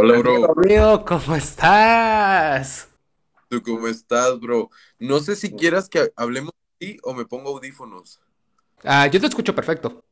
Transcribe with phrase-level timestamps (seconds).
[0.00, 0.52] Hola, bro.
[0.52, 2.88] Amigo, ¿cómo estás?
[3.48, 4.70] ¿Tú cómo estás, bro?
[5.00, 8.20] No sé si quieras que hablemos aquí o me pongo audífonos.
[8.84, 10.04] Ah, yo te escucho perfecto.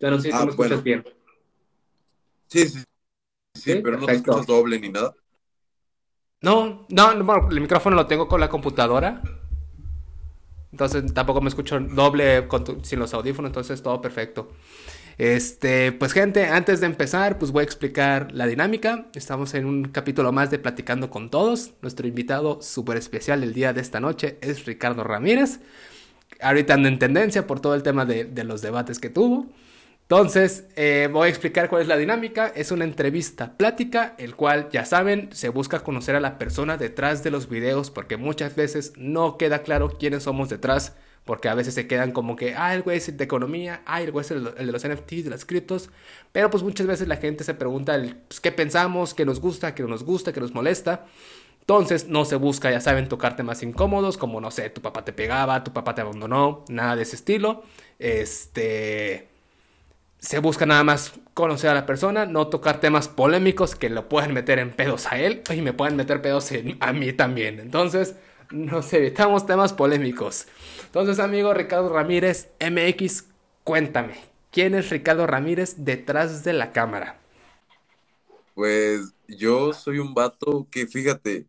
[0.00, 1.04] Pero sí, tú Ah, me escuchas bien.
[2.48, 2.78] Sí, sí,
[3.54, 5.14] sí, Sí, pero no te escuchas doble ni nada.
[6.40, 9.22] No, no, no, bueno, el micrófono lo tengo con la computadora.
[10.72, 14.48] Entonces tampoco me escucho doble con tu- sin los audífonos, entonces todo perfecto.
[15.18, 19.06] Este, pues gente, antes de empezar, pues voy a explicar la dinámica.
[19.14, 21.72] Estamos en un capítulo más de Platicando con Todos.
[21.80, 25.60] Nuestro invitado súper especial el día de esta noche es Ricardo Ramírez.
[26.40, 29.46] Ahorita anda en tendencia por todo el tema de, los debates que tuvo.
[30.02, 32.52] Entonces, eh, voy a explicar cuál es la dinámica.
[32.54, 37.24] Es una entrevista plática, el cual, ya saben, se busca conocer a la persona detrás
[37.24, 40.94] de los videos, porque muchas veces no queda claro quiénes somos detrás,
[41.26, 44.12] porque a veces se quedan como que, ah, el güey es de economía, ah, el
[44.12, 45.90] güey es el, de los NFTs, de las criptos,
[46.32, 49.74] pero pues muchas veces la gente se pregunta el, pues, qué pensamos, qué nos gusta,
[49.74, 51.04] qué no nos gusta, qué nos molesta.
[51.60, 55.12] Entonces no se busca, ya saben, tocar temas incómodos, como no sé, tu papá te
[55.12, 57.64] pegaba, tu papá te abandonó, nada de ese estilo.
[57.98, 59.28] Este
[60.20, 64.32] se busca nada más conocer a la persona, no tocar temas polémicos que lo pueden
[64.32, 67.58] meter en pedos a él y me pueden meter pedos a mí también.
[67.60, 68.14] Entonces,
[68.50, 70.46] nos evitamos temas polémicos.
[70.98, 73.26] Entonces, amigo Ricardo Ramírez, MX,
[73.64, 74.14] cuéntame,
[74.50, 77.20] ¿quién es Ricardo Ramírez detrás de la cámara?
[78.54, 81.48] Pues yo soy un vato que, fíjate,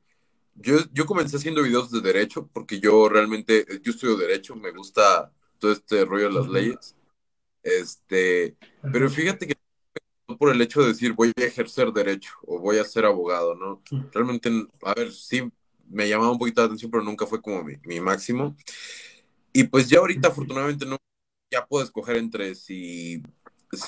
[0.56, 5.32] yo, yo comencé haciendo videos de derecho porque yo realmente, yo estudio derecho, me gusta
[5.60, 6.96] todo este rollo de las leyes.
[7.64, 8.58] Este,
[8.92, 9.56] pero fíjate que
[10.28, 13.56] no por el hecho de decir voy a ejercer derecho o voy a ser abogado,
[13.56, 13.82] ¿no?
[14.12, 14.50] Realmente,
[14.84, 15.50] a ver, sí
[15.90, 18.58] me llamaba un poquito la atención, pero nunca fue como mi, mi máximo.
[19.58, 20.98] Y pues ya ahorita, afortunadamente, no,
[21.50, 23.24] ya puedo escoger entre si,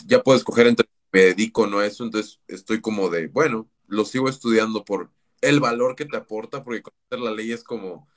[0.07, 3.27] ya puedo escoger entre si me dedico o no a eso, entonces estoy como de,
[3.27, 5.11] bueno, lo sigo estudiando por
[5.41, 8.09] el valor que te aporta, porque conocer la ley es como,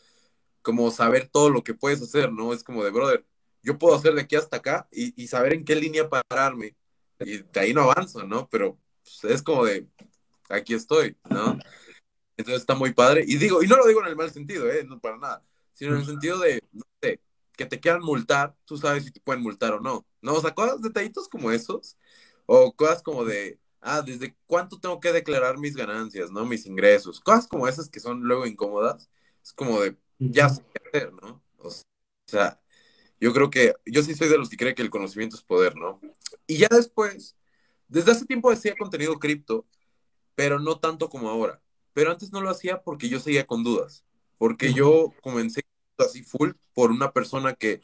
[0.62, 2.54] como saber todo lo que puedes hacer, ¿no?
[2.54, 3.26] Es como de, brother,
[3.62, 6.74] yo puedo hacer de aquí hasta acá y, y saber en qué línea pararme,
[7.20, 8.48] y de ahí no avanzo, ¿no?
[8.48, 9.86] Pero pues, es como de,
[10.48, 11.58] aquí estoy, ¿no?
[12.38, 13.26] Entonces está muy padre.
[13.28, 14.84] Y digo, y no lo digo en el mal sentido, ¿eh?
[14.84, 15.44] No para nada.
[15.74, 17.20] Sino en el sentido de, no sé,
[17.56, 20.06] que te quieran multar, tú sabes si te pueden multar o no.
[20.20, 20.34] ¿No?
[20.34, 21.96] O sea, cosas, detallitos como esos.
[22.46, 26.44] O cosas como de, ah, ¿desde cuánto tengo que declarar mis ganancias, ¿no?
[26.44, 27.20] Mis ingresos.
[27.20, 29.10] Cosas como esas que son luego incómodas.
[29.42, 31.42] Es como de, ya sé qué hacer, ¿no?
[31.58, 31.70] O
[32.26, 32.60] sea,
[33.20, 35.76] yo creo que, yo sí soy de los que cree que el conocimiento es poder,
[35.76, 36.00] ¿no?
[36.46, 37.36] Y ya después,
[37.88, 39.66] desde hace tiempo hacía contenido cripto,
[40.34, 41.60] pero no tanto como ahora.
[41.92, 44.04] Pero antes no lo hacía porque yo seguía con dudas.
[44.38, 45.62] Porque yo comencé
[46.02, 47.80] así full por una persona que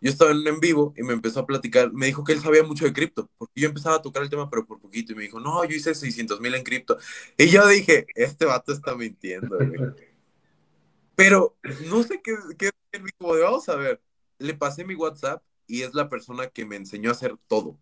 [0.00, 2.40] yo estaba en un en vivo y me empezó a platicar, me dijo que él
[2.40, 5.16] sabía mucho de cripto, porque yo empezaba a tocar el tema, pero por poquito, y
[5.16, 6.98] me dijo, no, yo hice 600 mil en cripto.
[7.38, 9.80] Y yo dije, este vato está mintiendo, güey.
[11.14, 11.56] Pero
[11.88, 14.00] no sé qué, qué dijo, de, vamos a ver,
[14.38, 17.78] le pasé mi WhatsApp y es la persona que me enseñó a hacer todo.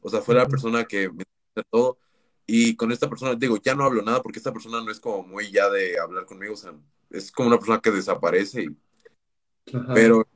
[0.00, 1.98] O sea, fue la persona que me enseñó a hacer todo.
[2.46, 5.22] Y con esta persona, digo, ya no hablo nada porque esta persona no es como
[5.22, 6.74] muy ya de hablar conmigo, o sea,
[7.10, 8.76] es como una persona que desaparece, y-
[9.72, 9.92] Ajá.
[9.92, 10.26] pero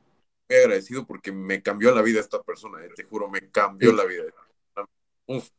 [0.48, 3.94] muy agradecido porque me cambió la vida esta persona, eh, te juro, me cambió Sí.
[3.94, 4.24] la vida.
[5.26, 5.50] Uf,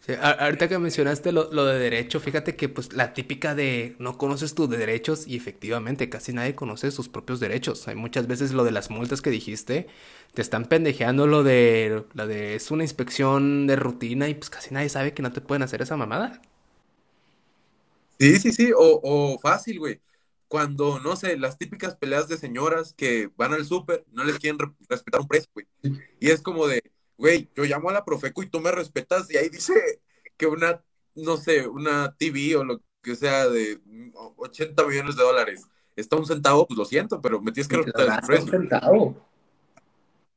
[0.00, 4.16] Sí, ahorita que mencionaste lo, lo de derecho, fíjate que pues la típica de no
[4.16, 7.86] conoces tus derechos y efectivamente casi nadie conoce sus propios derechos.
[7.86, 9.88] Hay muchas veces lo de las multas que dijiste,
[10.32, 14.72] te están pendejeando lo de, lo de es una inspección de rutina y pues casi
[14.72, 16.40] nadie sabe que no te pueden hacer esa mamada.
[18.18, 20.00] Sí, sí, sí, o, o fácil, güey.
[20.50, 24.58] Cuando, no sé, las típicas peleas de señoras que van al súper, no les quieren
[24.60, 25.68] re- respetar un precio, güey.
[26.20, 26.82] Y es como de,
[27.18, 29.74] güey, yo llamo a la Profeco y tú me respetas y ahí dice
[30.36, 30.82] que una,
[31.14, 33.80] no sé, una TV o lo que sea de
[34.36, 38.06] 80 millones de dólares está un centavo, pues lo siento, pero me tienes que respetar
[38.08, 38.50] el un precio.
[38.50, 39.16] centavo.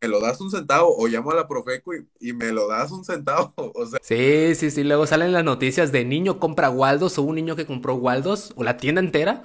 [0.01, 2.91] Me lo das un centavo o llamo a la Profeco y, y me lo das
[2.91, 3.53] un centavo.
[3.75, 7.35] O sea, Sí, sí, sí, luego salen las noticias de niño compra Waldos o un
[7.35, 9.43] niño que compró Waldos o la tienda entera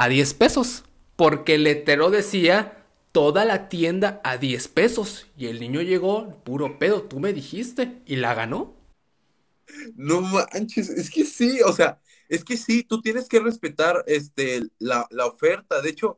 [0.00, 5.60] a 10 pesos, porque el letrero decía toda la tienda a 10 pesos y el
[5.60, 8.74] niño llegó puro pedo, tú me dijiste y la ganó.
[9.96, 12.00] No manches, es que sí, o sea,
[12.30, 15.82] es que sí, tú tienes que respetar este, la, la oferta.
[15.82, 16.16] De hecho,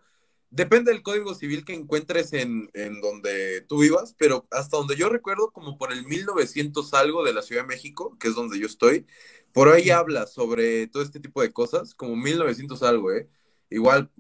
[0.51, 5.09] depende del código civil que encuentres en, en donde tú vivas, pero hasta donde yo
[5.09, 8.67] recuerdo, como por el 1900 algo de la Ciudad de México, que es donde yo
[8.67, 9.07] estoy,
[9.53, 13.29] por ahí habla sobre todo este tipo de cosas, como 1900 algo, ¿eh?
[13.73, 14.11] Igual,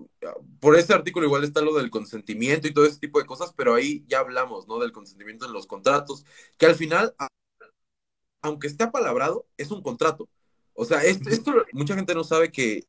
[0.60, 3.74] por ese artículo igual está lo del consentimiento y todo ese tipo de cosas, pero
[3.74, 4.78] ahí ya hablamos, ¿no?
[4.78, 6.24] Del consentimiento en los contratos,
[6.58, 7.14] que al final
[8.42, 10.28] aunque esté apalabrado, es un contrato.
[10.74, 12.84] O sea, esto, esto mucha gente no sabe que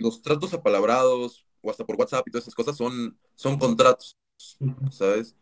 [0.00, 4.16] los tratos apalabrados o hasta por WhatsApp y todas esas cosas son, son contratos,
[4.90, 5.34] ¿sabes?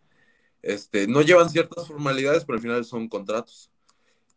[0.62, 3.70] Este, no llevan ciertas formalidades, pero al final son contratos.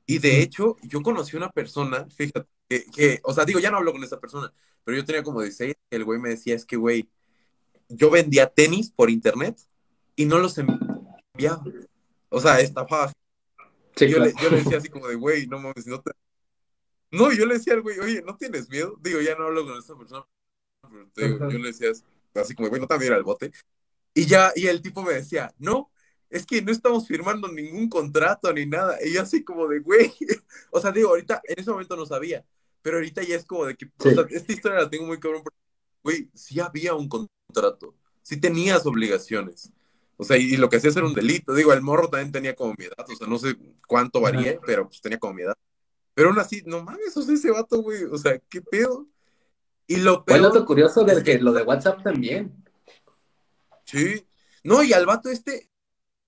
[0.05, 3.77] Y de hecho, yo conocí una persona, fíjate, que, que, o sea, digo, ya no
[3.77, 6.77] hablo con esa persona, pero yo tenía como 16, el güey me decía, es que,
[6.77, 7.09] güey,
[7.89, 9.59] yo vendía tenis por internet
[10.15, 11.63] y no los enviaba.
[12.29, 13.11] O sea, estafaba.
[13.95, 14.25] Sí, yo, claro.
[14.25, 16.11] le, yo le decía así como de, güey, no mames, no te...
[17.11, 18.95] No, yo le decía al güey, oye, ¿no tienes miedo?
[19.01, 20.25] Digo, ya no hablo con esa persona,
[20.81, 21.91] pero te digo, yo le decía
[22.35, 23.51] así como, güey, no te vas a ir al bote.
[24.13, 25.91] Y ya, y el tipo me decía, no,
[26.29, 28.97] es que no estamos firmando ningún contrato ni nada.
[29.03, 30.13] Y yo así como de, güey,
[30.71, 32.45] o sea, digo, ahorita, en ese momento no sabía,
[32.81, 34.09] pero ahorita ya es como de que, Sí.
[34.09, 35.57] o sea, esta historia la tengo muy cabrón, porque,
[36.03, 39.71] güey, sí había un contrato, sí tenías obligaciones.
[40.17, 41.53] O sea, y, y lo que hacías era un delito.
[41.53, 43.55] Digo, el morro también tenía como mi edad, o sea, no sé
[43.87, 45.55] cuánto varía, pero pues tenía como mi edad.
[46.13, 49.07] Pero aún así, no mames, o sea, ese vato, güey, o sea, ¿qué pedo?
[49.87, 52.53] Y lo Fue peor, dato curioso es del que lo de WhatsApp también.
[53.85, 54.25] sí,
[54.63, 55.69] no, y al vato este,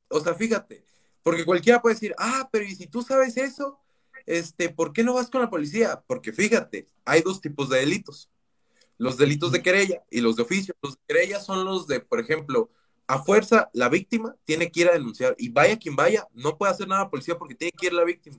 [0.08, 0.86] o sea, fíjate,
[1.22, 3.81] porque cualquiera puede decir, ah, pero ¿y si tú sabes eso?
[4.26, 6.04] Este, ¿por qué no vas con la policía?
[6.08, 8.30] Porque fíjate, hay dos tipos de delitos.
[8.98, 10.76] Los delitos de querella y los de oficio.
[10.82, 12.70] Los de querella son los de, por ejemplo,
[13.08, 16.72] a fuerza la víctima tiene que ir a denunciar y vaya quien vaya, no puede
[16.72, 18.38] hacer nada la policía porque tiene que ir la víctima.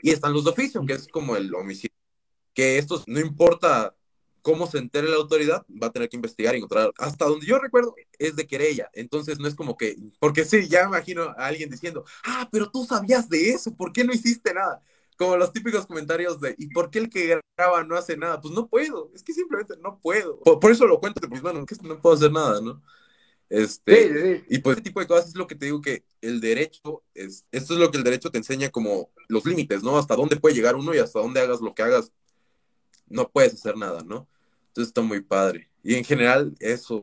[0.00, 1.96] Y están los de oficio, que es como el homicidio,
[2.54, 3.96] que estos no importa
[4.42, 6.92] cómo se entere la autoridad, va a tener que investigar y encontrar.
[6.98, 10.82] Hasta donde yo recuerdo es de querella, entonces no es como que, porque sí, ya
[10.82, 14.52] me imagino a alguien diciendo, ah, pero tú sabías de eso, ¿por qué no hiciste
[14.52, 14.82] nada?
[15.22, 18.40] Como los típicos comentarios de, ¿y por qué el que graba no hace nada?
[18.40, 20.40] Pues no puedo, es que simplemente no puedo.
[20.40, 22.82] Por, por eso lo cuento de pues, mano, que no puedo hacer nada, ¿no?
[23.48, 24.44] Este, Sí, sí, sí.
[24.48, 27.46] y pues ese tipo de cosas es lo que te digo que el derecho, es,
[27.52, 29.98] esto es lo que el derecho te enseña como los límites, ¿no?
[29.98, 32.12] Hasta dónde puede llegar uno y hasta dónde hagas lo que hagas,
[33.08, 34.28] no puedes hacer nada, ¿no?
[34.68, 35.70] Entonces está muy padre.
[35.82, 37.02] Y en general, eso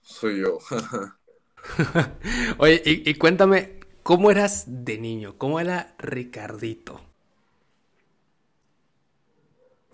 [0.00, 0.58] soy yo.
[2.58, 5.36] Oye, y, y cuéntame, ¿cómo eras de niño?
[5.38, 7.09] ¿Cómo era Ricardito?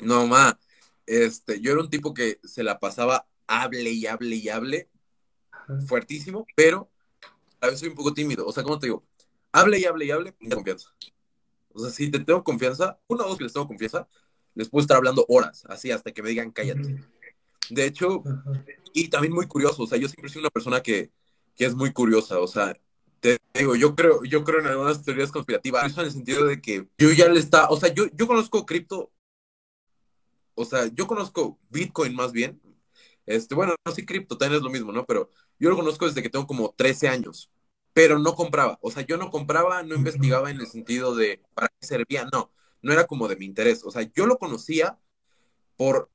[0.00, 0.58] No, ma,
[1.06, 4.88] este, yo era un tipo que se la pasaba hable y hable y hable,
[5.50, 5.80] Ajá.
[5.86, 6.90] fuertísimo, pero
[7.60, 8.46] a veces soy un poco tímido.
[8.46, 9.04] O sea, ¿cómo te digo?
[9.52, 10.90] Hable y hable y hable, me confianza.
[11.72, 14.08] O sea, si te tengo confianza, una o dos que les tengo confianza,
[14.54, 17.00] les puedo estar hablando horas, así hasta que me digan cállate.
[17.70, 18.64] De hecho, Ajá.
[18.92, 21.10] y también muy curioso, o sea, yo siempre soy una persona que,
[21.54, 22.76] que es muy curiosa, o sea,
[23.20, 26.60] te digo, yo creo, yo creo en algunas teorías conspirativas, eso en el sentido de
[26.60, 29.10] que yo ya le está, o sea, yo, yo conozco cripto,
[30.56, 32.60] o sea, yo conozco Bitcoin más bien,
[33.26, 35.06] este, bueno, no sé, cripto también es lo mismo, ¿no?
[35.06, 37.50] Pero yo lo conozco desde que tengo como 13 años,
[37.92, 41.68] pero no compraba, o sea, yo no compraba, no investigaba en el sentido de para
[41.68, 44.98] qué servía, no, no era como de mi interés, o sea, yo lo conocía
[45.76, 46.10] por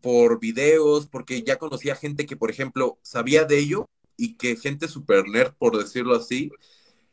[0.00, 4.88] por videos, porque ya conocía gente que, por ejemplo, sabía de ello y que gente
[4.88, 6.50] super nerd, por decirlo así,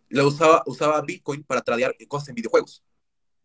[0.09, 2.83] la usaba, usaba Bitcoin para tradear cosas en videojuegos,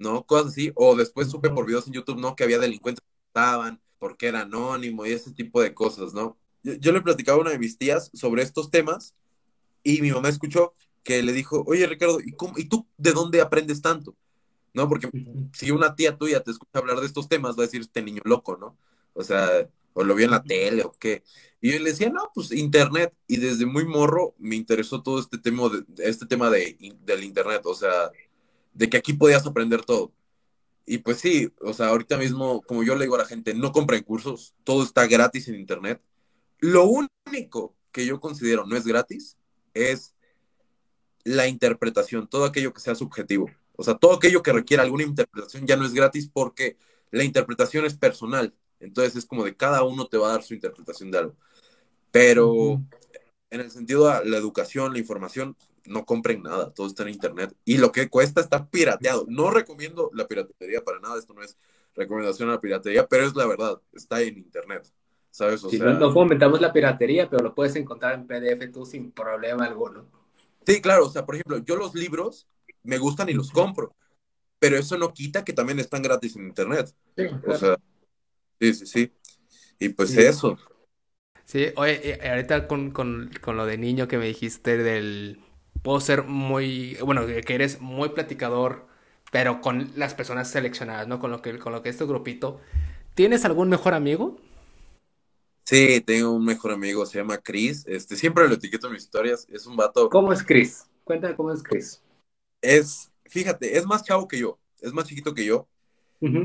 [0.01, 0.25] ¿no?
[0.27, 0.73] Cosas así.
[0.75, 2.35] O después supe por videos en YouTube, ¿no?
[2.35, 6.37] Que había delincuentes que estaban, porque era anónimo y ese tipo de cosas, ¿no?
[6.65, 9.15] Yo, yo le platicaba a una de mis tías sobre estos temas
[9.83, 13.41] y mi mamá escuchó que le dijo, oye Ricardo, ¿y, cómo, ¿y tú de dónde
[13.41, 14.17] aprendes tanto?
[14.75, 14.89] ¿No?
[14.89, 15.11] Porque
[15.53, 18.23] si una tía tuya te escucha hablar de estos temas, va a decir, este niño
[18.25, 18.77] loco, ¿no?
[19.15, 21.25] O sea, o lo vio en la tele o qué.
[21.61, 23.13] Y yo le decía, no, pues internet.
[23.27, 27.63] Y desde muy morro me interesó todo este tema, de, este tema de, del internet,
[27.65, 28.11] o sea,
[28.73, 30.13] de que aquí podías aprender todo.
[30.87, 33.73] Y pues sí, o sea, ahorita mismo, como yo le digo a la gente, no
[33.73, 36.03] compren cursos, todo está gratis en internet.
[36.59, 39.37] Lo único que yo considero no es gratis
[39.75, 40.15] es
[41.25, 43.51] la interpretación, todo aquello que sea subjetivo.
[43.77, 46.77] O sea, todo aquello que requiera alguna interpretación ya no es gratis porque
[47.11, 48.55] la interpretación es personal.
[48.81, 51.37] Entonces es como de cada uno te va a dar su interpretación de algo.
[52.11, 52.83] Pero
[53.51, 55.57] en el sentido de la educación, la información,
[55.87, 57.55] no compren nada, todo está en internet.
[57.65, 59.27] Y lo que cuesta está pirateado.
[59.29, 61.57] No recomiendo la piratería para nada, esto no es
[61.95, 64.87] recomendación a la piratería, pero es la verdad, está en internet.
[65.31, 65.63] ¿Sabes?
[65.65, 68.85] O Sí, sea, no, no fomentamos la piratería, pero lo puedes encontrar en PDF tú
[68.85, 70.07] sin problema alguno.
[70.67, 72.49] sí, claro, o sea, por ejemplo, yo los libros
[72.83, 73.95] me gustan y los compro,
[74.59, 76.95] pero eso no quita que también están gratis en internet.
[77.17, 77.77] Sí, O sea,
[78.61, 79.13] sí, sí, sí.
[79.81, 80.21] Y pues Sí.
[80.23, 80.59] eso.
[81.45, 85.41] Sí, oye, ahorita con, con, con lo de niño que me dijiste del...
[85.83, 86.97] Puedo ser muy...
[87.05, 88.87] Bueno, que eres muy platicador,
[89.33, 91.21] pero con las personas seleccionadas, ¿no?
[91.21, 92.61] Con lo que, con lo que es tu grupito.
[93.15, 94.39] ¿Tienes algún mejor amigo?
[95.65, 97.85] Sí, tengo un mejor amigo, se llama Chris.
[97.87, 99.47] Este, siempre lo etiqueto en mis historias.
[99.51, 100.09] Es un vato.
[100.11, 100.87] ¿Cómo es Chris?
[101.05, 102.03] Cuéntame cómo es Chris.
[102.61, 105.67] Es, fíjate, es más chavo que yo, es más chiquito que yo,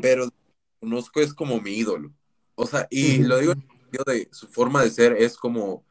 [0.02, 0.30] pero
[0.80, 2.12] conozco es como mi ídolo.
[2.56, 5.84] O sea, y lo digo en el sentido de su forma de ser es como,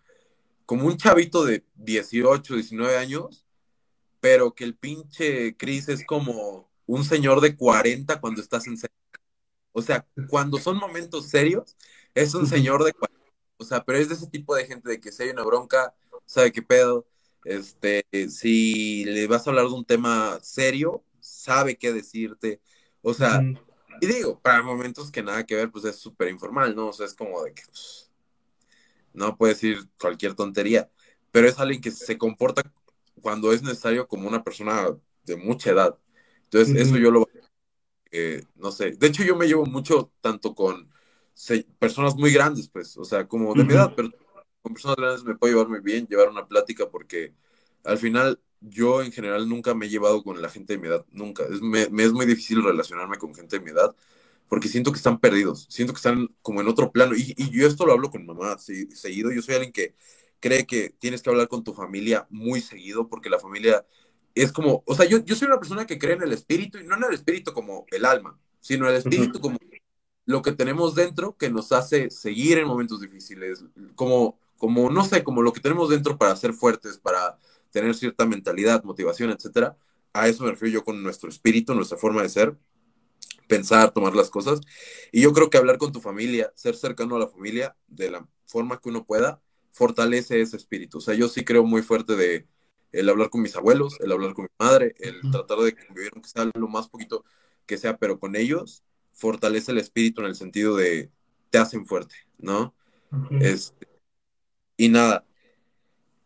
[0.66, 3.47] como un chavito de 18, 19 años,
[4.21, 8.97] pero que el pinche Chris es como un señor de 40 cuando estás en serio.
[9.73, 11.76] O sea, cuando son momentos serios,
[12.14, 13.21] es un señor de 40.
[13.56, 15.94] O sea, pero es de ese tipo de gente de que si hay una bronca,
[16.26, 17.06] sabe qué pedo.
[17.44, 22.61] Este, si le vas a hablar de un tema serio, sabe qué decirte.
[23.02, 23.61] O sea, Ujú.
[24.00, 26.88] y digo, para momentos que nada que ver, pues es súper informal, ¿no?
[26.88, 28.03] O sea, es como de que pues,
[29.14, 30.90] no puedes decir cualquier tontería,
[31.33, 32.62] pero es alguien que se comporta
[33.23, 34.88] cuando es necesario como una persona
[35.25, 35.99] de mucha edad.
[36.44, 37.28] Entonces, eso yo lo,
[38.11, 40.90] eh, no sé, de hecho yo me llevo mucho tanto con
[41.35, 44.11] se- personas muy grandes, pues, o sea, como de mi edad, pero
[44.62, 47.35] con personas grandes me puedo llevar muy bien, llevar una plática, porque
[47.85, 51.04] al final yo en general nunca me he llevado con la gente de mi edad,
[51.11, 51.44] nunca.
[51.44, 53.94] Es, me, me es muy difícil relacionarme con gente de mi edad,
[54.48, 57.14] porque siento que están perdidos, siento que están como en otro plano.
[57.16, 59.94] Y, y yo esto lo hablo con mamá sí, seguido, yo soy alguien que
[60.40, 63.86] cree que tienes que hablar con tu familia muy seguido, porque la familia
[64.34, 66.84] es como, o sea, yo, yo soy una persona que cree en el espíritu, y
[66.84, 69.58] no en el espíritu como el alma, sino el espíritu como
[70.26, 75.22] lo que tenemos dentro que nos hace seguir en momentos difíciles, como, como, no sé,
[75.22, 77.38] como lo que tenemos dentro para ser fuertes, para
[77.70, 79.76] tener cierta mentalidad, motivación, etcétera.
[80.12, 82.56] A eso me refiero yo con nuestro espíritu, nuestra forma de ser,
[83.48, 84.60] pensar, tomar las cosas.
[85.12, 88.28] Y yo creo que hablar con tu familia, ser cercano a la familia de la
[88.46, 90.98] forma que uno pueda, fortalece ese espíritu.
[90.98, 92.46] O sea, yo sí creo muy fuerte de
[92.92, 96.28] el hablar con mis abuelos, el hablar con mi madre, el tratar de convivir, aunque
[96.28, 97.24] sea lo más poquito
[97.66, 101.10] que sea, pero con ellos fortalece el espíritu en el sentido de
[101.50, 102.74] te hacen fuerte, ¿no?
[103.10, 103.38] Ujú.
[103.40, 103.88] Este,
[104.76, 105.26] y nada,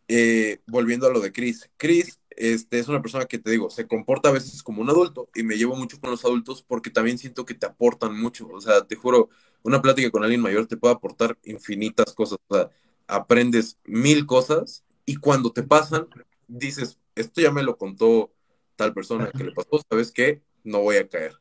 [0.08, 1.70] eh, volviendo a lo de Chris.
[1.76, 5.28] Chris este, es una persona que te digo, se comporta a veces como un adulto
[5.35, 8.49] y me llevo mucho con los adultos porque también siento que te aportan mucho.
[8.49, 9.28] O sea, te juro,
[9.62, 12.38] una plática con alguien mayor te puede aportar infinitas cosas.
[12.49, 12.71] O sea,
[13.07, 16.09] aprendes mil cosas y cuando te pasan,
[16.49, 18.33] dices, esto ya me lo contó
[18.76, 20.42] tal persona que le pasó, ¿sabes qué?
[20.64, 21.40] No voy a caer.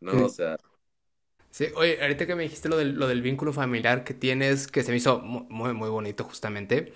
[0.00, 0.12] ¿No?
[0.12, 0.24] Sí.
[0.24, 0.56] O sea,
[1.50, 4.82] Sí, oye, ahorita que me dijiste lo del, lo del vínculo familiar que tienes, que
[4.84, 6.92] se me hizo mu- muy, muy bonito justamente.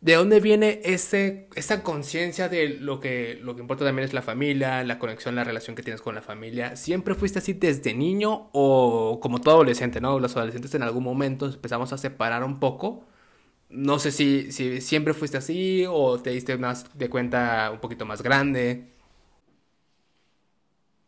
[0.00, 4.22] ¿De dónde viene ese, esa conciencia de lo que, lo que importa también es la
[4.22, 6.76] familia, la conexión, la relación que tienes con la familia?
[6.76, 10.20] ¿Siempre fuiste así desde niño o como todo adolescente, ¿no?
[10.20, 13.06] Los adolescentes en algún momento empezamos a separar un poco.
[13.70, 18.06] No sé si, si siempre fuiste así o te diste más de cuenta un poquito
[18.06, 18.88] más grande.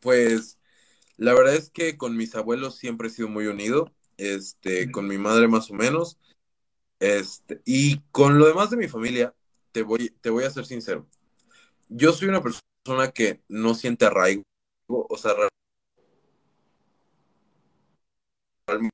[0.00, 0.58] pues
[1.16, 5.18] la verdad es que con mis abuelos siempre he sido muy unido, este, con mi
[5.18, 6.18] madre más o menos,
[7.00, 9.34] este, y con lo demás de mi familia,
[9.72, 11.06] te voy, te voy a ser sincero.
[11.88, 14.44] Yo soy una persona que no siente arraigo,
[14.88, 15.34] o sea,
[18.66, 18.90] realmente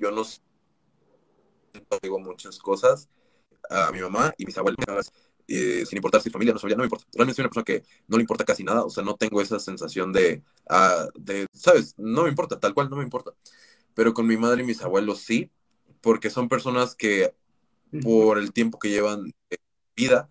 [0.00, 0.24] yo no
[1.84, 3.08] a muchas cosas,
[3.70, 5.12] a mi mamá y mis abuelos,
[5.48, 7.06] eh, sin importar si familia no familia, no me importa.
[7.14, 9.58] Realmente soy una persona que no le importa casi nada, o sea, no tengo esa
[9.60, 11.94] sensación de, ah, de, ¿sabes?
[11.98, 13.32] No me importa, tal cual no me importa.
[13.94, 15.50] Pero con mi madre y mis abuelos sí,
[16.00, 17.34] porque son personas que
[18.02, 19.58] por el tiempo que llevan de
[19.96, 20.30] vida,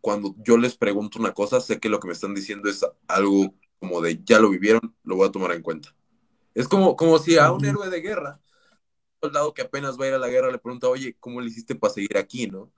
[0.00, 3.54] cuando yo les pregunto una cosa, sé que lo que me están diciendo es algo
[3.78, 5.94] como de ya lo vivieron, lo voy a tomar en cuenta.
[6.54, 8.40] Es como, como si a un héroe de guerra,
[9.20, 11.48] un soldado que apenas va a ir a la guerra, le pregunta, oye, ¿cómo le
[11.48, 12.70] hiciste para seguir aquí, no?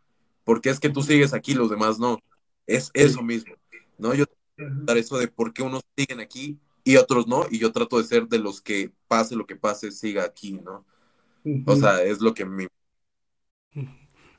[0.44, 2.18] Porque es que tú sigues aquí, los demás no.
[2.66, 3.54] Es eso mismo,
[3.99, 4.14] ¿no?
[4.14, 4.25] Yo
[4.56, 8.04] dar eso de por qué unos siguen aquí y otros no, y yo trato de
[8.04, 10.87] ser de los que pase lo que pase, siga aquí, ¿no?
[11.64, 12.66] O sea, es lo que mi...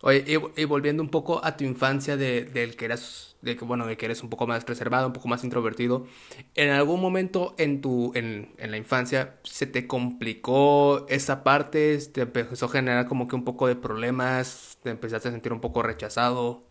[0.04, 3.64] Oye, y, y volviendo un poco a tu infancia de, del que eras, de que,
[3.66, 6.08] bueno, de que eres un poco más reservado, un poco más introvertido,
[6.56, 12.00] ¿en algún momento en tu, en, en la infancia se te complicó esa parte?
[12.00, 14.80] ¿Te empezó a generar como que un poco de problemas?
[14.84, 16.64] ¿Te empezaste a sentir un poco rechazado?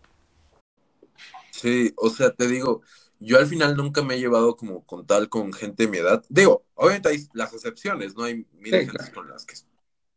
[1.50, 2.82] Sí, o sea, te digo,
[3.18, 6.24] yo al final nunca me he llevado como con tal con gente de mi edad.
[6.28, 8.24] Digo, obviamente hay las excepciones, ¿no?
[8.24, 9.12] Hay miles Sí, claro.
[9.12, 9.56] con las que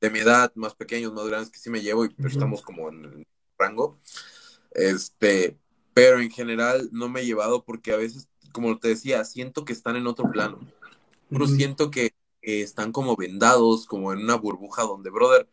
[0.04, 2.90] de mi edad, más pequeños, más grandes, que sí me llevo, y, pero estamos como
[2.90, 4.02] en el rango.
[4.72, 5.58] Este,
[5.94, 9.72] pero en general no me he llevado porque a veces, como te decía, siento que
[9.72, 10.60] están en otro plano.
[11.30, 12.08] Pero siento que
[12.42, 15.50] eh, están como vendados, como en una burbuja donde, brother,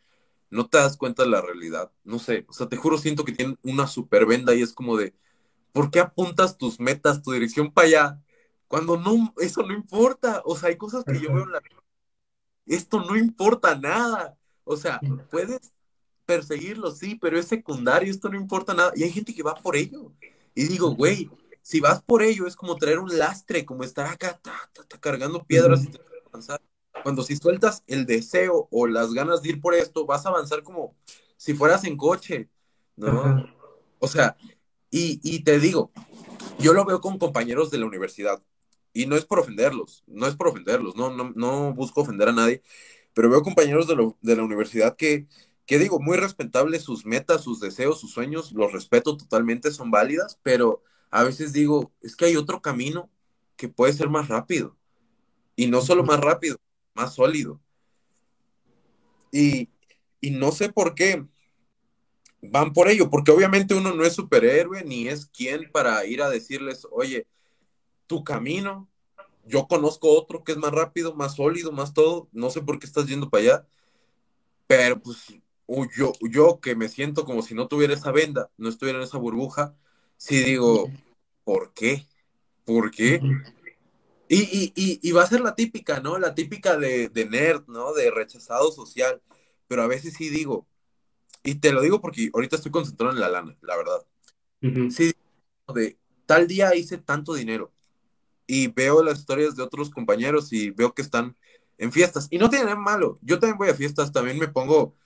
[0.50, 1.92] no te das cuenta de la realidad.
[2.02, 4.96] No sé, o sea, te juro, siento que tienen una super venda y es como
[4.96, 5.14] de,
[5.70, 8.22] ¿por qué apuntas tus metas, tu dirección para allá?
[8.66, 10.42] Cuando no, eso no importa.
[10.44, 11.62] O sea, hay cosas que yo veo en la
[12.66, 14.38] esto no importa nada.
[14.70, 15.00] O sea,
[15.32, 15.72] puedes
[16.24, 18.92] perseguirlo, sí, pero es secundario, esto no importa nada.
[18.94, 20.12] Y hay gente que va por ello.
[20.54, 21.28] Y digo, güey,
[21.60, 24.40] si vas por ello es como traer un lastre, como estar acá
[25.00, 25.90] cargando piedras y
[26.28, 26.62] avanzar.
[27.02, 30.62] Cuando si sueltas el deseo o las ganas de ir por esto, vas a avanzar
[30.62, 30.94] como
[31.36, 32.48] si fueras en coche,
[32.94, 33.44] ¿no?
[33.98, 34.36] O sea,
[34.88, 35.90] y, y te digo,
[36.60, 38.40] yo lo veo con compañeros de la universidad
[38.92, 42.32] y no es por ofenderlos, no es por ofenderlos, no, no, no busco ofender a
[42.32, 42.62] nadie,
[43.14, 45.26] pero veo compañeros de, lo, de la universidad que,
[45.66, 50.38] que digo, muy respetables sus metas, sus deseos, sus sueños, los respeto totalmente, son válidas,
[50.42, 53.10] pero a veces digo, es que hay otro camino
[53.56, 54.76] que puede ser más rápido.
[55.56, 56.56] Y no solo más rápido,
[56.94, 57.60] más sólido.
[59.30, 59.68] Y,
[60.20, 61.26] y no sé por qué
[62.42, 66.30] van por ello, porque obviamente uno no es superhéroe ni es quien para ir a
[66.30, 67.26] decirles, oye,
[68.06, 68.89] tu camino,
[69.46, 72.86] yo conozco otro que es más rápido, más sólido, más todo, no sé por qué
[72.86, 73.66] estás yendo para allá,
[74.66, 75.26] pero pues
[75.96, 79.18] yo, yo que me siento como si no tuviera esa venda, no estuviera en esa
[79.18, 79.74] burbuja,
[80.16, 80.90] sí digo,
[81.44, 82.06] ¿por qué?
[82.64, 83.20] ¿Por qué?
[84.28, 86.16] Y, y, va a ser la típica, ¿no?
[86.16, 87.92] La típica de, de, nerd, ¿no?
[87.92, 89.20] De rechazado social.
[89.66, 90.68] Pero a veces sí digo,
[91.42, 94.06] y te lo digo porque ahorita estoy concentrado en la lana, la verdad.
[94.90, 95.12] Sí,
[95.74, 97.72] de tal día hice tanto dinero.
[98.52, 101.36] Y veo las historias de otros compañeros y veo que están
[101.78, 102.26] en fiestas.
[102.32, 103.16] Y no tiene nada malo.
[103.22, 104.96] Yo también voy a fiestas, también me pongo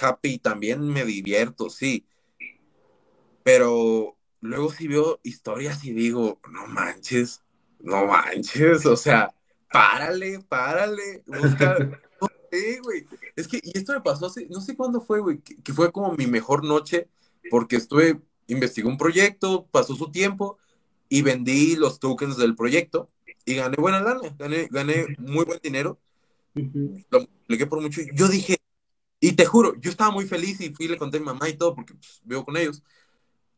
[0.00, 2.06] happy, también me divierto, sí.
[3.42, 7.42] Pero luego sí veo historias y digo, no manches,
[7.78, 9.34] no manches, o sea,
[9.70, 11.76] párale, párale, busca.
[12.22, 12.28] no
[12.82, 13.06] güey.
[13.36, 16.14] Es que, y esto me pasó hace, no sé cuándo fue, güey, que, fue como
[16.14, 17.10] mi mejor noche,
[17.50, 20.56] porque estuve, investigué un proyecto, pasó su tiempo
[21.08, 23.08] y vendí los tokens del proyecto
[23.44, 25.98] y gané buena lana, gané, gané muy buen dinero.
[26.54, 28.02] Lo multipliqué por mucho.
[28.12, 28.58] Yo dije,
[29.20, 31.48] y te juro, yo estaba muy feliz y fui y le conté a mi mamá
[31.48, 32.82] y todo, porque pues, vivo con ellos.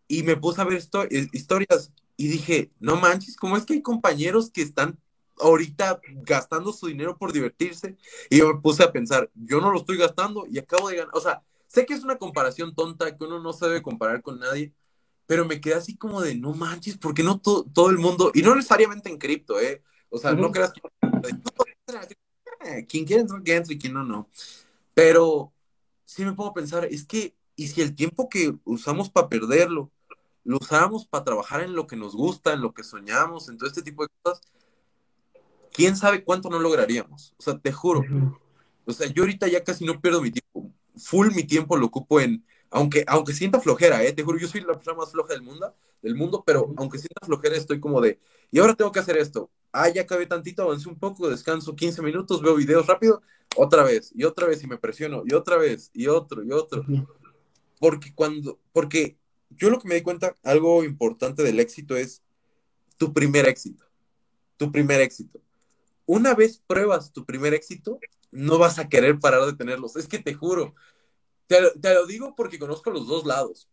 [0.07, 3.83] Y me puse a ver eh, historias y dije, no manches, ¿cómo es que hay
[3.83, 4.99] compañeros que están
[5.39, 7.97] ahorita gastando su dinero por divertirse?
[8.29, 11.15] Y yo me puse a pensar, yo no lo estoy gastando y acabo de ganar.
[11.15, 14.39] O sea, sé que es una comparación tonta, que uno no se debe comparar con
[14.39, 14.73] nadie,
[15.31, 18.53] pero me quedé así como de, no manches, porque no todo el mundo, y no
[18.57, 19.81] necesariamente en cripto, ¿eh?
[20.09, 20.81] O sea, no creas que...
[22.89, 24.29] Quien quiere entrar, que entre, y quien no, no.
[24.93, 25.53] Pero
[26.05, 29.93] sí me puedo pensar, es que, ¿y si el tiempo que usamos para perderlo,
[30.43, 33.69] lo usamos para trabajar en lo que nos gusta, en lo que soñamos, en todo
[33.69, 34.41] este tipo de cosas?
[35.73, 37.35] ¿Quién sabe cuánto no lograríamos?
[37.39, 38.03] O sea, te juro.
[38.85, 40.73] O sea, yo ahorita ya casi no pierdo mi tiempo.
[40.97, 44.13] Full mi tiempo lo ocupo en, aunque, aunque sienta flojera, ¿eh?
[44.13, 47.27] te juro, yo soy la persona más floja del mundo, del mundo, pero aunque sienta
[47.27, 48.19] flojera, estoy como de,
[48.51, 49.51] y ahora tengo que hacer esto.
[49.73, 53.23] Ah, ya acabé tantito, avancé un poco, descanso 15 minutos, veo videos rápido,
[53.57, 56.85] otra vez, y otra vez, y me presiono, y otra vez, y otro, y otro.
[57.79, 59.17] Porque cuando, porque
[59.51, 62.23] yo lo que me di cuenta, algo importante del éxito es
[62.97, 63.85] tu primer éxito.
[64.57, 65.41] Tu primer éxito.
[66.07, 67.99] Una vez pruebas tu primer éxito,
[68.31, 69.97] no vas a querer parar de tenerlos.
[69.97, 70.75] Es que te juro,
[71.51, 73.69] te, lo digo porque conozco los dos lados.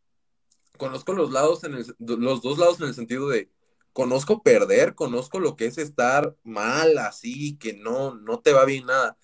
[0.78, 3.50] Conozco los, lados en los dos lados en el sentido de,
[3.94, 8.86] conozco perder, conozco lo que es estar mal, así, que no, no te va bien
[8.86, 9.18] nada.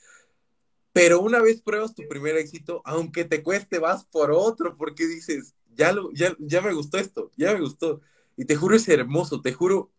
[0.92, 5.56] Pero una vez pruebas tu primer éxito, aunque te cueste, vas por otro, porque dices,
[5.76, 8.02] ya, lo, ya, ya me gustó esto, ya me gustó.
[8.36, 9.92] Y te juro, es hermoso, te juro,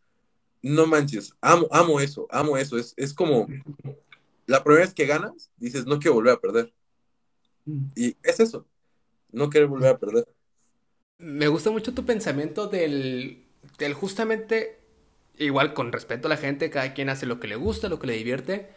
[0.62, 2.78] no manches, amo, amo eso, amo eso.
[2.78, 3.46] Es, es como
[4.46, 6.72] la primera vez que ganas, dices, no quiero volver a perder.
[7.66, 8.66] Y es eso,
[9.32, 10.24] no quiero volver a perder.
[11.18, 13.44] Me gusta mucho tu pensamiento del,
[13.78, 14.80] del justamente,
[15.38, 18.06] igual con respeto a la gente, cada quien hace lo que le gusta, lo que
[18.06, 18.70] le divierte.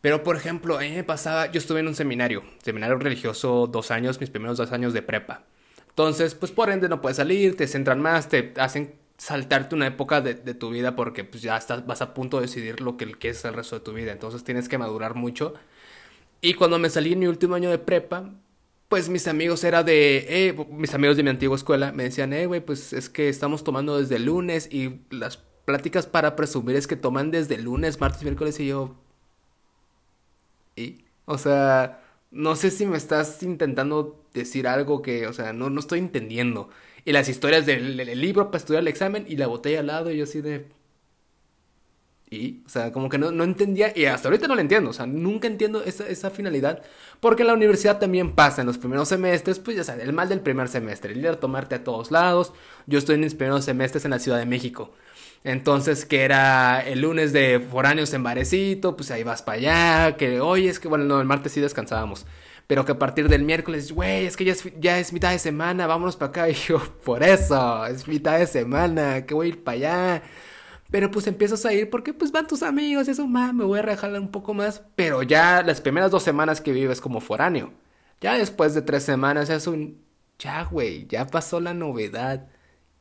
[0.00, 3.90] Pero, por ejemplo, a mí me pasaba, yo estuve en un seminario, seminario religioso, dos
[3.90, 5.44] años, mis primeros dos años de prepa.
[5.88, 10.20] Entonces, pues por ende no puedes salir, te centran más, te hacen saltarte una época
[10.20, 13.44] de, tu vida porque pues ya estás, vas a punto de decidir lo que, es
[13.44, 14.12] el resto de tu vida.
[14.12, 15.54] Entonces tienes que madurar mucho.
[16.40, 18.32] Y cuando me salí en mi último año de prepa,
[18.88, 22.46] pues mis amigos era de, eh, mis amigos de mi antigua escuela me decían, eh,
[22.46, 26.96] güey, pues es que estamos tomando desde lunes y las pláticas para presumir es que
[26.96, 28.94] toman desde lunes, martes, miércoles y yo...
[30.76, 31.04] ¿Y?
[31.24, 35.80] O sea, no sé si me estás intentando decir algo que, o sea, no, no
[35.80, 36.68] estoy entendiendo.
[37.04, 40.18] Y las historias del, libro para estudiar el examen y la botella al lado y
[40.18, 40.66] yo así de...
[42.28, 44.92] Y, o sea, como que no, no entendía, y hasta ahorita no lo entiendo, o
[44.92, 46.82] sea, nunca entiendo esa, esa, finalidad,
[47.20, 50.40] porque la universidad también pasa, en los primeros semestres, pues ya sabes, el mal del
[50.40, 52.52] primer semestre, el ir a tomarte a todos lados,
[52.86, 54.92] yo estoy en mis primeros semestres en la Ciudad de México,
[55.44, 60.40] entonces, que era el lunes de foráneos en barecito, pues ahí vas para allá, que
[60.40, 62.26] hoy es que, bueno, no, el martes sí descansábamos,
[62.66, 65.38] pero que a partir del miércoles, güey, es que ya es, ya es mitad de
[65.38, 66.48] semana, vámonos para acá.
[66.50, 70.22] Y yo, por eso, es mitad de semana, que voy a ir para allá.
[70.90, 73.82] Pero pues empiezas a ir porque pues van tus amigos, eso, más, me voy a
[73.82, 74.82] rejalar un poco más.
[74.94, 77.72] Pero ya las primeras dos semanas que vives como foráneo.
[78.20, 80.04] Ya después de tres semanas es un...
[80.38, 82.48] Ya, güey, ya pasó la novedad.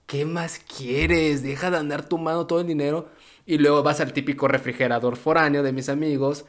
[0.08, 1.44] ¿Qué más quieres?
[1.44, 3.10] Deja de andar tomando todo el dinero.
[3.46, 6.46] Y luego vas al típico refrigerador foráneo de mis amigos.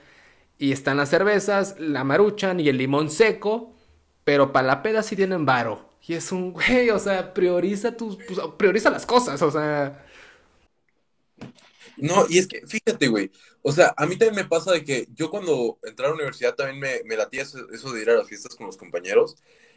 [0.58, 3.74] Y están las cervezas, la maruchan y el limón seco.
[4.24, 5.90] Pero para la peda sí tienen varo.
[6.06, 8.16] Y es un güey, o sea, prioriza tus.
[8.16, 10.05] Pues, prioriza las cosas, o sea.
[11.96, 13.30] No, y es que, fíjate, güey,
[13.62, 16.54] o sea, a mí también me pasa de que yo cuando entré a la universidad
[16.54, 19.36] también me, me latía eso, de ir a las fiestas con los compañeros,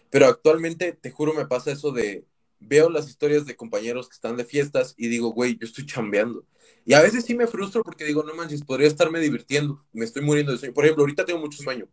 [0.10, 2.25] pero actualmente, te juro, me pasa eso de,
[2.60, 6.45] veo las historias de compañeros que están de fiestas y digo, güey, yo estoy chambeando.
[6.86, 10.21] Y a veces sí me frustro porque digo, no manches, podría estarme divirtiendo, me estoy
[10.23, 10.73] muriendo de sueño.
[10.73, 11.88] Por ejemplo, ahorita tengo mucho sueño,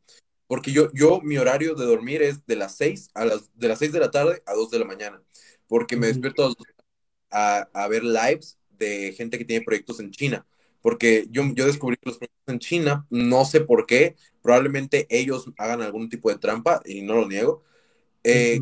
[0.48, 3.78] porque yo, yo mi horario de dormir es de las 6 a las, de las
[3.78, 5.22] 6 de la tarde a 2 de la mañana,
[5.68, 6.52] porque me despierto
[7.30, 10.46] a, a ver lives de gente que tiene proyectos en China,
[10.82, 15.82] porque yo, yo descubrí los proyectos en China, no sé por qué, probablemente ellos hagan
[15.82, 17.62] algún tipo de trampa y no lo niego.
[18.22, 18.60] Eh,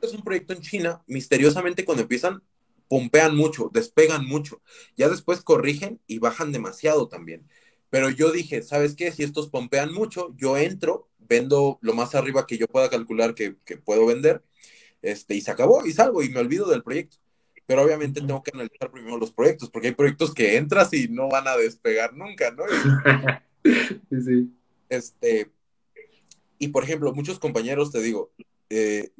[0.00, 2.42] es un proyecto en China, misteriosamente cuando empiezan,
[2.88, 4.62] pompean mucho, despegan mucho,
[4.96, 7.48] ya después corrigen y bajan demasiado también.
[7.90, 9.12] Pero yo dije, ¿sabes qué?
[9.12, 13.56] Si estos pompean mucho, yo entro, vendo lo más arriba que yo pueda calcular que,
[13.64, 14.42] que puedo vender,
[15.02, 17.18] este, y se acabó, y salgo, y me olvido del proyecto
[17.66, 21.28] pero obviamente tengo que analizar primero los proyectos, porque hay proyectos que entras y no
[21.28, 22.64] van a despegar nunca, ¿no?
[24.10, 24.50] sí, sí.
[24.88, 25.50] Este,
[26.58, 28.30] y por ejemplo, muchos compañeros, te digo,
[28.70, 29.12] eh,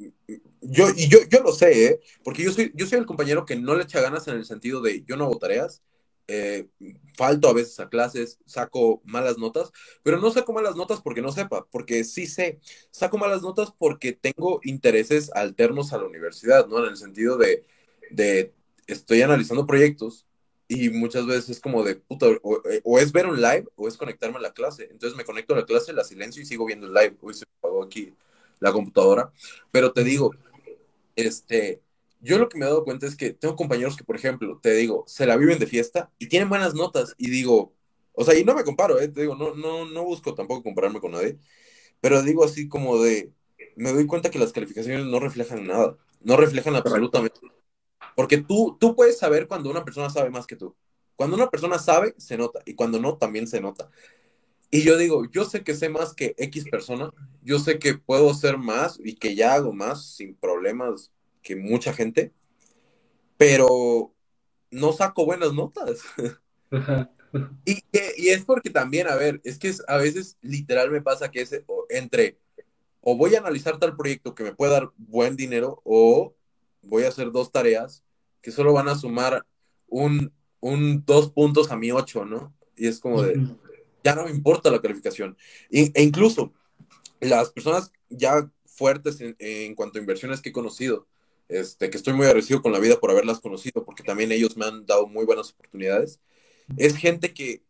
[0.61, 1.99] yo, y yo, yo lo sé, ¿eh?
[2.23, 4.81] porque yo soy, yo soy el compañero que no le echa ganas en el sentido
[4.81, 5.81] de yo no hago tareas,
[6.27, 6.67] eh,
[7.15, 9.71] falto a veces a clases, saco malas notas,
[10.03, 14.13] pero no saco malas notas porque no sepa, porque sí sé, saco malas notas porque
[14.13, 16.83] tengo intereses alternos a la universidad, ¿no?
[16.83, 17.63] En el sentido de,
[18.11, 18.53] de
[18.87, 20.25] estoy analizando proyectos
[20.67, 24.37] y muchas veces es como de puta, o, es ver un live o es conectarme
[24.37, 24.87] a la clase.
[24.91, 27.15] Entonces me conecto a la clase, la silencio y sigo viendo el live.
[27.21, 28.13] Hoy se apagó aquí
[28.59, 29.31] la computadora.
[29.71, 30.31] Pero te digo,
[31.15, 31.81] este,
[32.21, 34.73] yo lo que me he dado cuenta es que tengo compañeros que, por ejemplo, te
[34.73, 37.73] digo, se la viven de fiesta y tienen buenas notas y digo,
[38.13, 39.07] o sea, y no me comparo, ¿eh?
[39.09, 41.37] te digo, no, no, no busco tampoco compararme con nadie,
[42.01, 43.31] pero digo así como de,
[43.75, 47.39] me doy cuenta que las calificaciones no reflejan nada, no reflejan absolutamente
[48.15, 50.75] porque tú, tú puedes saber cuando una persona sabe más que tú.
[51.15, 52.61] Cuando una persona sabe, se nota.
[52.65, 53.89] Y cuando no, también se nota.
[54.71, 57.11] Y yo digo, yo sé que sé más que X persona.
[57.43, 61.93] Yo sé que puedo ser más y que ya hago más sin problemas que mucha
[61.93, 62.33] gente.
[63.37, 64.13] Pero
[64.71, 65.99] no saco buenas notas.
[67.65, 71.41] y, y, es porque también, a ver, es que a veces literal me pasa que
[71.41, 72.39] es entre
[73.01, 76.33] o voy a analizar tal proyecto que me puede dar buen dinero o
[76.81, 78.04] voy a hacer dos tareas
[78.45, 79.43] que solo van a sumar
[79.87, 82.53] un, un dos puntos a mi ocho, ¿no?
[82.77, 83.43] Y es como de,
[84.03, 85.35] ya no me importa la calificación.
[85.71, 86.53] E, incluso
[87.19, 91.07] las personas ya fuertes en, cuanto a inversiones que he conocido,
[91.49, 94.67] este, que estoy muy agradecido con la vida por haberlas conocido, porque también ellos me
[94.67, 96.19] han dado muy buenas oportunidades,
[96.77, 97.63] es gente que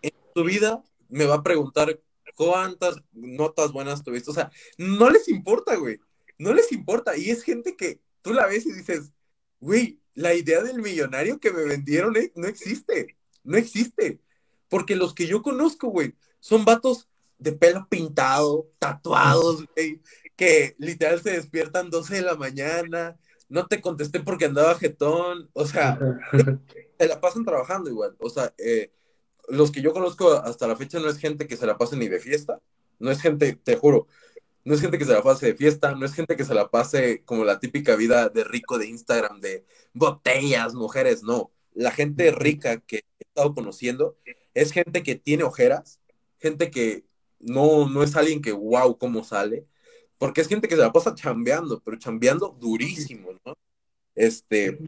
[0.00, 2.00] en su vida me va a preguntar
[2.34, 4.30] cuántas notas buenas tuviste.
[4.30, 6.00] O sea, no les importa, güey.
[6.38, 7.14] No les importa.
[7.14, 9.12] Y es gente que tú la ves y dices,
[9.60, 14.20] güey, la idea del millonario que me vendieron eh, no existe, no existe.
[14.68, 20.00] Porque los que yo conozco, güey, son vatos de pelo pintado, tatuados, güey,
[20.36, 23.16] que literal se despiertan 12 de la mañana,
[23.48, 25.98] no te contesté porque andaba jetón, o sea,
[26.98, 28.16] se la pasan trabajando igual.
[28.18, 28.92] O sea, eh,
[29.48, 32.08] los que yo conozco hasta la fecha no es gente que se la pase ni
[32.08, 32.60] de fiesta,
[32.98, 34.06] no es gente, te juro,
[34.64, 36.70] no es gente que se la pase de fiesta, no es gente que se la
[36.70, 41.52] pase como la típica vida de rico de Instagram, de botellas, mujeres, no.
[41.74, 44.16] La gente rica que he estado conociendo
[44.54, 46.00] es gente que tiene ojeras,
[46.38, 47.04] gente que
[47.38, 49.66] no, no es alguien que, wow, cómo sale,
[50.18, 53.54] porque es gente que se la pasa chambeando, pero chambeando durísimo, ¿no?
[54.14, 54.78] Este,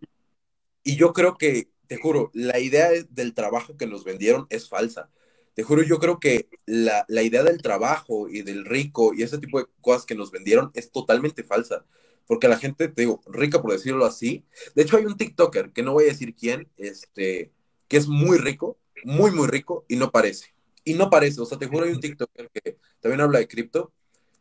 [0.85, 5.11] y yo creo que, te juro, la idea del trabajo que nos vendieron es falsa
[5.57, 9.59] te juro, yo creo que la, idea del trabajo y del rico y ese tipo
[9.59, 11.87] de cosas que nos vendieron es totalmente falsa.
[12.27, 14.45] Porque la gente, te digo, rica por decirlo así.
[14.75, 17.53] De hecho, hay un TikToker, que no voy a decir quién, este,
[17.89, 20.55] que es muy rico, muy, muy rico, y no parece.
[20.85, 23.95] Y no parece, o sea, te juro, hay un TikToker que también habla de cripto,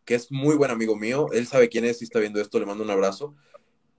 [0.04, 1.28] que es muy buen amigo mío.
[1.32, 3.36] Él sabe quién es, si está viendo esto, le mando un abrazo.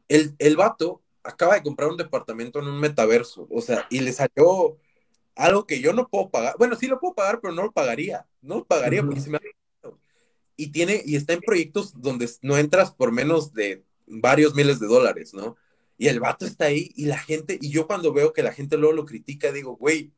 [0.08, 4.12] El, el vato acaba de comprar un departamento en un metaverso, o sea, y le
[4.12, 4.76] salió
[5.36, 6.56] algo que yo no puedo pagar.
[6.58, 8.26] Bueno, sí lo puedo pagar, pero no lo pagaría.
[8.40, 9.40] No lo pagaría porque se me ha...
[10.56, 14.86] y tiene, y está en proyectos donde no entras por menos de varios miles de
[14.86, 15.56] dólares, ¿no?
[15.98, 18.76] Y el vato está ahí y la gente, y yo cuando veo que la gente
[18.76, 20.12] luego lo critica, digo, güey,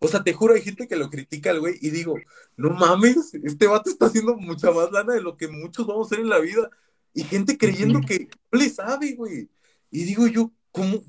[0.00, 2.14] o sea, te juro, hay gente que lo critica al güey y digo,
[2.56, 6.08] no mames, este vato está haciendo mucha más lana de lo que muchos vamos a
[6.08, 6.70] hacer en la vida.
[7.14, 9.48] Y gente creyendo que no le sabe, güey.
[9.90, 11.02] Y digo yo, ¿cómo?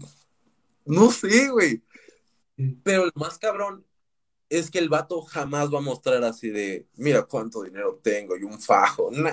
[0.86, 1.84] No sé, güey.
[2.84, 3.86] Pero el más cabrón
[4.50, 8.44] es que el vato jamás va a mostrar así de, mira cuánto dinero tengo y
[8.44, 9.10] un fajo.
[9.12, 9.32] Nah.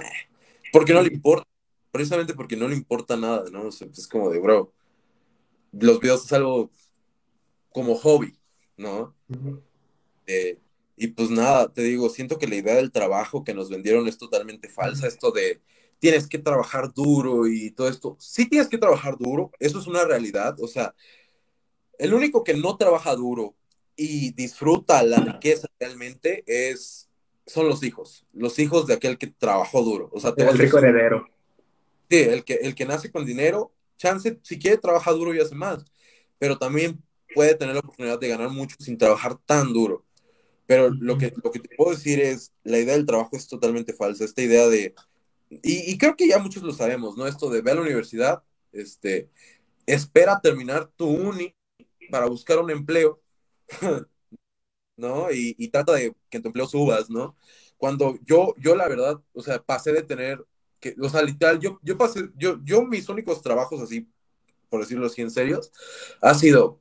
[0.72, 1.48] Porque no le importa.
[1.90, 3.68] Precisamente porque no le importa nada, ¿no?
[3.68, 4.70] es como de, bro,
[5.72, 6.70] los videos es algo
[7.70, 8.38] como hobby,
[8.76, 9.14] ¿no?
[10.26, 10.58] Eh,
[10.96, 14.18] y pues nada, te digo, siento que la idea del trabajo que nos vendieron es
[14.18, 15.06] totalmente falsa.
[15.06, 15.62] Esto de
[15.98, 18.16] tienes que trabajar duro y todo esto.
[18.18, 20.56] Sí tienes que trabajar duro, eso es una realidad.
[20.60, 20.94] O sea,
[21.98, 23.54] el único que no trabaja duro
[23.96, 27.08] y disfruta la riqueza realmente es,
[27.46, 28.26] son los hijos.
[28.32, 30.10] Los hijos de aquel que trabajó duro.
[30.12, 31.28] O sea, el rico heredero.
[32.10, 35.54] Sí, el que, el que nace con dinero, chance, si quiere trabaja duro y hace
[35.54, 35.84] más.
[36.38, 37.02] Pero también
[37.34, 40.04] puede tener la oportunidad de ganar mucho sin trabajar tan duro.
[40.66, 43.92] Pero lo que, lo que te puedo decir es, la idea del trabajo es totalmente
[43.92, 44.24] falsa.
[44.24, 44.94] Esta idea de,
[45.50, 47.26] y, creo que ya muchos lo sabemos, ¿no?
[47.26, 49.30] Esto de ve a la universidad, este,
[49.86, 51.54] espera terminar tu uni
[52.10, 53.20] para buscar un empleo,
[54.96, 55.30] ¿no?
[55.30, 57.36] Y, y, trata de que tu empleo subas, ¿no?
[57.76, 60.44] Cuando yo, yo la verdad, o sea, pasé de tener,
[60.80, 64.08] que, o sea, literal, yo, yo pasé, yo, yo mis únicos trabajos así,
[64.68, 65.72] por decirlo así en serios,
[66.22, 66.80] ha sido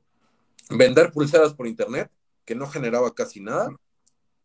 [0.70, 2.10] vender pulseras por internet,
[2.44, 3.76] que no generaba casi nada,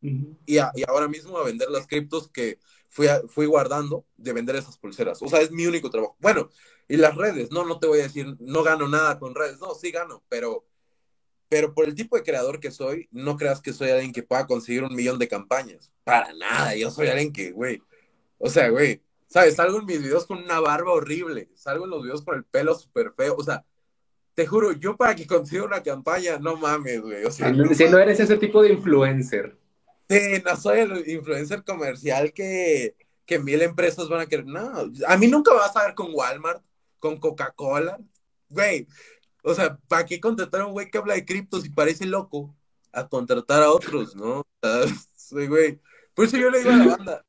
[0.01, 2.57] y, y, ahora mismo a vender las criptos que
[2.89, 5.21] fui, fui guardando de vender esas pulseras.
[5.21, 6.17] O sea, es mi único trabajo.
[6.19, 6.49] Bueno,
[6.87, 9.73] y las redes, no, no te voy a decir, no gano nada con redes, no,
[9.75, 10.65] sí gano, pero,
[11.51, 14.47] pero por el tipo de creador que soy, no creas que soy alguien que pueda
[14.47, 15.91] conseguir un millón de campañas.
[16.05, 17.83] Para nada, yo soy alguien que, güey,
[18.37, 19.55] o sea, güey, ¿sabes?
[19.55, 22.73] Salgo en mis videos con una barba horrible, salgo en los videos con el pelo
[22.73, 23.65] súper feo, o sea,
[24.33, 27.25] te juro, yo para que consiga una campaña, no mames, güey.
[27.25, 29.57] O sea, si no eres ese tipo de influencer.
[30.09, 34.45] Sí, no soy el influencer comercial que, que mil empresas van a querer.
[34.45, 36.63] No, a mí nunca vas a ver con Walmart,
[36.97, 37.99] con Coca-Cola.
[38.47, 38.87] Güey,
[39.41, 42.55] o sea, ¿para qué contratar a un güey que habla de criptos y parece loco
[42.91, 44.45] a contratar a otros, no?
[45.15, 45.79] Soy güey.
[46.13, 47.25] Por eso yo le digo a la banda.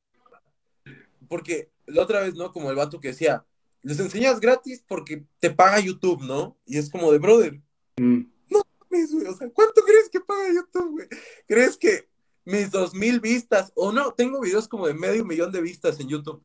[1.29, 2.53] Porque la otra vez, ¿no?
[2.53, 3.44] Como el vato que decía,
[3.83, 6.59] les enseñas gratis porque te paga YouTube, ¿no?
[6.66, 7.61] Y es como de brother.
[7.96, 8.22] Mm.
[8.51, 9.27] No güey.
[9.27, 11.09] O sea, ¿cuánto crees que paga YouTube, güey?
[11.46, 12.09] ¿Crees que
[12.44, 16.09] mis dos mil vistas, o no, tengo videos como de medio millón de vistas en
[16.09, 16.42] YouTube.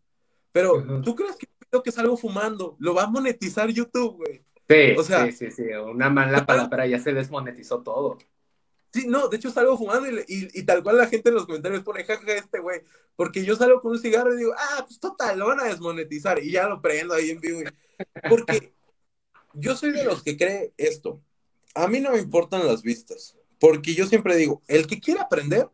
[0.51, 1.47] Pero, ¿tú crees que
[1.84, 4.43] que salgo fumando lo va a monetizar YouTube, güey?
[4.69, 8.17] Sí, o sea, sí, sí, sí, una mala palabra ya se desmonetizó todo.
[8.93, 11.84] Sí, no, de hecho salgo fumando y, y, tal cual la gente en los comentarios
[11.84, 12.82] pone jajaja este güey,
[13.15, 16.41] porque yo salgo con un cigarro y digo, ah, pues total, lo van a desmonetizar
[16.43, 17.62] y ya lo prendo ahí en vivo.
[18.30, 18.73] Porque
[19.53, 21.21] yo soy de los que cree esto.
[21.73, 25.69] A mí no me importan las vistas, porque yo siempre digo, el que quiera aprender,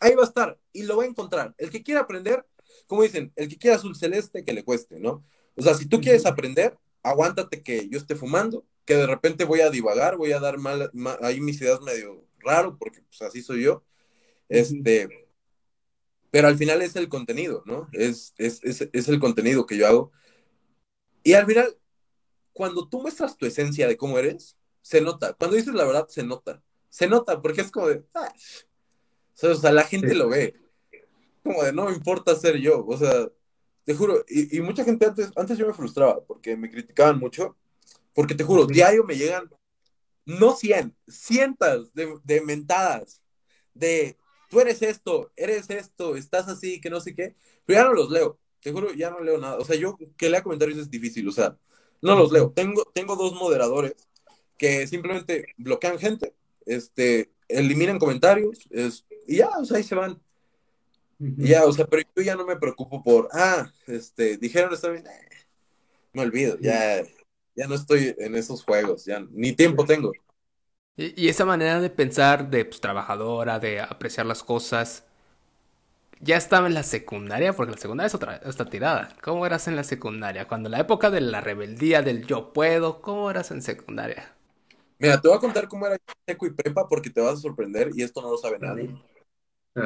[0.00, 1.54] ahí va a estar y lo va a encontrar.
[1.58, 2.46] El que quiera aprender,
[2.86, 5.24] como dicen, el que quiera azul celeste, que le cueste, ¿no?
[5.56, 9.60] O sea, si tú quieres aprender, aguántate que yo esté fumando, que de repente voy
[9.60, 10.90] a divagar, voy a dar mal,
[11.22, 13.84] ahí mis ideas medio raro, porque pues así soy yo.
[14.48, 15.08] Este,
[16.30, 17.88] pero al final es el contenido, ¿no?
[17.92, 20.12] Es, es, es, es, el contenido que yo hago.
[21.22, 21.76] Y al final,
[22.52, 25.34] cuando tú muestras tu esencia de cómo eres, se nota.
[25.34, 26.62] Cuando dices la verdad, se nota.
[26.90, 28.32] Se nota porque es como de, ah,
[29.42, 30.54] o sea, la gente lo ve.
[31.42, 32.84] Como de, no me importa ser yo.
[32.86, 33.28] O sea,
[33.88, 37.56] te juro, y, mucha gente antes, antes yo me frustraba porque me criticaban mucho.
[38.12, 39.48] Porque te juro, diario me llegan,
[40.26, 43.22] no cien, cientos de, de mentadas.
[43.72, 44.18] De,
[44.50, 47.34] tú eres esto, eres esto, estás así, que no sé qué.
[47.64, 48.38] Pero ya no los leo.
[48.60, 49.56] Te juro, ya no leo nada.
[49.56, 51.26] O sea, yo que lea comentarios es difícil.
[51.26, 51.56] O sea,
[52.02, 52.52] no los leo.
[52.54, 53.94] Tengo, tengo dos moderadores
[54.58, 56.34] que simplemente bloquean gente,
[56.66, 60.20] este, eliminan comentarios, es, y ya, o sea, ahí se van.
[61.18, 65.06] Ya, o sea, pero yo ya no me preocupo por, ah, este, dijeron está bien,
[65.06, 65.28] eh,
[66.12, 67.02] me olvido, ya,
[67.54, 70.12] ya no estoy en esos juegos, ya ni tiempo tengo.
[70.96, 75.04] Y, esa manera de pensar de pues, trabajadora, de apreciar las cosas,
[76.20, 79.16] ya estaba en la secundaria, porque la secundaria es otra, otra tirada.
[79.22, 80.48] ¿Cómo eras en la secundaria?
[80.48, 84.34] Cuando la época de la rebeldía, del yo puedo, ¿cómo eras en secundaria?
[84.98, 87.90] Mira, te voy a contar cómo era seco y prepa porque te vas a sorprender
[87.94, 88.90] y esto no lo sabe nadie.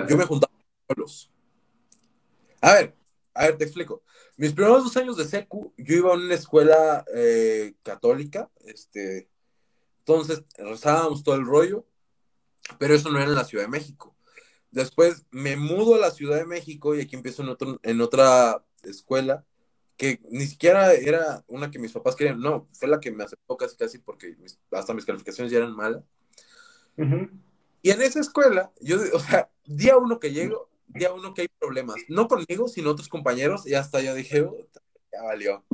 [0.09, 0.53] Yo me juntaba
[0.95, 1.31] con los.
[2.61, 2.97] A ver,
[3.35, 4.03] a ver, te explico.
[4.37, 9.29] Mis primeros dos años de secu, yo iba a una escuela eh, católica, este,
[10.01, 11.87] entonces rezábamos todo el rollo,
[12.79, 14.17] pero eso no era en la Ciudad de México.
[14.71, 18.65] después me mudo a la Ciudad de México y aquí empiezo en, otro, en otra
[18.83, 19.45] escuela
[19.97, 23.57] que ni siquiera era una que mis papás querían, no, fue la que me aceptó
[23.57, 24.37] casi casi porque
[24.73, 26.03] hasta mis calificaciones ya eran malas.
[27.83, 31.49] Y en esa escuela, yo, o sea, día uno que llego, día uno que hay
[31.59, 34.47] problemas, no conmigo, sino otros compañeros, y hasta yo dije,
[35.13, 35.65] ya valió.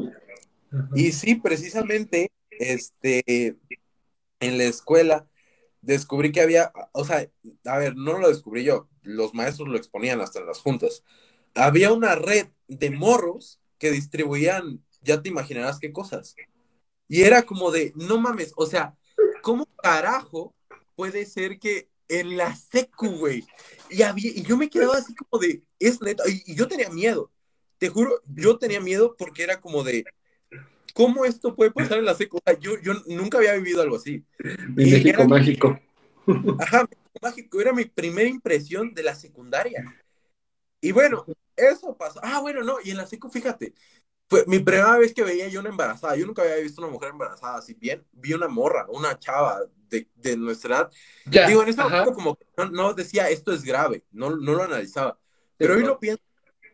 [0.94, 3.56] Y sí, precisamente, este,
[4.40, 5.26] en la escuela,
[5.80, 7.28] descubrí que había, o sea,
[7.64, 11.04] a ver, no lo descubrí yo, los maestros lo exponían hasta en las juntas.
[11.54, 16.34] Había una red de morros que distribuían, ya te imaginarás qué cosas.
[17.08, 18.96] Y era como de, no mames, o sea,
[19.42, 20.54] ¿cómo carajo
[20.94, 23.44] puede ser que en la secu, güey?
[23.90, 27.30] Y, había, y yo me quedaba así como de, es neta, y, yo tenía miedo,
[27.78, 30.04] te juro, yo tenía miedo porque era como de,
[30.94, 32.40] ¿cómo esto puede pasar en la secu?
[32.60, 34.24] yo, yo nunca había vivido algo así.
[34.74, 35.78] Mi México mágico.
[36.58, 39.84] Ajá, México mágico, era mi primera impresión de la secundaria.
[40.80, 42.20] Y bueno, eso pasó.
[42.22, 43.74] Ah, bueno, no, y en la secu, fíjate,
[44.28, 46.16] fue mi primera vez que veía yo una embarazada.
[46.16, 48.06] Yo nunca había visto una mujer embarazada así bien.
[48.12, 50.90] Vi una morra, una chava de, de nuestra
[51.24, 51.46] edad.
[51.48, 55.18] Digo, en ese momento como que no, decía esto es grave, no, no lo analizaba.
[55.56, 56.22] Pero hoy lo pienso,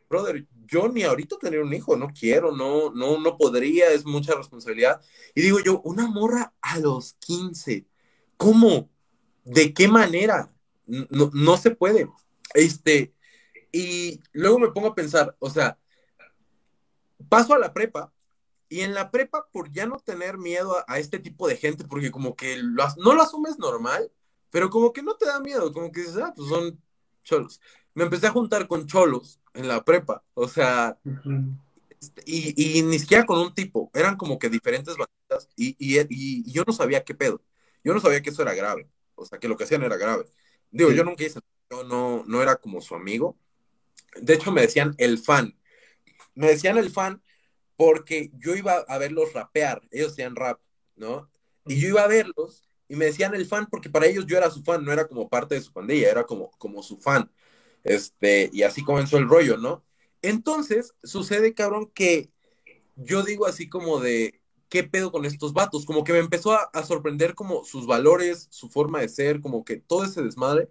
[0.09, 4.35] brother, yo ni ahorita tener un hijo, no quiero, no, no, no podría, es mucha
[4.35, 5.01] responsabilidad.
[5.35, 7.87] Y digo yo, una morra a los 15,
[8.37, 8.91] ¿cómo?
[9.45, 10.49] ¿De qué manera?
[10.87, 12.09] No, no se puede.
[12.55, 13.15] Este,
[13.73, 15.79] y luego me pongo a pensar, o sea,
[17.29, 18.14] paso a la prepa
[18.75, 22.11] y en la prepa, por ya no tener miedo a, este tipo de gente, porque
[22.11, 24.11] como que no lo asumes normal,
[24.51, 26.83] pero como que no te da miedo, como que dices, ah, pues son
[27.23, 27.61] cholos.
[27.95, 30.99] Me empecé a juntar con cholos en la prepa, o sea,
[32.01, 36.65] este, y, ni siquiera con un tipo, eran como que diferentes banditas y, y, yo
[36.67, 37.41] no sabía qué pedo,
[37.85, 40.25] yo no sabía que eso era grave, o sea, que lo que hacían era grave.
[40.73, 41.39] Digo, yo nunca hice,
[41.71, 43.39] yo no, no era como su amigo,
[44.21, 45.57] de hecho, me decían el fan.
[46.35, 47.23] Me decían el fan
[47.77, 49.83] porque yo iba a verlos rapear.
[49.91, 50.61] Ellos hacían rap,
[50.97, 51.31] ¿no?
[51.67, 54.51] Y yo iba a verlos y me decían el fan porque para ellos yo era
[54.51, 57.31] su fan, no era como parte de su pandilla, era como, como su fan.
[57.83, 59.85] Este, y así comenzó el rollo, ¿no?
[60.23, 62.31] Entonces, sucede, cabrón, que
[62.97, 65.85] yo digo así como de, ¿qué pedo con estos vatos?
[65.85, 69.65] Como que me empezó a, a, sorprender como sus valores, su forma de ser, como
[69.65, 70.71] que todo ese desmadre.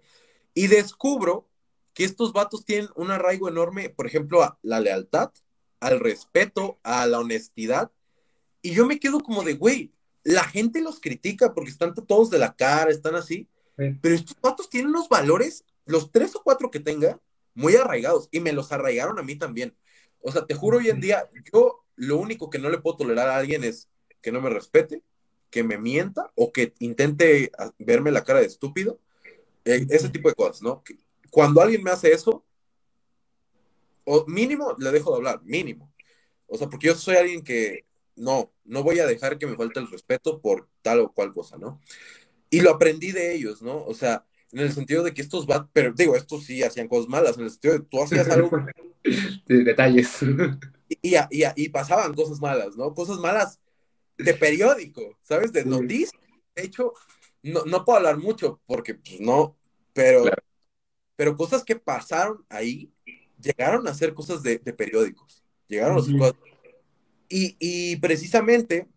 [0.54, 1.48] Y descubro
[1.94, 5.30] que estos vatos tienen un arraigo enorme, por ejemplo, a la lealtad,
[5.84, 7.92] al respeto, a la honestidad.
[8.62, 9.92] Y yo me quedo como de, güey,
[10.22, 14.70] la gente los critica porque están todos de la cara, están así, pero estos vatos
[14.70, 17.20] tienen unos valores, los tres o cuatro que tenga,
[17.52, 19.76] muy arraigados, y me los arraigaron a mí también.
[20.22, 23.28] O sea, te juro, hoy en día, yo lo único que no le puedo tolerar
[23.28, 23.90] a alguien es
[24.22, 25.02] que no me respete,
[25.50, 28.98] que me mienta o que intente verme la cara de estúpido.
[29.66, 30.82] Eh, ese tipo de cosas, ¿no?
[31.30, 32.44] cuando alguien me hace eso,
[34.04, 35.92] o mínimo le dejo de hablar, mínimo.
[36.46, 37.86] O sea, porque yo soy alguien que
[38.16, 41.56] no, no voy a dejar que me falte el respeto por tal o cual cosa,
[41.56, 41.80] ¿no?
[42.50, 43.84] Y lo aprendí de ellos, ¿no?
[43.84, 47.08] O sea, en el sentido de que estos van, pero digo, estos sí hacían cosas
[47.08, 48.50] malas, en el sentido de que tú hacías algo.
[49.46, 50.22] detalles.
[51.02, 52.94] Y, y, y, pasaban cosas malas, ¿no?
[52.94, 53.58] Cosas malas
[54.16, 55.52] de periódico, ¿sabes?
[55.52, 56.12] De noticias.
[56.54, 56.92] De hecho,
[57.42, 59.56] no, no puedo hablar mucho porque, pues no,
[59.92, 60.24] pero
[61.16, 62.92] pero cosas que pasaron ahí
[63.44, 66.34] llegaron a ser cosas de, periódicos, llegaron a ser cosas.
[67.28, 68.88] Y, y, precisamente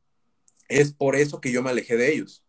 [0.67, 2.43] es por eso que yo me alejé de ellos.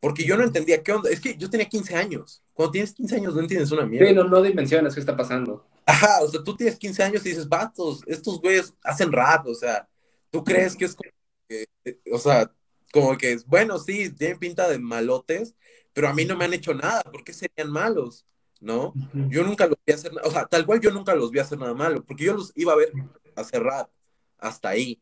[0.00, 1.08] Porque yo no entendía qué onda.
[1.08, 2.42] Es que yo tenía 15 años.
[2.52, 4.08] Cuando tienes 15 años no entiendes una mierda.
[4.08, 5.66] Sí, no, dimensionas qué está pasando.
[5.86, 9.54] Ajá, o sea, tú tienes 15 años y dices, vatos, estos güeyes hacen rap, o
[9.54, 9.88] sea,
[10.30, 11.10] tú crees que es como
[11.48, 11.66] que,
[12.10, 12.50] o sea,
[12.92, 15.54] como que, bueno, sí, tienen pinta de malotes,
[15.92, 18.24] pero a mí no me han hecho nada, ¿por qué serían malos?
[18.64, 18.94] ¿No?
[19.28, 21.74] Yo nunca los vi hacer, o sea, tal cual yo nunca los vi hacer nada
[21.74, 22.92] malo, porque yo los iba a ver
[23.36, 23.90] hacer rap
[24.38, 25.00] hasta ahí.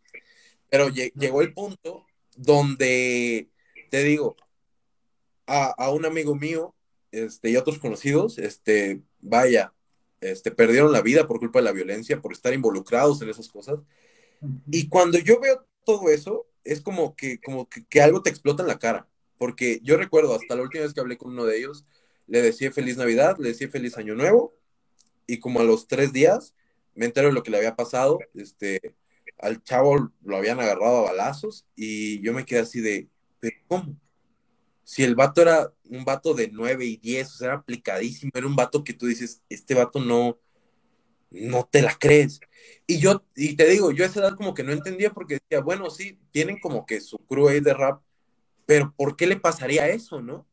[0.69, 3.49] Pero llegó el punto donde,
[3.91, 4.37] te digo,
[5.47, 6.75] a, un amigo mío
[7.13, 9.73] este, y otros conocidos, este, vaya,
[10.21, 13.79] este, perdieron la vida por culpa de la violencia, por estar involucrados en esas cosas.
[14.73, 18.69] Y cuando yo veo todo eso, es como que, como que algo te explota en
[18.69, 19.07] la cara,
[19.39, 21.85] porque yo recuerdo hasta la última vez que hablé con uno de ellos,
[22.33, 24.57] le decía feliz Navidad, le decía feliz Año Nuevo,
[25.27, 26.55] y como a los tres días
[26.95, 28.95] me entero de lo que le había pasado, este,
[29.39, 34.01] al chavo lo habían agarrado a balazos, y yo me quedé así de, ¿pero cómo?
[34.83, 38.47] Si el vato era un vato de nueve y diez, o sea, era aplicadísimo, era
[38.47, 40.39] un vato que tú dices, este vato no,
[41.31, 42.41] no te la crees.
[42.87, 45.61] Y yo, y te digo, yo a esa edad como que no entendía porque decía,
[45.63, 48.03] bueno, sí, tienen como que su crew ahí de rap,
[48.65, 50.47] pero ¿por qué le pasaría eso, no?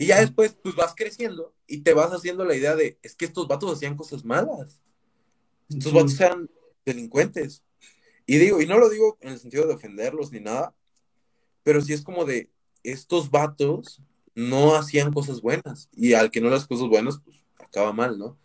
[0.00, 3.24] Y ya después, pues vas creciendo y te vas haciendo la idea de, es que
[3.24, 4.80] estos vatos hacían cosas malas.
[5.68, 6.50] Estos vatos eran
[6.84, 7.62] delincuentes.
[8.26, 10.74] Y digo, y no lo digo en el sentido de ofenderlos ni nada,
[11.62, 12.50] pero sí es como de,
[12.82, 14.00] estos vatos
[14.34, 15.88] no hacían cosas buenas.
[15.92, 18.38] Y al que no las cosas buenas, pues acaba mal, ¿no?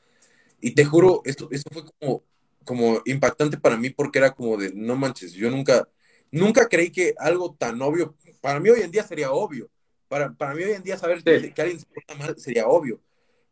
[0.62, 2.24] Y te juro, esto, esto fue como,
[2.66, 5.88] como impactante para mí porque era como de, no manches, yo nunca,
[6.32, 9.70] nunca creí que algo tan obvio, para mí hoy en día sería obvio.
[10.10, 13.00] Para, para mí hoy en día saber que, alguien se porta mal sería obvio.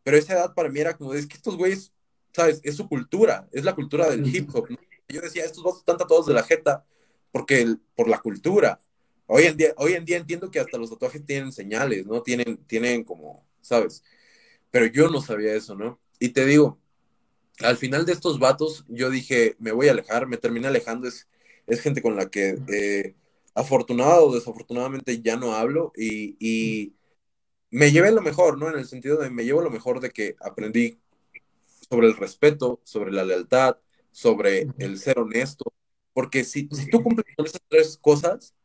[0.03, 1.93] Pero esa edad para mí era como, es que estos güeyes,
[2.33, 2.59] ¿sabes?
[2.63, 4.67] Es su cultura, es la cultura del hip hop.
[5.07, 6.85] Yo decía, estos vatos están tatuados de la jeta
[7.31, 8.81] porque por la cultura.
[9.27, 12.23] Hoy en, día, hoy en día entiendo que hasta los tatuajes tienen señales, ¿no?
[12.23, 14.03] Tienen, tienen como, ¿sabes?
[14.71, 15.99] Pero yo no sabía eso, ¿no?
[16.19, 16.79] Y te digo,
[17.59, 21.27] al final de estos vatos, yo dije, me voy a alejar, me terminé alejando, es,
[21.67, 23.15] es gente con la que eh,
[23.57, 26.93] afortunado o desafortunadamente ya no hablo y, y,
[27.69, 28.69] me llevé lo mejor, ¿no?
[28.69, 31.01] En el sentido de me llevo lo mejor de que aprendí
[31.89, 33.77] sobre el respeto, sobre la lealtad,
[34.11, 35.73] sobre el ser honesto,
[36.13, 38.55] porque si, si tú cumples con esas tres cosas,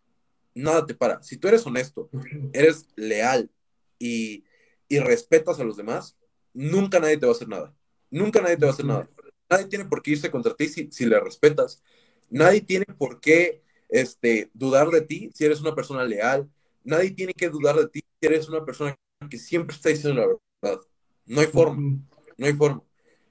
[0.55, 1.21] nada te para.
[1.23, 2.11] Si tú eres honesto,
[2.53, 3.51] eres leal
[3.99, 4.45] y,
[4.89, 6.17] y respetas a los demás,
[6.53, 7.75] nunca nadie te va a hacer nada.
[8.09, 9.11] Nunca nadie te va a hacer nada.
[9.51, 11.83] Nadie tiene por qué irse contra ti si, si le respetas.
[12.31, 13.63] Nadie tiene por qué
[13.93, 16.51] este, dudar de ti si eres una persona leal.
[16.83, 18.97] Nadie tiene que dudar de ti si eres una persona
[19.31, 20.27] que siempre está diciendo la
[20.63, 20.81] verdad.
[21.27, 22.01] No hay forma.
[22.37, 22.83] No hay forma.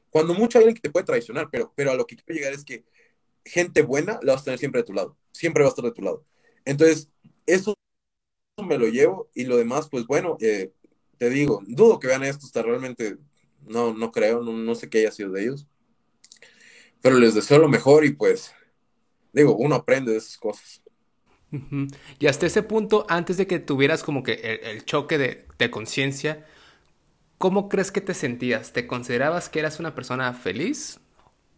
[0.09, 2.53] Cuando mucho hay alguien que te puede traicionar, pero, pero a lo que quiero llegar
[2.53, 2.85] es que
[3.43, 5.17] gente buena la vas a tener siempre de tu lado.
[5.31, 6.25] Siempre va a estar de tu lado.
[6.65, 7.09] Entonces,
[7.45, 7.75] eso
[8.63, 10.71] me lo llevo y lo demás, pues bueno, eh,
[11.17, 13.17] te digo, dudo que vean esto hasta realmente
[13.65, 15.67] no, no creo, no, sé qué haya sido de ellos.
[17.01, 18.53] Pero les deseo lo mejor y pues,
[19.33, 20.81] digo, uno aprende de esas cosas.
[22.19, 26.45] Y hasta ese punto, antes de que tuvieras como que el, choque de, de conciencia,
[27.37, 28.71] ¿cómo crees que te sentías?
[28.71, 30.99] ¿Te considerabas que eras una persona feliz?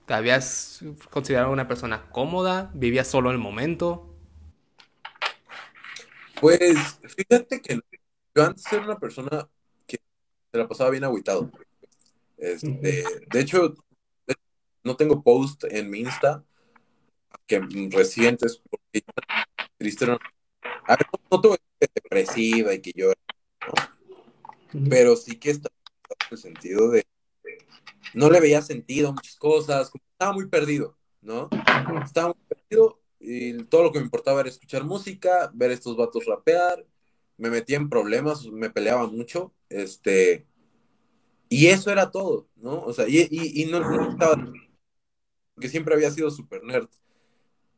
[0.08, 2.72] ¿Te habías considerado una persona cómoda?
[2.74, 4.10] ¿Vivías solo el momento?
[6.42, 7.80] Pues fíjate que
[8.36, 9.48] yo antes era una persona
[9.86, 10.00] que
[10.52, 11.52] se la pasaba bien agüitado.
[12.38, 13.76] Este, de hecho,
[14.84, 16.44] no tengo post en mi Insta
[17.48, 17.60] que
[17.92, 19.04] recientes porque
[19.78, 20.18] triste no.
[20.88, 23.12] A ver, no, depresiva y que yo
[24.90, 25.70] pero sí que está
[26.10, 27.06] en el sentido de
[28.14, 31.50] no le veía sentido a muchas cosas, estaba muy perdido, ¿no?
[32.04, 36.26] Estaba muy perdido y todo lo que me importaba era escuchar música, ver estos vatos
[36.26, 36.86] rapear,
[37.38, 40.46] me metía en problemas, me peleaba mucho, este,
[41.50, 42.82] y eso era todo, ¿no?
[42.84, 44.52] O sea, y, y, no, no, estaba,
[45.60, 46.88] que siempre había sido super nerd,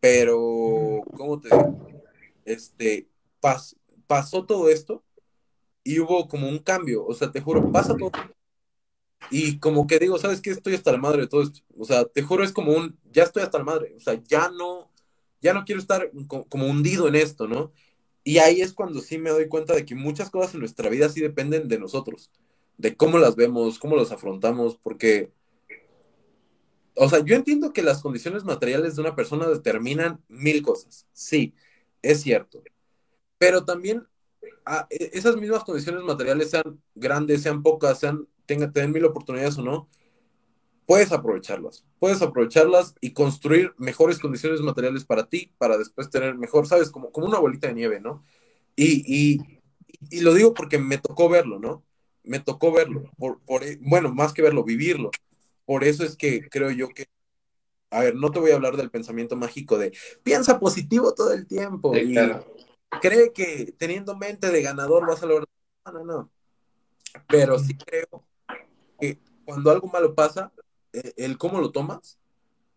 [0.05, 1.79] pero, ¿cómo te digo?
[2.45, 3.09] Este,
[4.05, 5.03] pasó todo esto
[5.83, 8.11] y hubo como un cambio, o sea, te juro, pasa todo.
[9.31, 10.51] Y como que digo, ¿sabes qué?
[10.51, 11.61] Estoy hasta la madre de todo esto.
[11.75, 13.95] O sea, te juro, es como un, ya estoy hasta la madre.
[13.97, 14.91] O sea, ya no,
[15.41, 16.11] ya no quiero estar
[16.49, 17.71] como hundido en esto, ¿no?
[18.23, 21.09] Y ahí es cuando sí me doy cuenta de que muchas cosas en nuestra vida
[21.09, 22.29] sí dependen de nosotros
[22.77, 25.31] de cómo las vemos, cómo las afrontamos, porque,
[26.95, 31.53] o sea, yo entiendo que las condiciones materiales de una persona determinan mil cosas, sí,
[32.01, 32.61] es cierto,
[33.37, 34.07] pero también
[34.89, 39.89] e, esas mismas condiciones materiales, sean grandes, sean pocas, sean, tengan, mil oportunidades o no,
[40.85, 46.67] puedes aprovecharlas, puedes aprovecharlas y construir mejores condiciones materiales para ti, para después tener mejor,
[46.67, 48.23] sabes, como, como una bolita de nieve, ¿no?
[48.75, 49.39] Y,
[50.11, 51.83] y, lo digo porque me tocó verlo, ¿no?
[52.25, 55.11] me tocó verlo, por, por, bueno, más que verlo, vivirlo.
[55.65, 57.07] Por eso es que creo yo que,
[57.89, 59.93] a ver, no te voy a hablar del pensamiento mágico de
[60.23, 62.15] piensa positivo todo el tiempo y
[63.01, 65.47] cree que teniendo mente de ganador vas a lograr.
[65.85, 66.31] No, no, no.
[67.27, 68.23] Pero sí creo
[68.99, 70.51] que cuando algo malo pasa,
[70.91, 72.19] e, el cómo lo tomas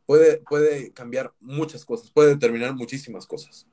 [0.07, 3.67] puede, puede cambiar muchas cosas, puede determinar muchísimas cosas.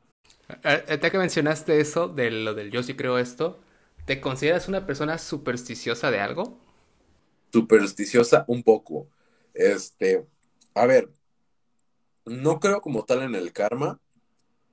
[0.64, 3.60] Ahorita que mencionaste eso, de lo del yo sí creo esto,
[4.06, 6.60] ¿Te consideras una persona supersticiosa de algo?
[7.56, 9.08] Supersticiosa un poco.
[9.54, 10.26] Este,
[10.74, 11.10] a ver,
[12.26, 13.98] no creo como tal en el karma.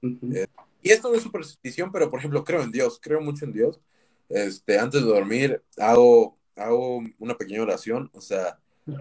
[0.02, 0.48] Eh,
[0.82, 3.80] y esto no es superstición, pero por ejemplo, creo en Dios, creo mucho en Dios.
[4.28, 8.58] Este, antes de dormir hago, hago una pequeña oración, o sea,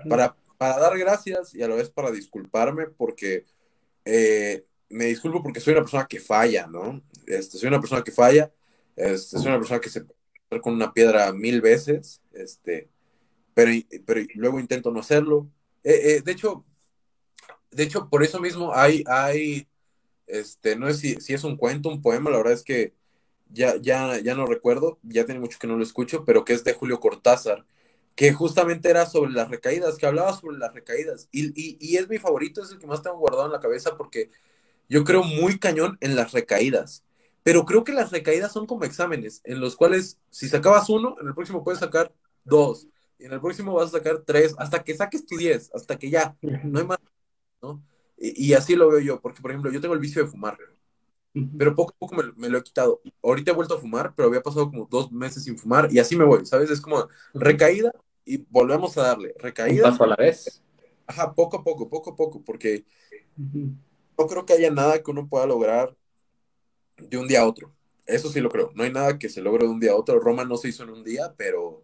[0.08, 3.46] para, para dar gracias y a la vez para disculparme porque
[4.06, 7.02] eh, me disculpo porque soy una persona que falla, ¿no?
[7.26, 8.52] Este, soy una persona que falla,
[8.96, 10.06] este, soy una persona que se
[10.62, 12.91] con una piedra mil veces, este,
[13.54, 13.72] pero,
[14.06, 15.50] pero luego intento no hacerlo.
[15.84, 16.66] Eh, eh, de hecho,
[17.72, 19.68] de hecho, por eso mismo hay, hay
[20.28, 22.94] este, no sé si, si, es un cuento, un poema, la verdad es que
[23.50, 26.64] ya, ya, ya no recuerdo, ya tiene mucho que no lo escucho, pero que es
[26.64, 27.66] de Julio Cortázar,
[28.16, 31.28] que justamente era sobre las recaídas, que hablaba sobre las recaídas.
[31.32, 33.98] Y, y, y es mi favorito, es el que más tengo guardado en la cabeza
[33.98, 34.30] porque
[34.90, 37.04] yo creo muy cañón en las recaídas.
[37.44, 41.28] Pero creo que las recaídas son como exámenes, en los cuales si sacabas uno, en
[41.28, 42.88] el próximo puedes sacar dos,
[43.22, 46.36] en el próximo vas a sacar tres, hasta que saques tu diez, hasta que ya,
[46.42, 47.00] no hay más,
[47.62, 47.84] ¿no?
[48.18, 50.58] Y, y así lo veo yo, porque por ejemplo, yo tengo el vicio de fumar,
[51.58, 53.02] pero poco a poco me, me, lo he quitado.
[53.24, 56.16] Ahorita he vuelto a fumar, pero había pasado como dos meses sin fumar y así
[56.16, 56.70] me voy, ¿sabes?
[56.70, 57.92] Es como recaída
[58.26, 59.34] y volvemos a darle.
[59.38, 59.86] Recaída.
[59.86, 60.62] Un paso a la vez.
[61.08, 62.86] Ajá, poco a poco, poco a poco, porque
[63.38, 65.96] no creo que haya nada que uno pueda lograr
[66.98, 67.74] de un día a otro.
[68.06, 68.72] Eso sí lo creo.
[68.76, 70.20] No hay nada que se logre de un día a otro.
[70.20, 71.84] Roma no se hizo en un día, pero,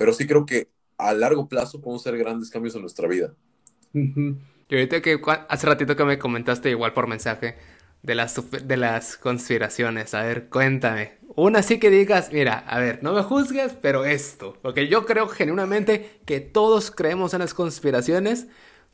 [0.00, 3.34] pero sí creo que a largo plazo podemos hacer grandes cambios en nuestra vida.
[3.92, 7.58] Y ahorita que hace ratito que me comentaste igual por mensaje
[8.02, 10.14] de las, de las conspiraciones.
[10.14, 11.18] A ver, cuéntame.
[11.36, 14.56] Una sí que digas, mira, a ver, no me juzgues, pero esto.
[14.62, 18.46] Porque yo creo genuinamente que todos creemos en las conspiraciones,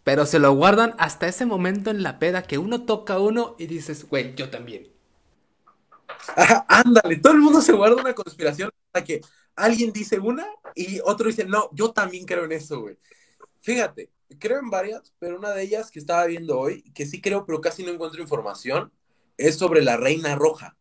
[0.02, 3.68] pero se lo guardan hasta ese momento en la peda que uno toca uno y
[3.68, 4.88] dices, güey, yo también.
[6.34, 9.20] Ajá, ándale, todo el mundo se guarda una conspiración hasta que
[9.56, 12.98] alguien dice una y otro dice, no, yo también creo en eso, güey.
[13.60, 17.44] Fíjate, creo en varias, pero una de ellas que estaba viendo hoy, que sí creo,
[17.44, 18.92] pero casi no encuentro información,
[19.36, 20.76] es sobre la Reina Roja.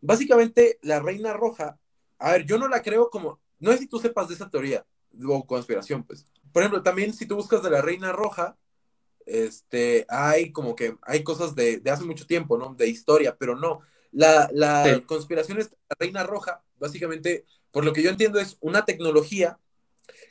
[0.00, 1.78] Básicamente, la Reina Roja,
[2.18, 4.86] a ver, yo no la creo como, no sé si tú sepas de esa teoría
[5.26, 6.26] o conspiración, pues.
[6.52, 8.56] Por ejemplo, también si tú buscas de la Reina Roja,
[9.26, 12.74] este, hay como que, hay cosas de, de hace mucho tiempo, ¿no?
[12.74, 13.80] De historia, pero no.
[14.10, 15.02] La, la sí.
[15.02, 19.58] conspiración es la Reina Roja, básicamente, por lo que yo entiendo, es una tecnología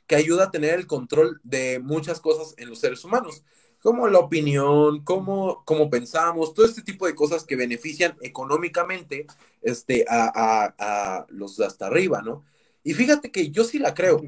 [0.08, 3.44] que ayuda a tener el control de muchas cosas en los seres humanos,
[3.82, 9.28] como la opinión, cómo, cómo pensamos, todo este tipo de cosas que benefician económicamente
[9.62, 10.76] este, a, a,
[11.20, 12.44] a los de hasta arriba, ¿no?
[12.84, 14.22] Y fíjate que yo sí la creo,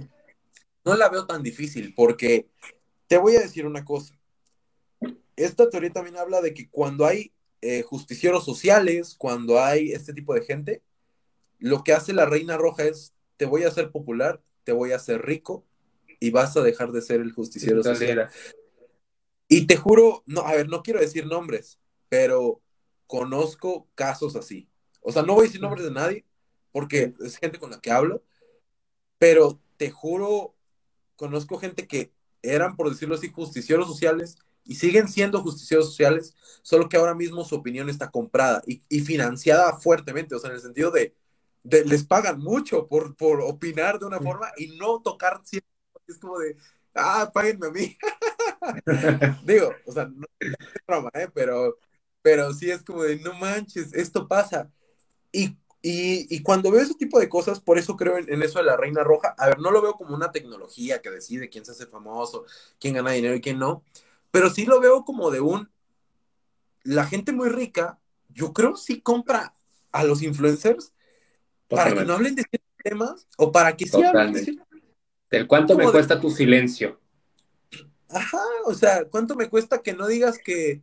[0.86, 2.48] no la veo tan difícil, porque
[3.08, 4.14] te voy a decir una cosa.
[5.36, 7.32] Esta teoría también habla de que cuando hay
[7.62, 10.82] eh, justicieros sociales, cuando hay este tipo de gente,
[11.60, 14.96] lo que hace la Reina Roja es, te voy a hacer popular, te voy a
[14.96, 15.66] hacer rico
[16.20, 18.30] y vas a dejar de ser el justiciero social.
[19.48, 22.62] Y te juro, no, a ver, no quiero decir nombres, pero
[23.08, 24.70] conozco casos así.
[25.02, 26.26] O sea, no voy a decir nombres de nadie,
[26.72, 28.24] porque es gente con la que hablo,
[29.18, 30.56] pero te juro,
[31.16, 36.88] conozco gente que eran, por decirlo así, justicieros sociales y siguen siendo justicieros sociales, solo
[36.88, 40.62] que ahora mismo su opinión está comprada y, y financiada fuertemente, o sea, en el
[40.62, 41.16] sentido de,
[41.70, 45.70] de les pagan mucho por, por, opinar de una forma y no tocar siempre.
[46.08, 46.58] Es como de,
[46.96, 47.98] ah, páguenme a mí.
[49.46, 50.56] Digo, o sea, no es
[50.88, 51.30] broma, ¿eh?
[51.34, 51.78] pero,
[52.22, 54.72] pero sí es como de, no manches, esto pasa.
[55.32, 58.60] Y, y, y, cuando veo ese tipo de cosas, por eso creo en, en, eso
[58.60, 61.64] de la Reina Roja, a ver, no lo veo como una tecnología que decide quién
[61.66, 62.46] se hace famoso,
[62.80, 63.84] quién gana dinero y quién no,
[64.32, 65.70] pero sí lo veo como de un,
[66.84, 68.00] la gente muy rica,
[68.30, 69.56] yo creo sí compra
[69.92, 70.94] a los influencers
[71.70, 74.66] para que no hablen de ciertos temas o para que sí hablen de ciertos
[75.32, 77.00] ¿Del cuánto me de- cuesta tu silencio?
[78.10, 80.82] Ajá, o sea, ¿cuánto me cuesta que no digas que,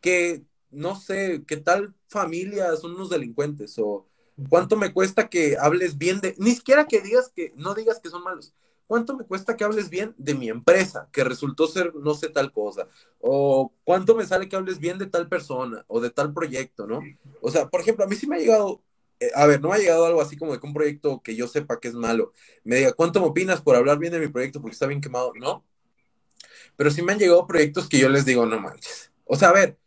[0.00, 3.76] que, no sé, que tal familia son unos delincuentes?
[3.78, 4.06] O
[4.48, 8.10] cuánto me cuesta que hables bien de, ni siquiera que digas que, no digas que
[8.10, 8.54] son malos.
[8.86, 12.52] ¿Cuánto me cuesta que hables bien de mi empresa, que resultó ser no sé tal
[12.52, 12.88] cosa?
[13.20, 17.10] O cuánto me sale que hables bien de tal persona o de tal proyecto, ¿no?
[17.40, 18.82] O sea, por ejemplo, a mí sí me ha llegado,
[19.20, 21.36] eh, a ver, no me ha llegado algo así como de que un proyecto que
[21.36, 22.32] yo sepa que es malo,
[22.64, 25.32] me diga, ¿cuánto me opinas por hablar bien de mi proyecto porque está bien quemado?
[25.36, 25.64] No,
[26.76, 29.12] pero sí me han llegado proyectos que yo les digo, no manches.
[29.24, 29.78] O sea, a ver,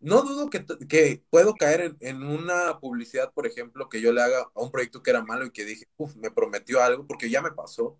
[0.00, 4.22] no dudo que, que puedo caer en, en, una publicidad, por ejemplo, que yo le
[4.22, 7.30] haga a un proyecto que era malo y que dije, uff, me prometió algo, porque
[7.30, 7.98] ya me pasó,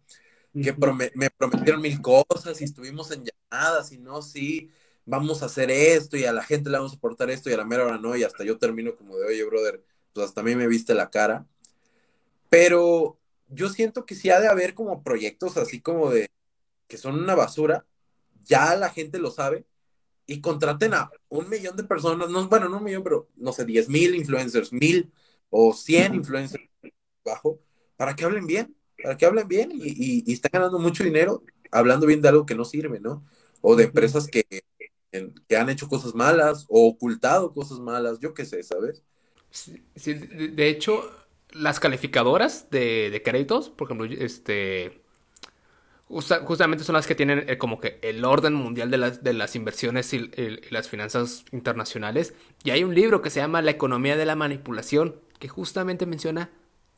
[0.55, 4.71] que prome me prometieron mil cosas y estuvimos en llamadas y no, sí,
[5.05, 7.57] vamos a hacer esto y a la gente le vamos a aportar esto y a
[7.57, 10.45] la mera hora no, y hasta yo termino como de, oye, brother, pues hasta a
[10.45, 11.47] mí me viste la cara.
[12.49, 16.31] Pero yo siento que sí ha de haber como proyectos así como de
[16.89, 17.87] que son una basura,
[18.45, 19.65] ya la gente lo sabe,
[20.27, 23.65] y contraten a un millón de personas, no, bueno, no un millón, pero no sé,
[23.65, 25.13] 10 mil influencers, mil
[25.51, 26.65] o 100 influencers
[27.25, 27.61] bajo,
[27.97, 31.43] para que hablen bien, para que hablen bien y, y, y están ganando mucho dinero
[31.73, 33.25] hablando bien de algo que no sirve, ¿no?
[33.61, 34.45] O de empresas que,
[35.49, 39.05] que han hecho cosas malas o ocultado cosas malas, yo qué sé, ¿sabes?
[39.95, 41.11] De hecho,
[41.53, 45.01] las calificadoras de, de créditos, por ejemplo, este
[46.11, 49.55] justamente son las que tienen eh, como que el orden mundial de las, de las
[49.55, 52.35] inversiones y, y, las finanzas internacionales.
[52.65, 56.51] Y hay un libro que se llama La economía de la manipulación, que justamente menciona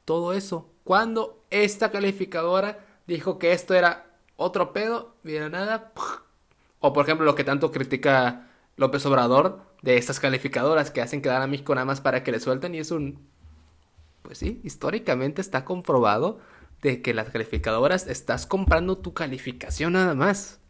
[0.07, 0.71] todo eso.
[0.85, 5.93] Cuando esta calificadora dijo que esto era otro pedo, mira nada.
[6.81, 11.43] O por ejemplo lo que tanto critica López Obrador de estas calificadoras que hacen quedar
[11.43, 13.19] a México nada más para que le suelten y es un...
[14.23, 16.39] Pues sí, históricamente está comprobado
[16.81, 20.61] de que las calificadoras estás comprando tu calificación nada más.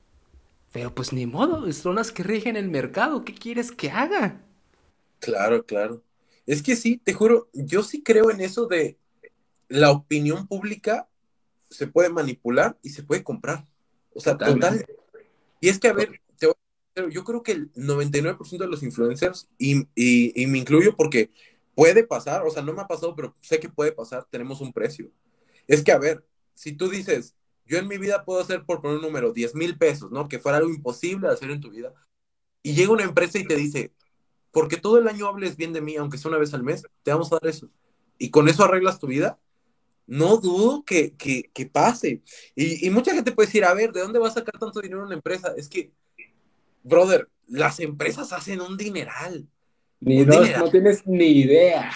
[0.72, 3.24] Pero pues ni modo, son las que rigen el mercado.
[3.24, 4.40] ¿Qué quieres que haga?
[5.20, 6.02] Claro, claro.
[6.46, 8.96] Es que sí, te juro, yo sí creo en eso de
[9.68, 11.08] la opinión pública
[11.68, 13.66] se puede manipular y se puede comprar.
[14.14, 14.84] O sea, total.
[15.60, 16.20] Y es que, a ver,
[17.10, 21.30] yo creo que el 99% de los influencers, y, y, me incluyo porque
[21.74, 24.72] puede pasar, o sea, no me ha pasado, pero sé que puede pasar, tenemos un
[24.72, 25.10] precio.
[25.66, 26.24] Es que, a ver,
[26.54, 27.34] si tú dices,
[27.66, 30.28] yo en mi vida puedo hacer, por poner un número, 10 mil pesos, ¿no?
[30.28, 31.94] Que fuera algo imposible de hacer en tu vida.
[32.62, 33.92] Y llega una empresa y te dice,
[34.50, 37.10] porque todo el año hables bien de mí, aunque sea una vez al mes, te
[37.12, 37.70] vamos a dar eso.
[38.18, 39.38] Y con eso arreglas tu vida.
[40.06, 42.22] No dudo que, que, que pase.
[42.54, 45.04] Y, y, mucha gente puede decir, a ver, ¿de dónde va a sacar tanto dinero
[45.04, 45.54] una empresa?
[45.56, 45.92] Es que,
[46.82, 49.48] brother, las empresas hacen un dineral.
[50.00, 51.92] Ni no, no tienes ni idea.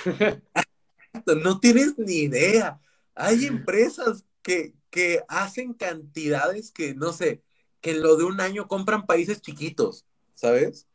[1.42, 2.80] no tienes ni idea.
[3.14, 7.42] Hay empresas que, que hacen cantidades que, no sé,
[7.80, 10.86] que en lo de un año compran países chiquitos, ¿sabes?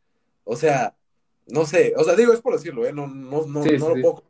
[0.44, 0.96] O sea,
[1.46, 2.92] no sé, o sea, digo, es por decirlo, ¿eh?
[2.92, 4.24] No, no, no, no lo puedo.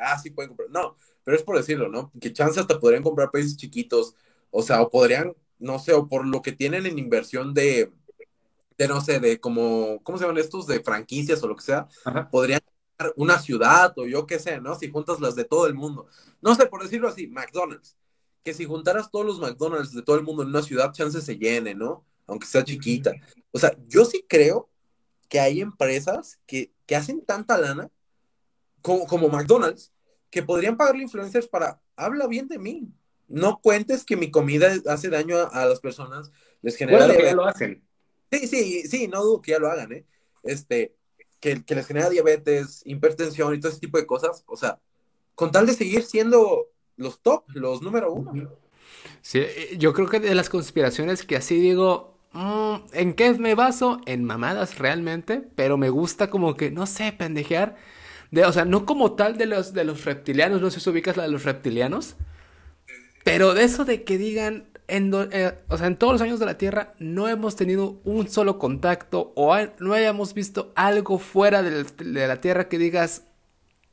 [0.00, 0.70] Ah, sí pueden comprar.
[0.70, 2.12] No, pero es por decirlo, ¿no?
[2.20, 4.14] Que chance hasta podrían comprar países chiquitos,
[4.50, 7.90] o sea, o podrían, no sé, o por lo que tienen en inversión de,
[8.78, 10.66] de no sé, de como, ¿cómo se llaman estos?
[10.66, 11.88] De franquicias o lo que sea,
[12.30, 12.60] podrían
[13.16, 14.74] una ciudad o yo qué sé, ¿no?
[14.74, 16.06] Si juntas las de todo el mundo.
[16.40, 17.96] No sé, por decirlo así, McDonald's.
[18.42, 21.36] Que si juntaras todos los McDonald's de todo el mundo en una ciudad, chance se
[21.36, 22.04] llene, ¿no?
[22.26, 23.12] Aunque sea chiquita.
[23.50, 24.70] O sea, yo sí creo
[25.28, 27.90] que hay empresas que, que hacen tanta lana
[28.82, 29.92] como, como McDonald's
[30.30, 32.88] que podrían pagarle influencers para habla bien de mí.
[33.28, 36.30] No cuentes que mi comida hace daño a, las personas,
[36.62, 37.85] les genera bueno, lo hacen.
[38.30, 40.04] Sí, sí, sí, no dudo que ya lo hagan, ¿eh?
[40.42, 40.96] Este,
[41.40, 44.44] que, les genera diabetes, hipertensión y todo ese tipo de cosas.
[44.46, 44.78] O sea,
[45.34, 48.32] con tal de seguir siendo los top, los número uno.
[49.22, 53.54] Sí, eh, yo creo que de las conspiraciones que así digo, mm, ¿en qué me
[53.54, 54.00] baso?
[54.06, 57.76] En mamadas realmente, pero me gusta como que, no sé, pendejear.
[58.30, 61.16] De, o sea, no como tal de los, de los reptilianos, no sé si ubicas
[61.16, 62.16] la de los reptilianos,
[63.24, 66.46] pero de eso de que digan, en, eh, o sea, en todos los años de
[66.46, 71.84] la Tierra no hemos tenido un solo contacto o no hayamos visto algo fuera de,
[71.84, 73.24] de la Tierra que digas,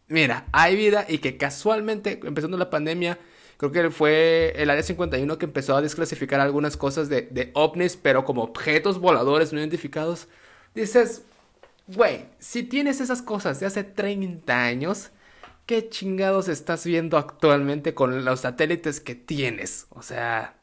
[0.08, 3.18] mira, hay vida y que casualmente, empezando la pandemia,
[3.58, 7.98] creo que fue el Área 51 que empezó a desclasificar algunas cosas de, de ovnis,
[7.98, 10.28] pero como objetos voladores no identificados.
[10.76, 11.24] Dices,
[11.88, 15.12] güey, si tienes esas cosas de hace 30 años,
[15.66, 19.88] ¿qué chingados estás viendo actualmente con los satélites que tienes?
[19.90, 20.56] O sea,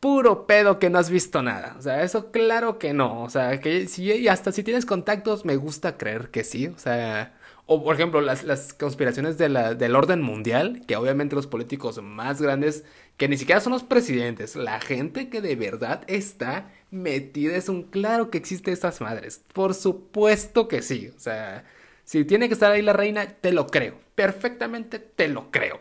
[0.00, 1.76] puro pedo que no has visto nada.
[1.78, 3.22] O sea, eso claro que no.
[3.22, 6.68] O sea, que si hasta si tienes contactos, me gusta creer que sí.
[6.68, 7.34] O sea,
[7.66, 12.00] o por ejemplo, las, las conspiraciones de la, del orden mundial, que obviamente los políticos
[12.02, 12.84] más grandes,
[13.16, 17.82] que ni siquiera son los presidentes, la gente que de verdad está metida es un
[17.82, 19.42] claro que existe estas madres.
[19.52, 21.10] Por supuesto que sí.
[21.14, 21.64] O sea,
[22.04, 23.98] si tiene que estar ahí la reina, te lo creo.
[24.14, 25.80] Perfectamente te lo creo.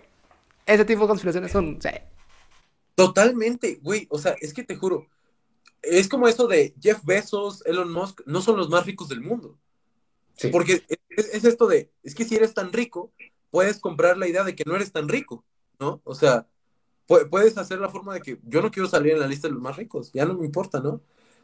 [0.66, 1.80] Ese tipo de conspiraciones son...
[2.98, 4.08] Totalmente, güey.
[4.10, 5.08] O sea, es que te juro,
[5.84, 9.56] es como eso de Jeff Bezos, Elon Musk, no son los más ricos del mundo.
[10.52, 13.14] Porque es, esto de, es que si eres tan rico,
[13.52, 15.46] puedes comprar la idea de que no eres tan rico,
[15.80, 16.02] ¿no?
[16.06, 16.48] O sea,
[17.06, 19.62] puedes hacer la forma de que yo no quiero salir en la lista de los
[19.62, 21.04] más ricos, ya no me importa, ¿no?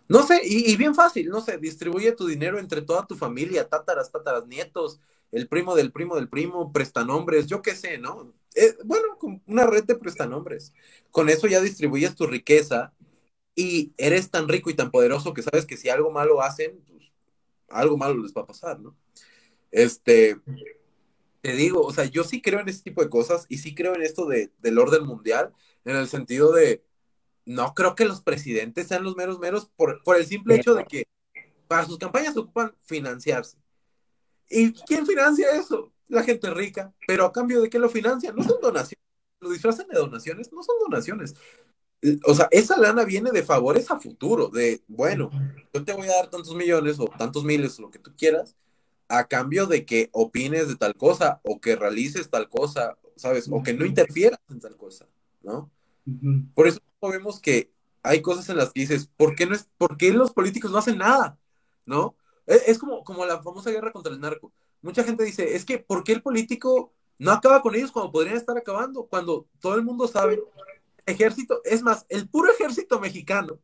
[0.09, 4.11] No sé, y, bien fácil, no sé, distribuye tu dinero entre toda tu familia, tátaras,
[4.11, 4.99] tátaras, nietos,
[5.31, 8.33] el primo del primo del primo, prestanombres, yo qué sé, ¿no?
[8.55, 10.73] Eh, bueno, una red de prestanombres.
[11.11, 12.93] Con eso ya distribuyes tu riqueza
[13.55, 16.79] y eres tan rico y tan poderoso que sabes que si algo malo hacen,
[17.69, 18.95] algo malo les va a pasar, ¿no?
[19.71, 20.39] Este,
[21.41, 23.95] te digo, o sea, yo sí creo en este tipo de cosas y sí creo
[23.95, 25.53] en esto de, del orden mundial,
[25.85, 26.83] en el sentido de,
[27.45, 30.85] no creo que los presidentes sean los meros meros por, por el simple hecho de
[30.85, 31.07] que
[31.67, 33.57] para sus campañas ocupan financiarse.
[34.49, 35.92] ¿Y quién financia eso?
[36.07, 38.35] La gente rica, pero a cambio de qué lo financian?
[38.35, 39.03] No son donaciones,
[39.39, 41.35] lo disfrazan de donaciones, no son donaciones
[42.25, 45.31] o sea, esa lana viene de favores a futuro, de, bueno,
[45.73, 48.55] yo te voy a dar tantos millones o tantos miles, o lo que tú quieras,
[49.07, 53.47] a cambio de que opines de tal cosa o que realices tal cosa, ¿sabes?
[53.51, 55.07] O que no interfieras en tal cosa,
[55.43, 55.71] ¿no?
[56.53, 59.95] Por eso vemos que hay cosas en las que dices, ¿por qué, no es, ¿por
[59.97, 61.37] qué los políticos no hacen nada?
[61.85, 62.15] ¿No?
[62.45, 64.51] Es, es como, como la famosa guerra contra el narco.
[64.83, 68.37] Mucha gente dice, es que ¿por qué el político no acaba con ellos cuando podrían
[68.37, 69.07] estar acabando?
[69.07, 70.43] Cuando todo el mundo sabe,
[71.05, 73.59] ejército, es más, el puro ejército mexicano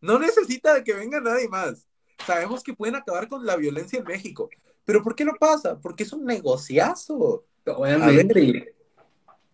[0.00, 1.86] no necesita de que venga nadie más.
[2.26, 4.48] Sabemos que pueden acabar con la violencia en México,
[4.84, 5.78] pero ¿por qué no pasa?
[5.78, 7.44] Porque es un negociazo.
[7.66, 8.74] Obviamente.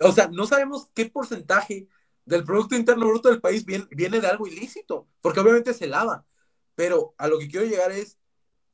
[0.01, 1.89] O sea, no sabemos qué porcentaje
[2.25, 6.25] del Producto Interno Bruto del país viene, viene de algo ilícito, porque obviamente se lava.
[6.75, 8.19] Pero a lo que quiero llegar es,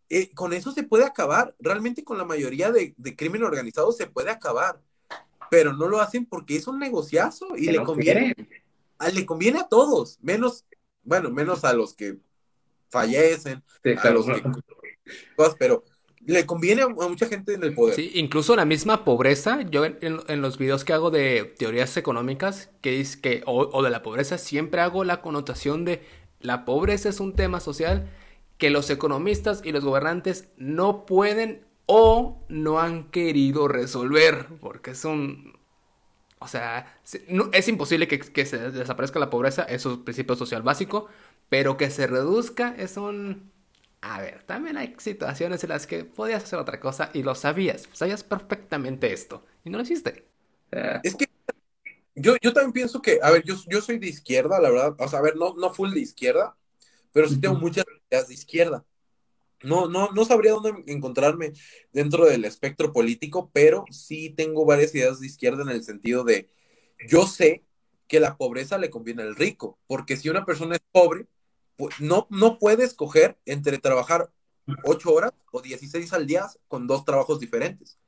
[0.08, 1.54] eh, con eso se puede acabar.
[1.58, 4.80] Realmente con la mayoría de, de, crimen organizado se puede acabar.
[5.50, 8.34] Pero no lo hacen porque es un negociazo y le conviene,
[8.98, 10.64] a, le conviene a todos, menos,
[11.02, 12.16] bueno, menos a los que
[12.88, 14.24] fallecen, sí, claro.
[14.24, 15.54] a los que...
[15.58, 15.84] Pero
[16.24, 17.96] le conviene a, mucha gente en el poder.
[17.96, 22.70] Sí, incluso la misma pobreza, yo en, en, los videos que hago de teorías económicas,
[22.80, 26.02] que es que, o, o, de la pobreza, siempre hago la connotación de
[26.42, 28.08] la pobreza es un tema social
[28.62, 35.04] que los economistas y los gobernantes no pueden o no han querido resolver, porque es
[35.04, 35.58] un...
[36.38, 37.00] O sea,
[37.52, 41.08] es imposible que, que se desaparezca la pobreza, es un principio social básico,
[41.48, 43.50] pero que se reduzca es un...
[44.00, 47.88] A ver, también hay situaciones en las que podías hacer otra cosa y lo sabías,
[47.92, 50.28] sabías perfectamente esto y no lo hiciste.
[51.02, 51.26] Es que
[52.14, 55.08] yo, yo también pienso que, a ver, yo, yo soy de izquierda, la verdad, o
[55.08, 56.56] sea, a ver, no, no full de izquierda,
[57.12, 58.84] pero sí tengo muchas ideas de izquierda.
[59.62, 61.52] No, no, no sabría dónde encontrarme
[61.92, 66.50] dentro del espectro político, pero sí tengo varias ideas de izquierda en el sentido de,
[67.08, 67.64] yo sé
[68.08, 71.26] que la pobreza le conviene al rico, porque si una persona es pobre,
[71.76, 74.30] pues no, no puede escoger entre trabajar
[74.84, 77.98] ocho horas o 16 al día con dos trabajos diferentes,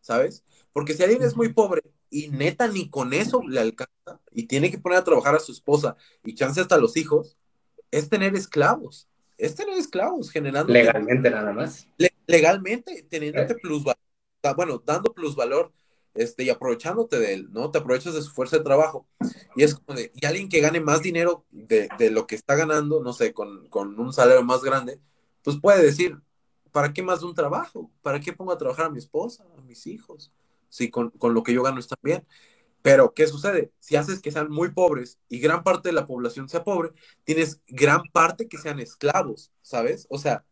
[0.00, 0.44] ¿sabes?
[0.72, 4.70] Porque si alguien es muy pobre y neta ni con eso le alcanza y tiene
[4.70, 7.36] que poner a trabajar a su esposa y chance hasta a los hijos,
[7.90, 9.08] es tener esclavos.
[9.38, 10.72] Es tener esclavos generando.
[10.72, 11.86] Legalmente nada más.
[11.96, 13.56] Le, legalmente, teniéndote eh.
[13.60, 13.98] plusvalor,
[14.56, 15.72] bueno, dando plusvalor
[16.14, 17.70] este, y aprovechándote de él, ¿no?
[17.70, 19.06] Te aprovechas de su fuerza de trabajo.
[19.56, 22.54] Y es como de, y alguien que gane más dinero de, de lo que está
[22.54, 25.00] ganando, no sé, con, con, un salario más grande,
[25.42, 26.18] pues puede decir,
[26.72, 27.90] ¿para qué más de un trabajo?
[28.02, 30.32] ¿Para qué pongo a trabajar a mi esposa, a mis hijos?
[30.68, 32.26] Si con, con lo que yo gano está bien.
[32.82, 33.72] Pero, ¿qué sucede?
[33.78, 36.90] Si haces que sean muy pobres y gran parte de la población sea pobre,
[37.24, 40.06] tienes gran parte que sean esclavos, ¿sabes?
[40.10, 40.44] O sea,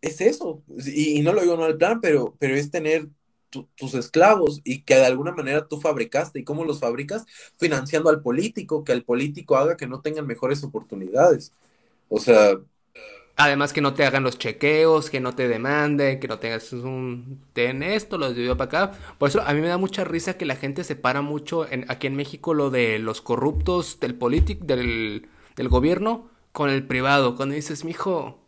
[0.00, 0.62] es eso.
[0.86, 3.08] Y, no lo digo no al plan, pero, pero es tener
[3.50, 6.40] tu, tus esclavos y que de alguna manera tú fabricaste.
[6.40, 7.24] ¿Y cómo los fabricas?
[7.56, 11.52] Financiando al político, que el político haga que no tengan mejores oportunidades.
[12.08, 12.58] O sea,
[13.40, 17.40] Además que no te hagan los chequeos, que no te demanden, que no tengas un...
[17.52, 18.98] Ten esto, lo debió para acá.
[19.16, 22.08] Por eso a mí me da mucha risa que la gente separa mucho en, aquí
[22.08, 27.36] en México lo de los corruptos del político, del, del gobierno, con el privado.
[27.36, 28.40] Cuando dices, mijo,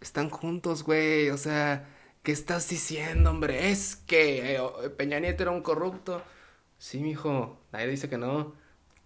[0.00, 1.30] están juntos, güey.
[1.30, 1.88] O sea,
[2.22, 3.70] ¿qué estás diciendo, hombre?
[3.70, 4.60] Es que eh,
[4.96, 6.22] Peña Nieto era un corrupto.
[6.78, 8.54] Sí, mijo, nadie dice que no.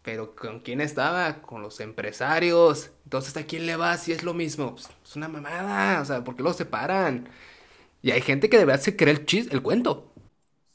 [0.03, 1.43] Pero ¿con quién estaba?
[1.43, 2.91] Con los empresarios.
[3.05, 4.75] Entonces, ¿a quién le va si es lo mismo?
[4.75, 6.01] Pues, es una mamada.
[6.01, 7.29] O sea, ¿por qué los separan?
[8.03, 10.13] Y hay gente que de verdad se cree el chis, el cuento.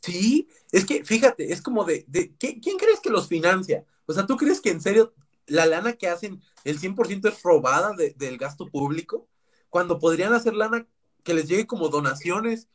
[0.01, 3.85] Sí, es que fíjate, es como de, de ¿quién crees que los financia?
[4.05, 5.13] O sea, ¿tú crees que en serio
[5.47, 9.27] la lana que hacen, el 100% es robada de, del gasto público?
[9.69, 10.85] Cuando podrían hacer lana
[11.23, 12.67] que les llegue como donaciones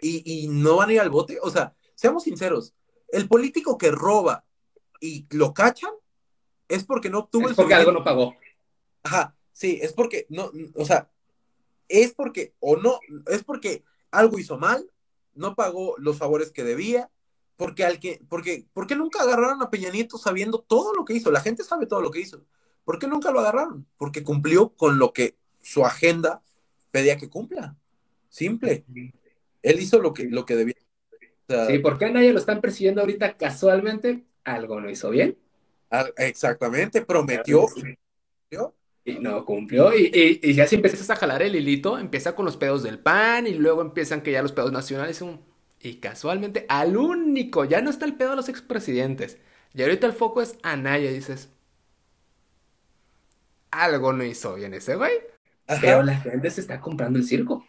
[0.00, 1.38] y, y no van a ir al bote.
[1.42, 2.72] O sea, seamos sinceros,
[3.08, 4.44] el político que roba
[5.00, 5.92] y lo cachan,
[6.68, 8.36] es porque no obtuvo es porque algo no pagó.
[9.02, 11.10] Ajá, sí, es porque no, o sea,
[11.88, 14.90] es porque, o no, es porque algo hizo mal,
[15.34, 17.10] no pagó los favores que debía,
[17.56, 21.14] porque al que, porque, ¿por qué nunca agarraron a Peña Nieto sabiendo todo lo que
[21.14, 21.30] hizo?
[21.30, 22.44] La gente sabe todo lo que hizo.
[22.84, 23.86] ¿Por qué nunca lo agarraron?
[23.96, 26.42] Porque cumplió con lo que su agenda
[26.90, 27.76] pedía que cumpla.
[28.28, 28.84] Simple.
[29.62, 30.76] Él hizo lo que, lo que debía.
[31.48, 34.24] O sea, sí, ¿por qué a nadie lo están persiguiendo ahorita casualmente?
[34.54, 35.36] Algo no hizo bien.
[35.90, 37.66] Ah, exactamente, prometió.
[39.04, 39.96] Y no cumplió.
[39.96, 43.46] Y, y, ya si empiezas a jalar el hilito, empieza con los pedos del PAN
[43.46, 45.24] y luego empiezan que ya los pedos nacionales.
[45.80, 49.38] Y casualmente, al único, ya no está el pedo de los expresidentes.
[49.74, 51.50] Y ahorita el foco es Anaya, dices.
[53.70, 55.12] Algo no hizo bien ese güey.
[55.80, 57.66] Pero la gente se está comprando el circo.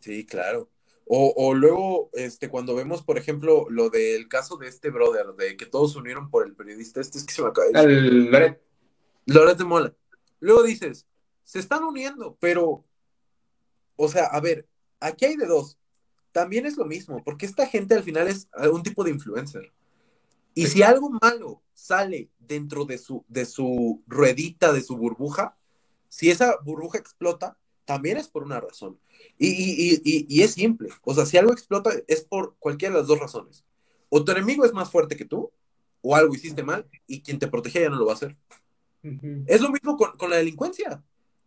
[0.00, 0.68] Sí, claro.
[1.06, 5.56] O, o, luego, este, cuando vemos, por ejemplo, lo del caso de este brother, de
[5.56, 8.12] que todos se unieron por el periodista, este es que se me acaba de decir.
[8.30, 8.62] Loret.
[9.26, 9.94] Loret de Mola.
[10.40, 11.06] Luego dices,
[11.44, 12.84] se están uniendo, pero,
[13.96, 14.66] o sea, a ver,
[15.00, 15.78] aquí hay de dos.
[16.32, 19.70] También es lo mismo, porque esta gente al final es un tipo de influencer.
[20.54, 25.56] Y si algo malo sale dentro de su, de su ruedita, de su burbuja,
[26.08, 28.98] si esa burbuja explota, también es por una razón.
[29.38, 30.88] Y, y, y, y, es simple.
[31.02, 33.64] O sea, si algo explota es por cualquiera de las dos razones.
[34.08, 35.50] O tu enemigo es más fuerte que tú,
[36.00, 38.36] o algo hiciste mal, y quien te protege ya no lo va a hacer.
[39.02, 39.44] Uh -huh.
[39.46, 41.02] Es lo mismo con, con la delincuencia.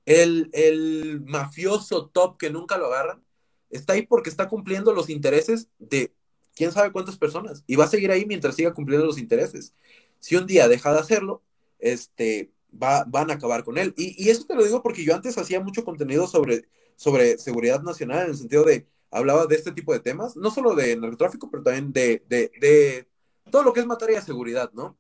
[0.06, 3.24] El, el, mafioso top que nunca lo agarran
[3.70, 6.14] está ahí porque está cumpliendo los intereses de
[6.56, 7.64] quién sabe cuántas personas.
[7.68, 9.74] Y va a seguir ahí mientras siga cumpliendo los intereses.
[10.20, 11.44] Si un día deja de hacerlo,
[11.80, 12.52] este,
[12.82, 13.94] va, van a acabar con él.
[13.98, 17.82] Y, y, eso te lo digo porque yo antes hacía mucho contenido sobre, sobre seguridad
[17.82, 21.50] nacional, en el sentido de, hablaba de este tipo de temas, no solo de narcotráfico,
[21.50, 23.08] pero también de, de,
[23.50, 24.98] todo lo que es materia de seguridad, ¿no?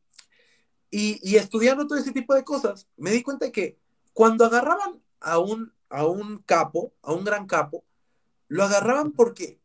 [0.89, 3.77] Y, estudiando todo ese tipo de cosas, me di cuenta que
[4.13, 7.83] cuando agarraban a un, a un capo, a un gran capo,
[8.47, 9.59] lo agarraban porque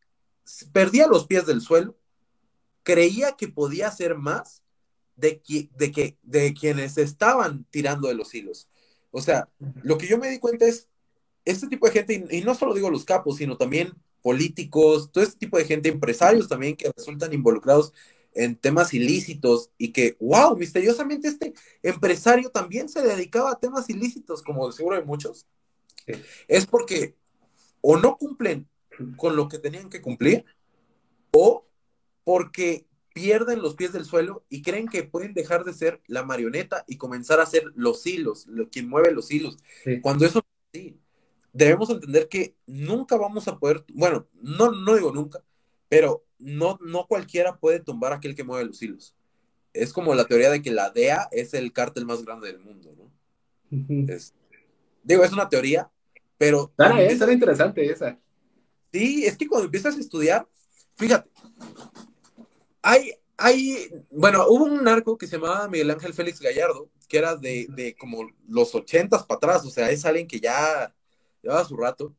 [0.73, 1.95] perdía los pies del suelo,
[2.83, 4.60] creía que podía hacer más
[5.21, 5.41] de,
[5.77, 8.67] de, que, de quienes estaban tirando de los hilos.
[9.11, 9.47] O sea,
[9.83, 10.87] lo que yo me di cuenta es,
[11.45, 15.37] este tipo de gente, y, no solo digo los capos, sino también políticos, todo este
[15.37, 17.93] tipo de gente, empresarios también que resultan involucrados
[18.33, 24.41] en temas ilícitos y que, wow, misteriosamente este empresario también se dedicaba a temas ilícitos,
[24.41, 25.47] como seguro de muchos,
[26.05, 26.13] sí.
[26.47, 27.15] es porque
[27.81, 28.67] o no cumplen
[29.17, 30.45] con lo que tenían que cumplir
[31.31, 31.65] o
[32.23, 36.83] porque pierden los pies del suelo y creen que pueden dejar de ser la marioneta
[36.87, 39.57] y comenzar a ser los hilos, lo, quien mueve los hilos.
[39.83, 39.99] Sí.
[40.01, 40.41] Cuando eso
[40.73, 40.97] así,
[41.53, 45.43] debemos entender que nunca vamos a poder, bueno, no, no digo nunca,
[45.89, 49.15] pero no, no cualquiera puede tumbar a aquel que mueve los hilos.
[49.73, 52.93] Es como la teoría de que la DEA es el cártel más grande del mundo,
[52.97, 53.03] ¿no?
[53.71, 54.09] Uh -huh.
[54.09, 54.33] es,
[55.03, 55.89] digo, es una teoría,
[56.37, 56.73] pero...
[56.77, 58.19] Dale, es interesante esa.
[58.91, 60.47] Sí, es que cuando empiezas a estudiar,
[60.95, 61.29] fíjate,
[62.81, 67.35] hay, hay, bueno, hubo un narco que se llamaba Miguel Ángel Félix Gallardo, que era
[67.35, 70.93] de, de como los ochentas para atrás, o sea, es alguien que ya
[71.41, 72.15] llevaba su rato,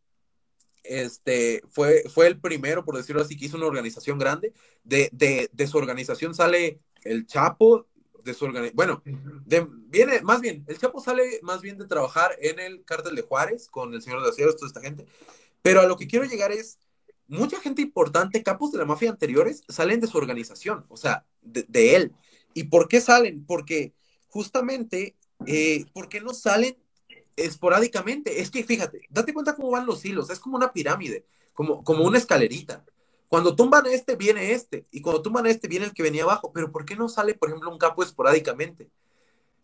[0.85, 4.53] este, fue, fue el primero, por decirlo así, que hizo una organización grande.
[4.83, 7.87] De, de, de su organización sale el Chapo,
[8.25, 9.03] de su organización, bueno,
[9.47, 13.23] de, viene, más bien, el Chapo sale más bien de trabajar en el cártel de
[13.23, 15.07] Juárez con el señor de Acero, toda esta gente,
[15.63, 16.79] pero a lo que quiero llegar es,
[17.29, 21.97] mucha gente importante, capos de la mafia anteriores, salen de su organización, o sea, de,
[21.97, 22.13] él.
[22.55, 23.45] ¿Y por qué salen?
[23.47, 23.95] Porque
[24.29, 25.17] justamente,
[25.47, 26.77] eh, ¿por qué no salen
[27.37, 28.41] esporádicamente.
[28.41, 32.05] Es que fíjate, date cuenta cómo van los hilos, es como una pirámide, como, como
[32.05, 32.85] una escalerita.
[33.29, 36.53] Cuando tumban este, viene este, y cuando tumban este, viene el que venía abajo.
[36.53, 38.91] Pero ¿por qué no sale, por ejemplo, un capo esporádicamente?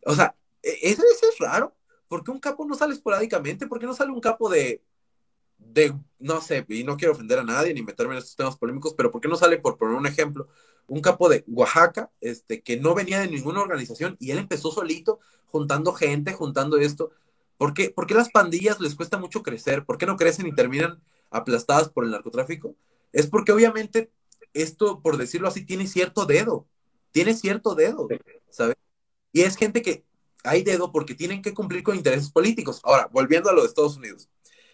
[0.07, 1.75] O sea, eso, eso es raro.
[2.09, 3.67] ¿Por qué un capo no sale esporádicamente?
[3.67, 4.83] ¿Por qué no sale un capo de,
[5.73, 8.95] de, no sé, y no quiero ofender a nadie ni meterme en estos temas polémicos,
[8.95, 10.49] pero ¿por qué no sale, por poner un ejemplo,
[10.87, 15.21] un capo de Oaxaca, este, que no venía de ninguna organización y él empezó solito,
[15.47, 17.11] juntando gente, juntando esto?
[17.59, 19.85] ¿Por qué, ¿Por qué las pandillas les cuesta mucho crecer?
[19.85, 22.75] ¿Por qué no crecen y terminan aplastadas por el narcotráfico?
[23.13, 24.11] Es porque obviamente
[24.55, 26.67] esto, por decirlo así, tiene cierto dedo.
[27.11, 28.09] Tiene cierto dedo,
[28.51, 28.77] ¿sabes?
[29.33, 30.05] Y es gente que
[30.45, 32.81] hay dedo porque tienen que cumplir con intereses políticos.
[32.85, 34.29] Ahora, volviendo a lo de Estados Unidos.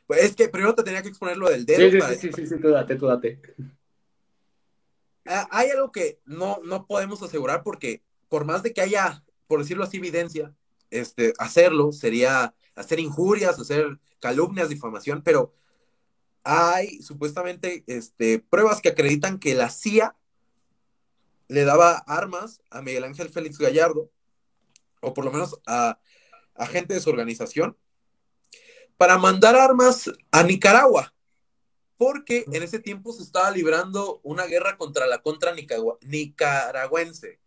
[0.07, 1.81] Pues es que primero te tenía que exponer lo del dedo.
[1.81, 2.15] Sí, sí, para...
[2.15, 3.41] sí, sí, sí, tú date, tú date.
[5.27, 9.61] Ah, hay algo que no, no podemos asegurar porque por más de que haya, por
[9.61, 10.55] decirlo así, evidencia,
[10.91, 15.55] este, hacerlo sería hacer injurias, hacer calumnias, difamación, pero
[16.43, 20.15] hay supuestamente este, pruebas que acreditan que la CIA
[21.49, 24.11] le daba armas a Miguel Ángel Félix Gallardo,
[25.01, 25.99] o por lo menos a,
[26.55, 27.77] a gente de su organización,
[29.05, 31.13] para mandar armas a Nicaragua,
[31.99, 35.53] porque en ese tiempo se estaba librando una guerra contra la contra
[36.01, 37.39] nicaragüense.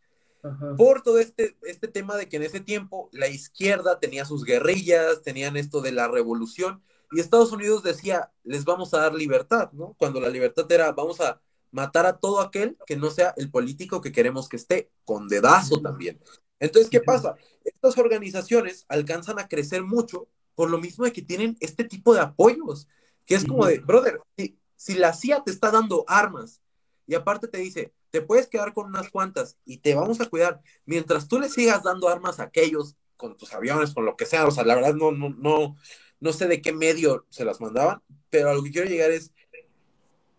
[0.44, 0.76] Ajá.
[0.78, 5.24] por todo este, este tema de que en ese tiempo la izquierda tenía sus guerrillas,
[5.24, 9.96] tenían esto de la revolución, y Estados Unidos decía, les vamos a dar libertad, ¿no?
[9.98, 11.42] Cuando la libertad era, vamos a
[11.72, 15.82] matar a todo aquel que no sea el político que queremos que esté, con dedazo
[15.82, 16.22] también.
[16.60, 17.36] Entonces, ¿qué pasa?
[17.64, 20.28] Estas organizaciones alcanzan a crecer mucho
[20.58, 22.88] por lo mismo de que tienen este tipo de apoyos,
[23.28, 26.64] que es como de, brother, si, si la CIA te está dando armas
[27.06, 30.60] y aparte te dice, te puedes quedar con unas cuantas y te vamos a cuidar.
[30.84, 34.48] Mientras tú le sigas dando armas a aquellos con tus aviones, con lo que sea,
[34.48, 35.76] o sea, la verdad no, no, no,
[36.20, 38.02] no sé de qué medio se las mandaban,
[38.32, 39.32] pero a lo que quiero llegar es,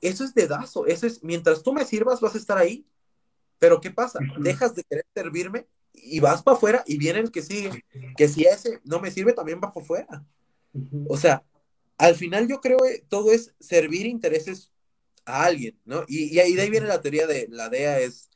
[0.01, 2.85] eso es dedazo, eso es, mientras tú me sirvas vas a estar ahí,
[3.61, 4.19] pero ¿qué pasa?
[4.41, 5.69] Dejas de querer servirme
[6.03, 7.85] y vas para afuera y viene el que sigue,
[8.17, 10.25] que si ese no me sirve también va para afuera.
[11.09, 11.43] O sea,
[11.97, 14.73] al final yo creo que todo es servir intereses
[15.25, 16.05] a alguien, ¿no?
[16.09, 18.31] Y, y, ahí de ahí viene la teoría de la DEA es,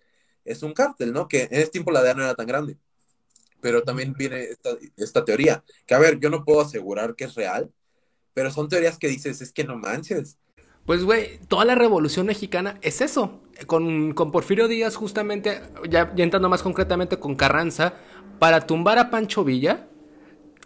[0.44, 1.28] es un cártel, ¿no?
[1.28, 2.78] Que en ese tiempo la DEA no era tan grande.
[3.60, 7.34] Pero también viene esta, esta, teoría, que a ver, yo no puedo asegurar que es
[7.34, 7.72] real,
[8.34, 10.38] pero son teorías que dices, es que no manches.
[10.86, 13.40] Pues, güey, toda la revolución mexicana es eso.
[13.66, 17.94] Con, con Porfirio Díaz, justamente, ya, entrando más concretamente con Carranza,
[18.38, 19.88] para tumbar a Pancho Villa,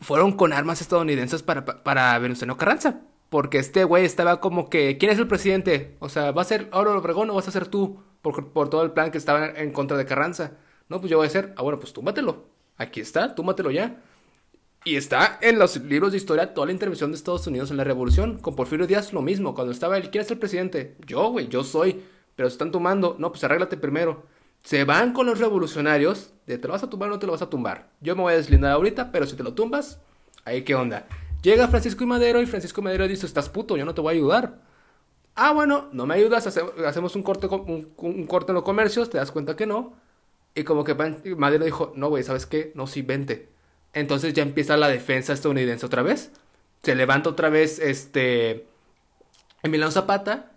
[0.01, 3.03] fueron con armas estadounidenses para, para Venustiano Carranza.
[3.29, 5.97] Porque este güey estaba como que, ¿quién es el presidente?
[5.99, 8.01] O sea, ¿va a ser Auro Obregón o vas a ser tú?
[8.23, 10.53] Por, por todo el plan que estaba en contra de Carranza.
[10.89, 12.47] No, pues yo voy a ser, ah, bueno, pues túmbatelo.
[12.77, 14.03] Aquí está, túmatelo ya.
[14.87, 17.83] Y está en los libros de historia toda la intervención de Estados Unidos en la
[17.83, 18.39] revolución.
[18.39, 19.53] Con Porfirio Díaz lo mismo.
[19.53, 20.95] Cuando estaba él, ¿quién es el presidente?
[21.05, 22.05] Yo, güey, yo soy.
[22.37, 23.17] Pero se están tumbando.
[23.19, 24.23] No, pues arréglate primero.
[24.63, 27.33] Se van con los revolucionarios de te lo vas a tumbar o no te lo
[27.33, 27.91] vas a tumbar.
[28.01, 29.99] Yo me voy a deslindar ahorita, pero si te lo tumbas,
[30.45, 31.09] ahí qué onda.
[31.43, 34.15] Llega Francisco y Madero y Francisco y Madero dice, estás puto, yo no te voy
[34.15, 34.61] a ayudar.
[35.35, 39.19] Ah, bueno, no me ayudas, hacemos un corte, un, un corte en los comercios, te
[39.19, 39.95] das cuenta que no.
[40.55, 40.95] Y como que
[41.35, 42.71] Madero dijo, no, güey, ¿sabes qué?
[42.77, 43.56] No, sí, vente.
[43.97, 46.31] Entonces ya empieza la defensa estadounidense otra vez.
[46.83, 48.67] Se levanta otra vez este
[49.63, 50.53] Emiliano Zapata.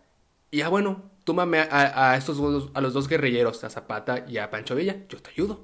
[0.51, 2.37] Y ya bueno, túmame a, estos
[2.73, 5.05] a los dos guerrilleros, a Zapata y a Pancho Villa.
[5.07, 5.61] Yo te ayudo.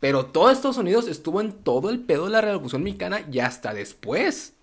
[0.00, 3.74] Pero todo Estados Unidos estuvo en todo el pedo de la revolución mexicana y hasta
[3.74, 4.54] después.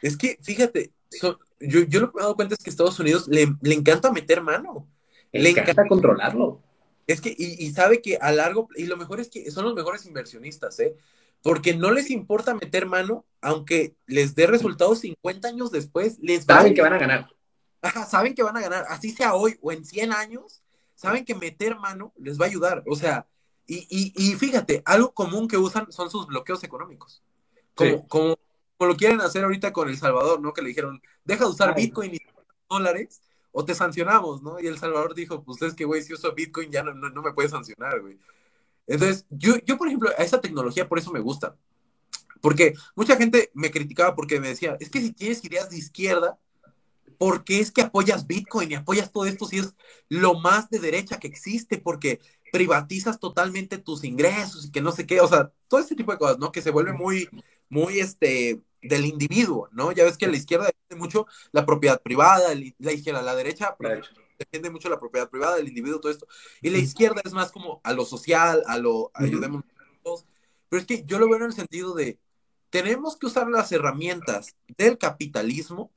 [0.00, 3.28] Es que, fíjate, yo, yo, lo que me he dado cuenta es que Estados Unidos
[3.28, 4.88] le, encanta meter mano.
[5.30, 6.62] Le, encanta, controlarlo.
[7.06, 9.74] Es que, y, y, sabe que a largo, y lo mejor es que son los
[9.74, 10.96] mejores inversionistas, ¿eh?
[11.42, 16.74] Porque no les importa meter mano, aunque les dé resultados 50 años después, les saben
[16.74, 17.28] que van a ganar.
[17.82, 20.62] Ajá, saben que van a ganar, así sea hoy o en 100 años,
[20.94, 22.84] saben que meter mano les va a ayudar.
[22.86, 23.26] O sea,
[23.66, 27.22] y, y, y fíjate, algo común que usan son sus bloqueos económicos.
[27.74, 28.36] Como, como,
[28.80, 30.52] lo quieren hacer ahorita con El Salvador, ¿no?
[30.52, 32.18] Que le dijeron, deja de usar Bitcoin y
[32.68, 33.22] dólares
[33.52, 34.60] o te sancionamos, ¿no?
[34.60, 37.22] Y El Salvador dijo, pues es que, güey, si uso Bitcoin ya no, no, no
[37.22, 38.18] me puedes sancionar, güey.
[38.90, 41.56] Entonces, yo, yo, por ejemplo, a esa tecnología por eso me gusta.
[42.40, 46.38] Porque mucha gente me criticaba porque me decía, es que si tienes ideas de izquierda,
[47.16, 49.74] ¿por qué es que apoyas Bitcoin y apoyas todo esto si es
[50.08, 51.78] lo más de derecha que existe?
[51.78, 52.20] Porque
[52.52, 56.18] privatizas totalmente tus ingresos y que no sé qué, o sea, todo este tipo de
[56.18, 56.50] cosas, ¿no?
[56.50, 57.28] Que se vuelve muy,
[57.68, 59.92] muy, este, del individuo, ¿no?
[59.92, 63.76] Ya ves que la izquierda defiende mucho la propiedad privada, la izquierda, la derecha,
[64.40, 66.26] defiende mucho la propiedad privada del individuo, todo esto.
[66.60, 70.26] Y la izquierda es más como a lo social, a lo ayudemos a todos.
[70.68, 72.18] Pero es que yo lo veo en el sentido de,
[72.70, 75.92] tenemos que usar las herramientas del capitalismo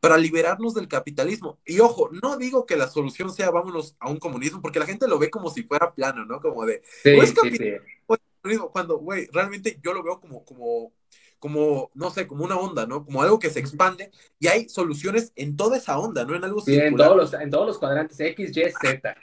[0.00, 1.58] para liberarnos del capitalismo.
[1.64, 5.08] Y ojo, no digo que la solución sea vámonos a un comunismo, porque la gente
[5.08, 6.40] lo ve como si fuera plano, ¿no?
[6.40, 10.92] Como de, sí, es capitalismo, cuando, güey, realmente yo lo veo como, como
[11.38, 13.04] como, no sé, como una onda, ¿no?
[13.04, 16.34] Como algo que se expande y hay soluciones en toda esa onda, ¿no?
[16.34, 19.16] En algo sí, en todos, los, en todos los cuadrantes, X, Y, Z.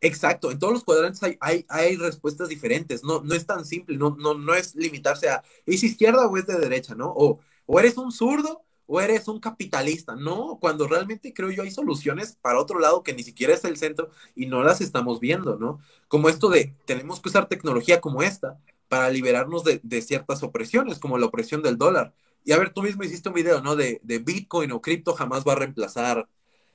[0.00, 3.96] Exacto, en todos los cuadrantes hay, hay, hay, respuestas diferentes, no, no es tan simple,
[3.96, 7.12] no, no, no es limitarse a, ¿es izquierda o es de derecha, no?
[7.16, 11.70] O, o eres un zurdo o eres un capitalista, no, cuando realmente creo yo hay
[11.70, 15.56] soluciones para otro lado que ni siquiera es el centro y no las estamos viendo,
[15.56, 15.80] ¿no?
[16.08, 21.18] Como esto de, tenemos que usar tecnología como esta para liberarnos de, ciertas opresiones, como
[21.18, 22.14] la opresión del dólar.
[22.44, 23.76] Y a ver, tú mismo hiciste un video, ¿no?
[23.76, 26.28] De, Bitcoin o cripto jamás va a reemplazar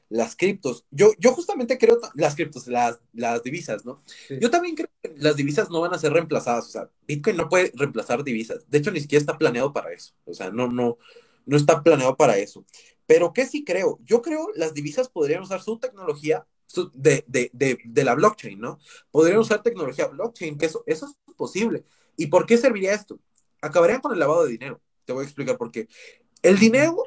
[0.09, 0.86] las criptos.
[0.91, 4.03] Yo, yo justamente creo, las criptos, las, las divisas, ¿no?
[4.41, 6.68] Yo también creo que las divisas no van a ser reemplazadas.
[6.68, 8.70] O sea, Bitcoin no puede reemplazar divisas.
[8.70, 10.14] De hecho, ni siquiera está planeado para eso.
[10.26, 10.97] O sea, no, no,
[11.45, 12.66] no está planeado para eso.
[13.05, 13.99] Pero ¿qué sí creo?
[14.03, 16.45] Yo creo las divisas podrían usar su tecnología
[16.93, 18.80] de, de, de, de la blockchain, ¿no?
[19.12, 21.84] Podrían usar tecnología blockchain, que eso, eso es posible.
[22.18, 23.20] ¿Y por qué serviría esto?
[23.62, 24.82] Acabarían con el lavado de dinero.
[25.05, 25.88] Te voy a explicar por qué.
[26.41, 27.03] El dinero,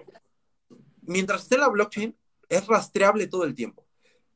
[1.02, 2.16] mientras esté en la blockchain,
[2.48, 3.86] es rastreable todo el tiempo.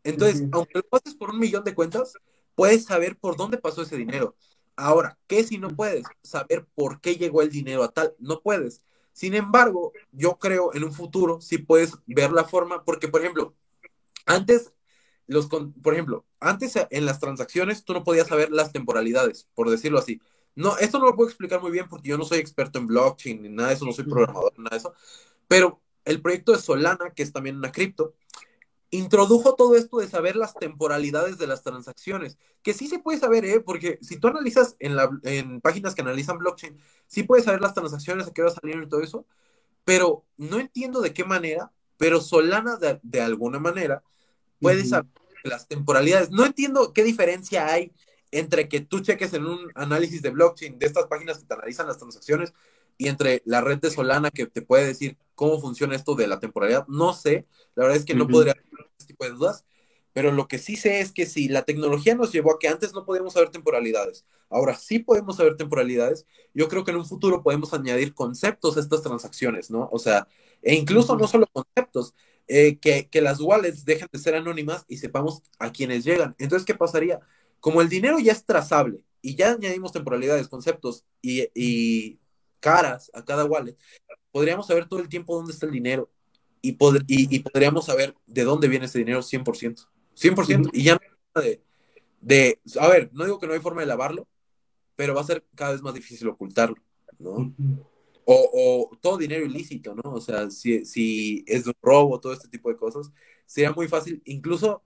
[0.05, 2.15] Entonces, aunque lo pases por un millón de cuentas,
[2.55, 4.37] puedes saber por dónde pasó ese dinero.
[4.77, 8.15] Ahora, ¿qué si no puedes saber por qué llegó el dinero a tal?
[8.19, 8.83] No puedes.
[9.13, 13.55] Sin embargo, yo creo en un futuro sí puedes ver la forma, porque por ejemplo,
[14.25, 14.73] antes
[15.27, 19.99] los, por ejemplo, antes en las transacciones tú no podías saber las temporalidades, por decirlo
[19.99, 20.21] así.
[20.59, 23.41] No, esto no lo puedo explicar muy bien porque yo no soy experto en blockchain
[23.41, 24.93] ni nada de eso, no soy programador, nada de eso.
[25.47, 28.17] Pero el proyecto de Solana, que es también una cripto,
[28.91, 33.45] introdujo todo esto de saber las temporalidades de las transacciones, que sí se puede saber,
[33.45, 33.61] ¿eh?
[33.61, 37.75] porque si tú analizas en, la, en páginas que analizan blockchain, sí puedes saber las
[37.75, 39.27] transacciones, a qué va a salir y todo eso,
[39.85, 44.03] pero no entiendo de qué manera, pero Solana de, de alguna manera
[44.61, 45.07] puede saber
[45.45, 46.33] las temporalidades.
[46.33, 47.93] No entiendo qué diferencia hay
[48.31, 51.87] entre que tú cheques en un análisis de blockchain de estas páginas que te analizan
[51.87, 52.53] las transacciones
[52.97, 56.41] y entre la red de Solana que te puede decir cómo funciona esto de la
[56.41, 58.57] temporalidad, no sé, la verdad es que no podría
[58.99, 59.65] este tipo de dudas,
[60.13, 62.93] pero lo que sí sé es que si la tecnología nos llevó a que antes
[62.93, 67.43] no podíamos saber temporalidades, ahora sí podemos saber temporalidades, yo creo que en un futuro
[67.43, 69.89] podemos añadir conceptos a estas transacciones, ¿no?
[69.93, 70.27] O sea,
[70.63, 72.15] e incluso no solo conceptos,
[72.49, 76.35] eh, que, que, las wallets dejen de ser anónimas y sepamos a quiénes llegan.
[76.39, 77.21] Entonces, ¿qué pasaría?
[77.61, 82.19] Como el dinero ya es trazable y ya añadimos temporalidades, conceptos y, y
[82.61, 83.77] caras a cada wallet,
[84.31, 86.11] podríamos saber todo el tiempo dónde está el dinero
[86.63, 89.87] y, y, y, podríamos saber de dónde viene ese dinero 100%.
[90.17, 90.71] 100%.
[90.73, 90.95] Y ya
[91.35, 91.63] no de,
[92.21, 94.27] de, a ver, no digo que no hay forma de lavarlo,
[94.97, 96.77] pero va a ser cada vez más difícil ocultarlo,
[97.19, 97.55] ¿no?
[98.25, 100.13] O, o, todo dinero ilícito, ¿no?
[100.13, 103.13] O sea, si, si es de un robo, todo este tipo de cosas,
[103.47, 104.83] sería muy fácil, incluso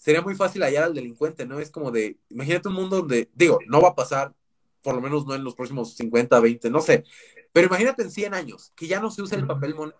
[0.00, 1.60] sería muy fácil hallar al delincuente, ¿no?
[1.60, 4.34] Es como de, imagínate un mundo donde, digo, no va a pasar,
[4.82, 7.04] por lo menos no en los próximos 50, 20, no sé,
[7.52, 9.98] pero imagínate en 100 años, que ya no se usa el papel moneda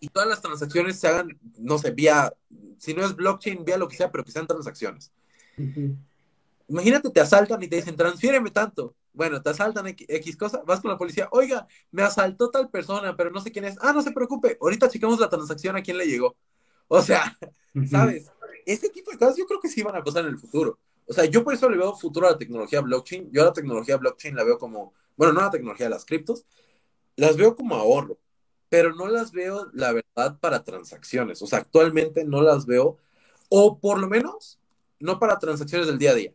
[0.00, 2.32] y todas las transacciones se hagan, no sé, vía,
[2.78, 5.12] si no es blockchain, vía lo que sea, pero que sean transacciones.
[6.68, 8.94] Imagínate, te asaltan y te dicen, transfiéreme tanto.
[9.12, 13.30] Bueno, te asaltan X, cosa, vas con la policía, oiga, me asaltó tal persona, pero
[13.30, 13.76] no sé quién es.
[13.80, 16.36] Ah, no se preocupe, ahorita checamos la transacción a quién le llegó.
[16.88, 17.36] O sea,
[17.90, 18.30] ¿sabes?
[18.66, 20.78] Este tipo de cosas yo creo que sí van a pasar en el futuro.
[21.06, 23.30] O sea, yo por eso le veo futuro a la tecnología blockchain.
[23.32, 26.04] Yo a la tecnología blockchain la veo como, bueno, no a la tecnología de las
[26.04, 26.44] criptos,
[27.16, 28.18] las veo como ahorro,
[28.68, 31.40] pero no las veo, la verdad, para transacciones.
[31.42, 32.98] O sea, actualmente no las veo,
[33.48, 34.58] o por lo menos
[34.98, 36.34] no para transacciones del día a día.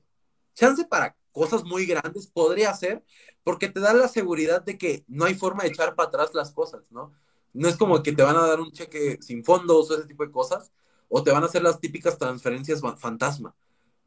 [0.56, 3.04] Chance para cosas muy grandes podría ser,
[3.44, 6.52] porque te da la seguridad de que no hay forma de echar para atrás las
[6.52, 7.12] cosas, ¿no?
[7.54, 10.26] No es como que te van a dar un cheque sin fondos o ese tipo
[10.26, 10.72] de cosas,
[11.14, 13.54] o te van a hacer las típicas transferencias fantasma.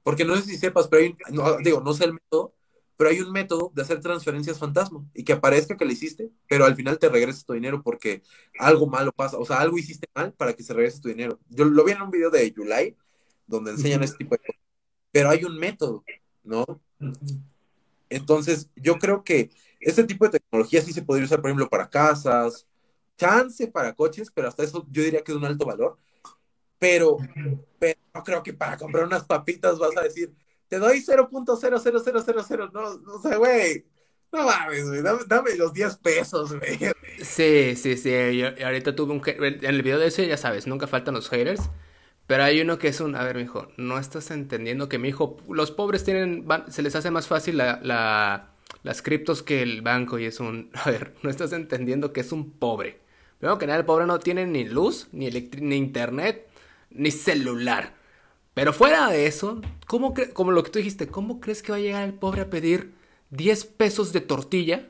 [0.03, 2.55] Porque no sé si sepas, pero hay, no, digo, no sé el método,
[2.97, 6.65] pero hay un método de hacer transferencias fantasma y que aparezca que le hiciste, pero
[6.65, 8.23] al final te regreses tu dinero porque
[8.59, 11.39] algo malo pasa, o sea, algo hiciste mal para que se regrese tu dinero.
[11.51, 12.97] Yo lo vi en un video de July
[13.47, 14.63] donde enseñan este tipo de cosas,
[15.13, 16.05] pero hay un método,
[16.43, 16.65] ¿no?
[18.09, 21.91] Entonces, yo creo que este tipo de tecnología sí se podría usar, por ejemplo, para
[21.91, 22.67] casas,
[23.19, 25.99] chance para coches, pero hasta eso yo diría que es un alto valor.
[26.79, 27.19] Pero,
[27.79, 30.33] pero no creo que para comprar unas papitas vas a decir,
[30.69, 32.73] te doy 0.00000.
[32.73, 33.85] No, no sé, güey.
[34.33, 35.03] No mames, güey.
[35.03, 36.79] Dame, los 10 pesos, güey.
[37.23, 38.37] Sí, sí, sí.
[38.37, 39.23] Yo, ahorita tuve un.
[39.25, 41.71] En el video de ese, ya sabes, nunca faltan los haters.
[42.27, 43.15] Pero hay uno que es un.
[43.15, 45.37] A ver, mijo, no estás entendiendo que mi hijo.
[45.49, 46.47] Los pobres tienen.
[46.69, 50.19] se les hace más fácil la, la, las criptos que el banco.
[50.19, 50.71] Y es un.
[50.75, 53.01] A ver, no estás entendiendo que es un pobre.
[53.39, 56.49] Primero que nada, el pobre no tiene ni luz, ni, ni internet,
[56.95, 57.95] ni celular.
[58.55, 61.81] Pero fuera de eso, ¿cómo como lo que tú dijiste, ¿cómo crees que va a
[61.83, 62.95] llegar el pobre a pedir
[63.31, 64.89] 10 pesos de tortilla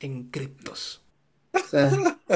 [0.00, 1.02] en criptos?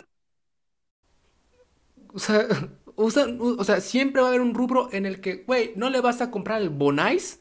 [2.97, 3.28] O sea,
[3.59, 6.20] o sea, siempre va a haber un rubro en el que, güey, no le vas
[6.20, 7.40] a comprar el Bonais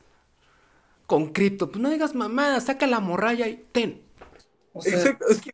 [1.07, 1.69] con cripto.
[1.69, 4.01] Pues no digas mamada, saca la morralla y ten.
[4.83, 5.51] Exacto, es que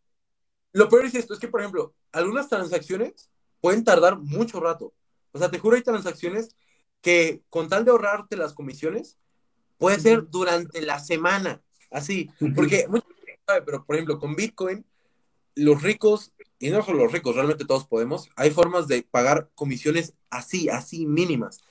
[0.73, 3.29] lo peor es esto, es que, por ejemplo, algunas transacciones
[3.61, 4.93] pueden tardar mucho rato.
[5.33, 6.55] O sea, te juro, hay transacciones
[7.01, 9.17] que con tal de ahorrarte las comisiones,
[9.77, 14.85] puede ser durante la semana, así, porque mucha gente sabe, pero por ejemplo, con Bitcoin,
[15.55, 20.13] los ricos, y no solo los ricos, realmente todos podemos, hay formas de pagar comisiones
[20.29, 21.61] así, así mínimas,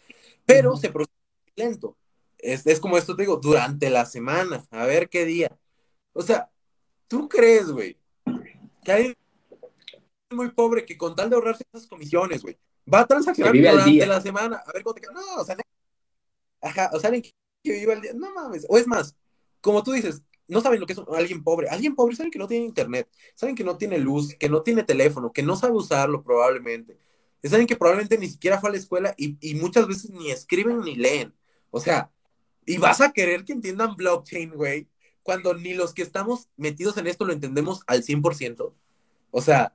[0.45, 1.15] pero se procede
[1.55, 1.97] lento.
[2.39, 5.57] Es, es como esto te digo, durante la semana, a ver qué día.
[6.13, 6.51] O sea,
[7.07, 7.97] ¿tú crees, güey,
[8.83, 9.15] que hay
[10.31, 12.59] muy pobre que con tal de ahorrarse esas comisiones, güey,
[12.93, 14.63] Va a transaccionar durante la semana.
[14.67, 15.57] A ver cómo te No, o sea,
[16.61, 18.13] ajá, o sea, alguien que vive el día.
[18.15, 18.67] No mames.
[18.69, 19.17] O es más,
[19.61, 21.69] como tú dices, no saben lo que es alguien pobre.
[21.69, 24.83] Alguien pobre saben que no tiene internet, saben que no tiene luz, que no tiene
[24.83, 26.99] teléfono, que no sabe usarlo probablemente.
[27.45, 30.81] Saben que probablemente ni siquiera fue a la escuela y, y muchas veces ni escriben
[30.81, 31.35] ni leen.
[31.71, 32.11] O sea,
[32.67, 34.89] y vas a querer que entiendan blockchain, güey,
[35.23, 38.75] cuando ni los que estamos metidos en esto lo entendemos al 100%.
[39.31, 39.75] O sea,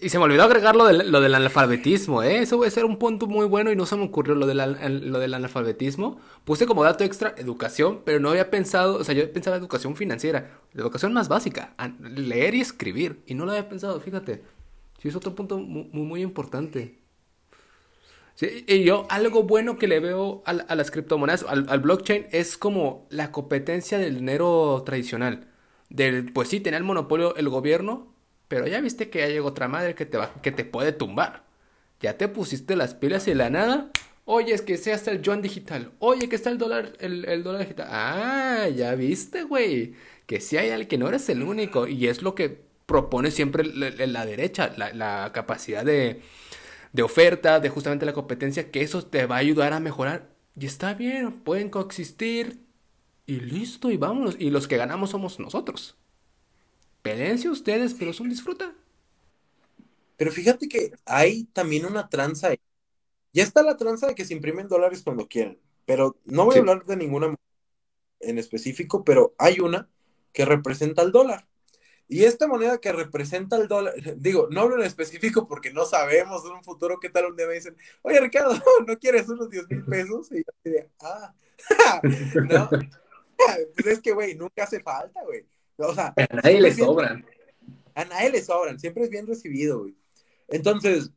[0.00, 2.38] y se me olvidó agregar lo del, lo del analfabetismo, ¿eh?
[2.38, 5.34] Eso a ser un punto muy bueno y no se me ocurrió lo, lo del
[5.34, 6.20] analfabetismo.
[6.44, 10.58] Puse como dato extra educación, pero no había pensado, o sea, yo pensaba educación financiera,
[10.72, 14.42] la educación más básica, leer y escribir, y no lo había pensado, fíjate.
[15.00, 16.98] Sí, es otro punto muy, muy importante.
[18.40, 23.06] y yo, algo bueno que le veo a, las criptomonedas, al, al, blockchain, es como
[23.10, 25.48] la competencia del dinero tradicional.
[25.90, 28.13] Del, pues sí, tenía el monopolio el gobierno,
[28.48, 31.44] pero ya viste que ya llegó otra madre que te, va, que te puede tumbar.
[32.00, 33.90] Ya te pusiste las pilas y la nada.
[34.26, 35.92] Oye, es que sea hasta el yuan digital.
[35.98, 37.88] Oye, que está el dólar, el, dólar digital.
[37.90, 39.94] Ah, ya viste, güey.
[40.26, 41.86] Que si hay alguien que no eres el único.
[41.86, 46.20] Y es lo que propone siempre la, la derecha, la, capacidad de,
[46.92, 50.30] de oferta, de justamente la competencia, que eso te va a ayudar a mejorar.
[50.58, 52.60] Y está bien, pueden coexistir.
[53.26, 54.36] Y listo, y vámonos.
[54.38, 55.96] Y los que ganamos somos nosotros.
[57.04, 58.74] Peleense ustedes, pero es un disfruta.
[60.16, 62.48] Pero fíjate que hay también una tranza.
[62.48, 62.60] ahí.
[63.32, 65.58] Ya está la tranza de que se imprimen dólares cuando quieran.
[65.86, 66.58] Pero no voy Sí.
[66.58, 67.34] a hablar de ninguna
[68.20, 69.90] en específico, pero hay una
[70.32, 71.46] que representa el dólar.
[72.08, 76.44] Y esta moneda que representa el dólar, digo, no hablo en específico porque no sabemos
[76.46, 78.54] en un futuro qué tal un día me dicen, oye Ricardo,
[78.88, 80.32] ¿no quieres unos 10 mil pesos?
[80.32, 81.34] Y yo diría, ah,
[82.50, 82.70] no,
[83.74, 85.46] pues es que, güey, nunca hace falta, güey.
[85.76, 87.26] O sea, A nadie le bien- sobran.
[87.94, 89.96] a nadie le sobran, siempre es bien recibido, güey.
[90.48, 91.10] Entonces,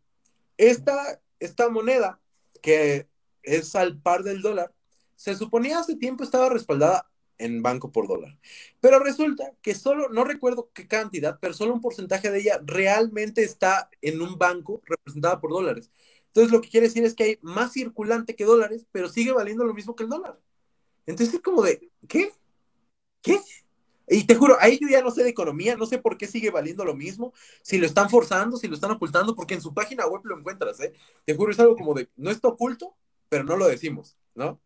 [0.57, 2.19] esta, esta moneda,
[2.61, 3.07] que
[3.43, 4.73] es al par del dólar,
[5.15, 7.09] se suponía hace tiempo estaba respaldada
[7.39, 8.37] en banco por dólar.
[8.79, 13.43] Pero resulta que solo, no recuerdo qué cantidad, pero solo un porcentaje de ella realmente
[13.43, 15.91] está en un banco representada por dólares.
[16.27, 19.65] Entonces, lo que quiere decir es que hay más circulante que dólares, pero sigue valiendo
[19.65, 20.39] lo mismo que el dólar.
[21.05, 22.31] Entonces, es como de, ¿qué?
[23.21, 23.39] ¿Qué?
[24.07, 26.49] Y te juro, ahí yo ya no sé de economía, no sé por qué sigue
[26.49, 30.07] valiendo lo mismo, si lo están forzando, si lo están ocultando, porque en su página
[30.07, 30.93] web lo encuentras, ¿eh?
[31.25, 32.95] Te juro, es algo como de, no está oculto,
[33.27, 34.61] pero no lo decimos, ¿no?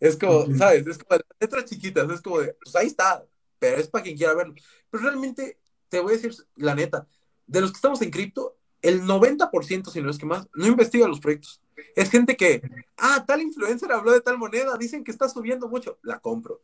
[0.00, 0.46] Es como.
[0.56, 0.86] ¿sabes?
[0.86, 3.24] Es como de letras chiquitas, es como de, pues ahí está,
[3.58, 4.54] pero es para quien quiera verlo.
[4.90, 5.58] Pero realmente,
[5.88, 7.06] te voy a decir la neta,
[7.46, 11.08] de los que estamos en cripto, el 90%, si no es que más, no investiga
[11.08, 11.62] los proyectos.
[11.96, 12.60] Es gente que,
[12.98, 16.60] ah, tal influencer habló de tal moneda, dicen que está subiendo mucho, la compro.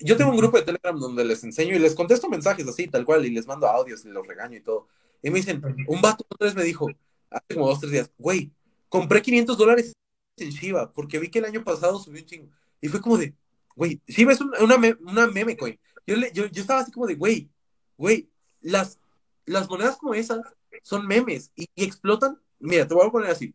[0.00, 3.04] Yo tengo un grupo de Telegram donde les enseño y les contesto mensajes así, tal
[3.04, 4.88] cual, y les mando audios y los regaño y todo.
[5.22, 6.88] Y me dicen, un vato vez me dijo,
[7.30, 8.50] hace como dos, tres días, güey,
[8.88, 9.92] compré 500 dólares
[10.36, 12.48] en Shiba porque vi que el año pasado subió un chingo.
[12.80, 13.34] Y fue como de,
[13.74, 15.78] güey, Shiba es un- una, me- una meme coin.
[16.06, 17.48] Yo, le- yo, yo estaba así como de, güey,
[17.96, 18.28] güey,
[18.60, 18.98] las,
[19.46, 20.40] las monedas como esas
[20.82, 22.38] son memes y, y explotan.
[22.58, 23.54] Mira, te voy a poner así.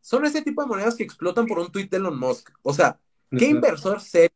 [0.00, 2.50] Son ese tipo de monedas que explotan por un tweet de Elon Musk.
[2.62, 2.98] O sea,
[3.38, 4.33] ¿qué inversor serio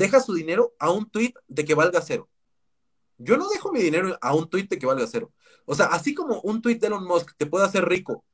[0.00, 2.28] deja su dinero a un tweet de que valga cero?
[3.18, 5.30] Yo no dejo mi dinero a un tweet de que valga cero.
[5.66, 8.24] O sea, así como un tweet de Elon Musk te puede hacer rico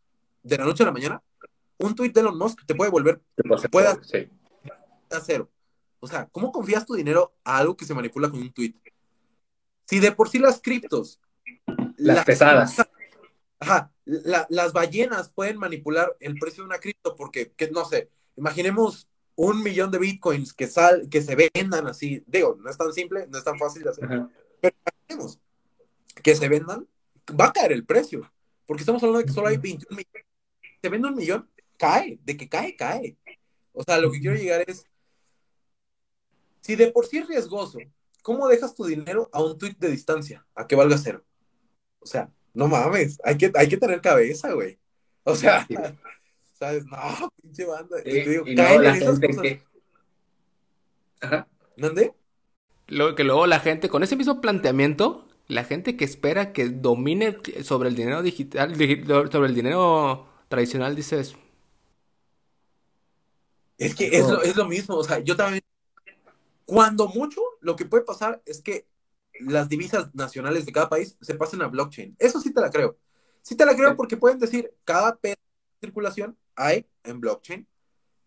[0.43, 1.22] de la noche a la mañana,
[1.78, 3.20] un tweet de Elon Musk te puede volver
[3.70, 4.28] Pueda- sí.
[5.10, 5.51] a cero.
[6.01, 8.74] O sea, ¿cómo confías tu dinero a algo que se manipula con un tweet?
[9.86, 11.20] Si de por sí las criptos,
[11.97, 12.76] Las pesadas.
[13.59, 18.10] Ajá, la- las ballenas pueden manipular el precio de una cripto porque, que, no sé,
[18.36, 22.24] imaginemos un millón de bitcoins que, sal, que se vendan así.
[22.26, 24.04] Digo, no es tan simple, no es tan fácil de hacer.
[24.06, 24.30] Ajá.
[24.62, 25.38] Imaginemos
[26.22, 26.88] que se vendan,
[27.38, 28.30] va a caer el precio.
[28.66, 30.26] Porque estamos hablando de que solo hay 21 millones.
[30.82, 32.18] Se vende un millón, cae.
[32.24, 33.16] De que cae, cae.
[33.72, 34.86] O sea, lo que quiero llegar es,
[36.62, 37.78] si de por sí es riesgoso,
[38.22, 40.46] ¿cómo dejas tu dinero a un tweet de distancia?
[40.54, 41.24] A que valga cero.
[42.00, 44.78] O sea, no mames, hay que, hay que tener cabeza, güey.
[45.24, 45.66] O sea.
[46.59, 46.85] ¿Sabes?
[46.87, 46.99] No,
[47.43, 47.99] pinche banda.
[48.05, 49.43] Sí, Y te digo, y no, la gente cosas.
[49.43, 49.62] que...
[51.20, 51.47] Ajá.
[51.77, 52.15] ¿Dónde?
[52.89, 57.39] Lo que luego la gente, con ese mismo planteamiento, la gente que espera que domine
[57.62, 61.37] sobre el dinero digital, digi- sobre el dinero tradicional, dices,
[63.78, 65.62] Es que es lo, es lo mismo, o sea, yo también,
[66.65, 68.87] cuando mucho, lo que puede pasar es que
[69.41, 72.16] las divisas nacionales de cada país se pasen a blockchain.
[72.19, 72.99] Eso sí te la creo.
[73.43, 75.37] Sí te la creo porque pueden decir, cada peso
[75.81, 77.66] de circulación hay en blockchain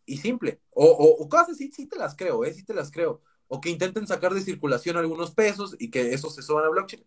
[0.06, 0.62] y simple.
[0.72, 2.54] O, o, o cosas así, sí te las creo, ¿eh?
[2.54, 3.22] Sí te las creo.
[3.48, 7.06] O que intenten sacar de circulación algunos pesos y que esos se suban a blockchain.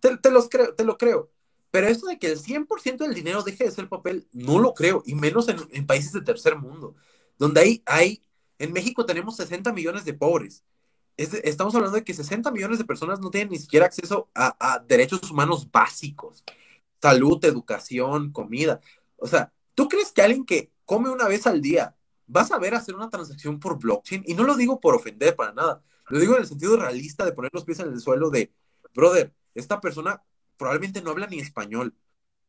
[0.00, 1.30] Te, te los creo, te lo creo.
[1.70, 5.02] Pero eso de que el 100% del dinero deje de ser papel, no lo creo.
[5.06, 6.94] Y menos en, en países de tercer mundo
[7.42, 8.22] donde hay, hay,
[8.58, 10.64] en México tenemos 60 millones de pobres.
[11.16, 14.56] Es estamos hablando de que 60 millones de personas no tienen ni siquiera acceso a,
[14.58, 16.44] a derechos humanos básicos,
[17.00, 18.80] salud, educación, comida.
[19.16, 21.96] O sea, ¿tú crees que alguien que come una vez al día
[22.34, 24.24] va a saber hacer una transacción por blockchain?
[24.26, 27.32] Y no lo digo por ofender para nada, lo digo en el sentido realista de
[27.32, 28.52] poner los pies en el suelo de,
[28.94, 30.22] brother, esta persona
[30.56, 31.94] probablemente no habla ni español.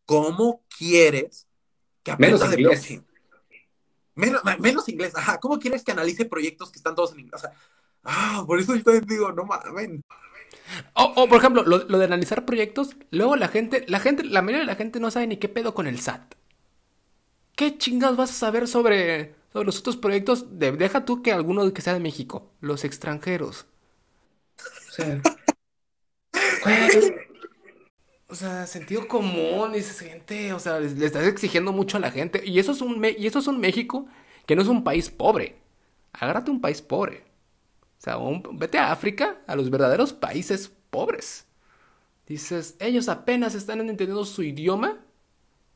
[0.06, 1.48] ¿Cómo quieres
[2.04, 2.80] que Menos aprenda de inglés.
[2.82, 3.08] blockchain?
[4.16, 5.40] Menos, menos inglés, ajá.
[5.40, 7.36] ¿Cómo quieres que analice proyectos que están todos en inglés?
[7.36, 7.54] O sea,
[8.04, 10.02] ah, por eso yo también digo, no mames.
[10.94, 14.42] O, o, por ejemplo, lo, lo de analizar proyectos, luego la gente, la gente, la
[14.42, 16.36] mayoría de la gente no sabe ni qué pedo con el SAT.
[17.56, 20.60] ¿Qué chingados vas a saber sobre, sobre los otros proyectos?
[20.60, 23.68] De- deja tú que alguno que sea de México, los extranjeros.
[24.88, 25.26] O sea,
[28.28, 32.10] O sea, sentido común, dices gente, o sea, le le estás exigiendo mucho a la
[32.12, 32.42] gente.
[32.46, 34.08] Y eso es un, y eso es un México
[34.46, 35.58] que no es un país pobre.
[36.14, 37.24] Agárrate un país pobre.
[38.00, 41.48] O sea, un- vete a África, a los verdaderos países pobres.
[42.28, 45.00] Dices, ellos apenas están entendiendo su idioma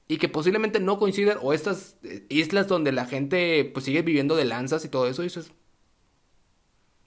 [0.07, 4.35] y que posiblemente no coinciden, o estas eh, islas donde la gente pues sigue viviendo
[4.35, 5.51] de lanzas y todo eso, y dices,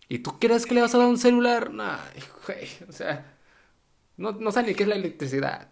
[0.09, 1.73] ¿y tú crees que le vas a dar un celular?
[1.73, 1.97] No,
[2.89, 3.37] o sea,
[4.17, 5.71] no, no sabe ni qué es la electricidad.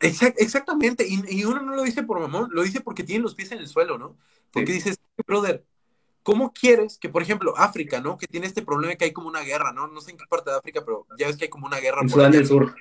[0.00, 3.58] exactamente, y, uno no lo dice por mamón, lo dice porque tiene los pies en
[3.58, 4.16] el suelo, ¿no?
[4.50, 5.64] Porque dices, brother,
[6.22, 8.18] ¿cómo quieres que, por ejemplo, África, ¿no?
[8.18, 9.86] Que tiene este problema que hay como una guerra, ¿no?
[9.86, 12.02] No sé en qué parte de África, pero ya ves que hay como una guerra.
[12.02, 12.74] En Sudán del Sur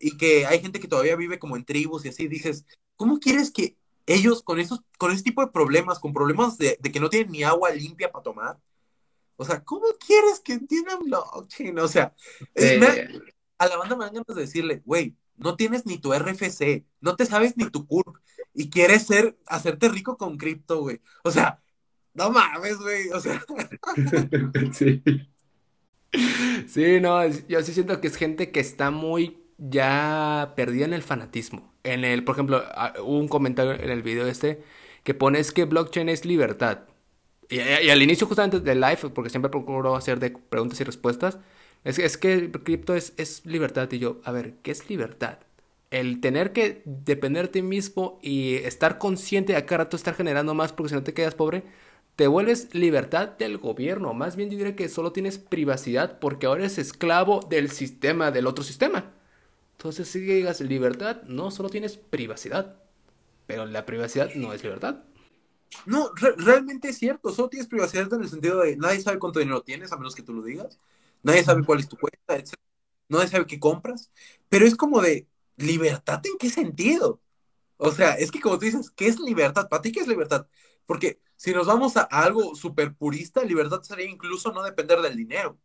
[0.00, 2.64] y que hay gente que todavía vive como en tribus y así, dices,
[2.96, 7.00] ¿cómo quieres que ellos con esos, con ese tipo de problemas, con problemas de, que
[7.00, 8.58] no tienen ni agua limpia para tomar,
[9.36, 11.78] o sea, ¿cómo quieres que entiendan blockchain?
[11.78, 12.14] O sea,
[13.58, 17.16] a la banda me dan ganas de decirle, güey, no tienes ni tu RFC, no
[17.16, 18.16] te sabes ni tu CURP
[18.54, 21.00] y quieres ser, hacerte rico con cripto, güey.
[21.24, 21.62] O sea,
[22.12, 23.42] no mames, güey, o sea.
[24.72, 25.02] sí.
[26.68, 31.02] Sí, no, yo sí siento que es gente que está muy ya perdida en el
[31.02, 31.72] fanatismo.
[31.84, 32.62] En el, por ejemplo,
[33.02, 34.62] hubo un comentario en el video este
[35.04, 36.80] que pone que blockchain es libertad.
[37.48, 41.38] Y, al inicio justamente del live, porque siempre procuro hacer de preguntas y respuestas,
[41.84, 43.90] es, es que cripto es, es libertad.
[43.92, 45.38] Y yo, a ver, ¿qué es libertad?
[45.90, 50.14] El tener que depender de ti mismo y estar consciente de a cada rato estar
[50.14, 51.64] generando más porque si no te quedas pobre,
[52.16, 54.14] te vuelves libertad del gobierno.
[54.14, 58.46] Más bien yo diría que solo tienes privacidad porque ahora eres esclavo del sistema, del
[58.46, 59.12] otro sistema.
[59.80, 62.76] Entonces si digas libertad, no, solo tienes privacidad.
[63.46, 65.04] Pero la privacidad no es libertad.
[65.86, 69.62] No, realmente es cierto, solo tienes privacidad en el sentido de nadie sabe cuánto dinero
[69.62, 70.78] tienes a menos que tú lo digas,
[71.22, 72.56] nadie sabe cuál es tu cuenta, etc.
[73.08, 74.10] Nadie sabe qué compras,
[74.50, 75.26] pero es como de
[75.56, 77.22] libertad en qué sentido.
[77.78, 79.66] O sea, es que como tú dices, ¿qué es libertad?
[79.70, 80.46] ¿Para ti qué es libertad?
[80.84, 85.58] Porque si nos vamos a, algo súper purista, libertad sería incluso no depender del dinero,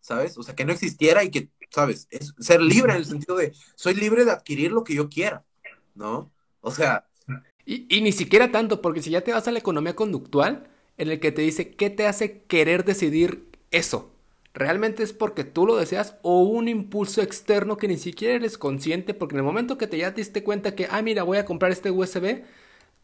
[0.00, 0.38] ¿sabes?
[0.38, 2.08] O sea, que no existiera y que, ¿sabes?
[2.10, 5.44] Es ser libre en el sentido de, soy libre de adquirir lo que yo quiera,
[5.94, 6.32] ¿no?
[6.62, 7.06] O sea...
[7.66, 11.10] Y, y ni siquiera tanto, porque si ya te vas a la economía conductual, en
[11.10, 14.10] el que te dice, ¿qué te hace querer decidir eso?
[14.54, 19.12] ¿Realmente es porque tú lo deseas o un impulso externo que ni siquiera eres consciente?
[19.12, 21.44] Porque en el momento que te ya te diste cuenta que, ah, mira, voy a
[21.44, 22.44] comprar este USB,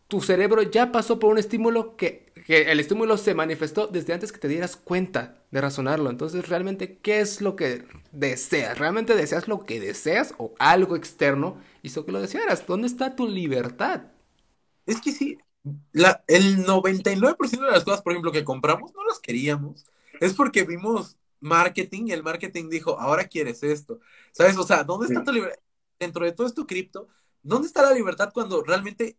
[0.09, 4.39] tu cerebro ya pasó por un estímulo que, el estímulo se manifestó desde antes que
[4.39, 6.11] te dieras cuenta de razonarlo.
[6.11, 8.79] Entonces, realmente, ¿qué es lo que deseas?
[8.79, 12.67] ¿Realmente deseas lo que deseas o algo externo hizo que lo desearas?
[12.67, 14.03] ¿Dónde está tu libertad?
[14.87, 15.39] Es que sí,
[15.93, 19.87] la, el 99% de las cosas, por ejemplo, que compramos, no las queríamos.
[20.21, 24.01] Es porque vimos marketing y el marketing dijo, ahora quieres esto.
[24.33, 24.57] ¿Sabes?
[24.57, 25.61] O sea, ¿dónde está tu libertad?
[25.99, 27.09] Dentro de todo esto cripto,
[27.43, 29.17] ¿dónde está la libertad cuando realmente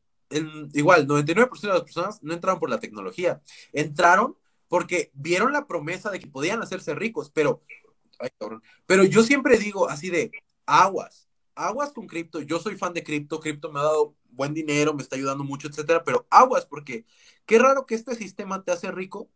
[0.74, 3.42] igual, 99% de las personas no entraron por la tecnología,
[3.72, 4.38] entraron
[4.68, 7.62] porque vieron la promesa de que podían hacerse ricos, pero,
[8.86, 10.32] pero yo siempre digo así de
[10.66, 14.94] aguas, aguas con cripto, yo soy fan de cripto, cripto me ha dado buen dinero,
[14.94, 17.06] me está ayudando mucho, etcétera, pero aguas porque
[17.46, 19.30] qué raro que este sistema te hace rico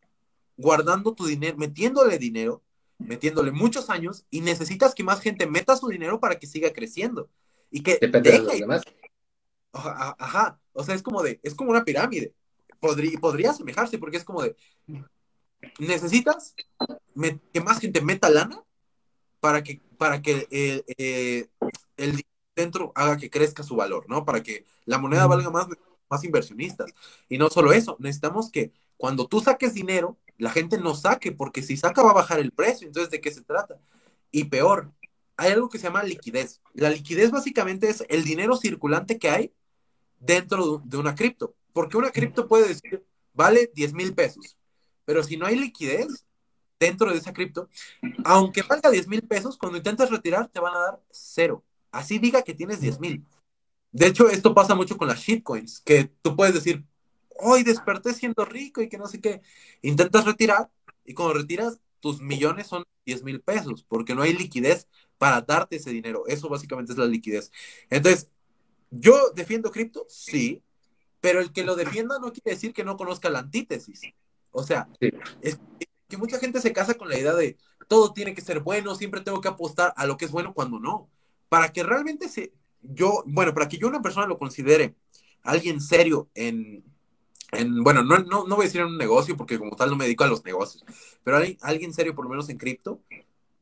[0.56, 2.64] guardando tu dinero, metiéndole dinero,
[2.98, 7.30] metiéndole muchos años y necesitas que más gente meta su dinero para que siga creciendo
[7.70, 8.82] y que Depende de los demás.
[9.74, 12.34] Ajá, o sea, es como de, es como una pirámide.
[12.80, 14.56] Podría, podría asemejarse porque es como de,
[15.80, 16.56] necesitas
[17.54, 18.64] que más gente meta lana
[19.40, 21.48] para que, para que eh, eh,
[21.98, 22.24] el
[22.56, 24.26] dentro haga que crezca su valor, ¿no?
[24.26, 25.68] Para que la moneda valga más,
[26.10, 26.92] más inversionistas.
[27.30, 31.62] Y no solo eso, necesitamos que cuando tú saques dinero, la gente no saque, porque
[31.62, 32.88] si saca va a bajar el precio.
[32.88, 33.80] Entonces, ¿de qué se trata?
[34.32, 34.92] Y peor,
[35.38, 36.62] hay algo que se llama liquidez.
[36.74, 39.54] La liquidez básicamente es el dinero circulante que hay
[40.20, 41.56] dentro de una cripto.
[41.74, 44.58] Porque una cripto puede decir, vale 10 mil pesos,
[45.06, 46.26] pero si no hay liquidez
[46.80, 47.70] dentro de esa cripto,
[48.26, 51.64] aunque valga 10 mil pesos, cuando intentas retirar te van a dar cero.
[51.92, 53.26] Así diga que tienes 10 mil.
[53.92, 56.84] De hecho, esto pasa mucho con las shitcoins, que tú puedes decir,
[57.40, 59.42] hoy desperté siendo rico y que no sé qué.
[59.82, 60.70] Intentas retirar
[61.06, 64.88] y cuando retiras, tus millones son 10 mil pesos, porque no hay liquidez
[65.18, 66.24] para darte ese dinero.
[66.28, 67.52] Eso básicamente es la liquidez.
[67.90, 68.30] Entonces,
[68.92, 70.06] ¿yo defiendo cripto?
[70.10, 70.62] Sí,
[71.20, 74.02] pero el que lo defienda no quiere decir que no conozca la antítesis.
[74.52, 74.88] O sea,
[75.42, 75.60] es
[76.08, 77.58] que mucha gente se casa con la idea de
[77.88, 80.80] todo tiene que ser bueno, siempre tengo que apostar a lo que es bueno cuando
[80.80, 81.10] no.
[81.50, 84.96] Para que realmente se, yo, bueno, para que yo una persona lo considere
[85.44, 86.84] alguien serio en,
[87.52, 89.96] en bueno, no, no, no voy a decir en un negocio porque como tal no
[89.96, 90.84] me dedico a los negocios,
[91.24, 93.02] pero alguien, alguien serio por lo menos en cripto,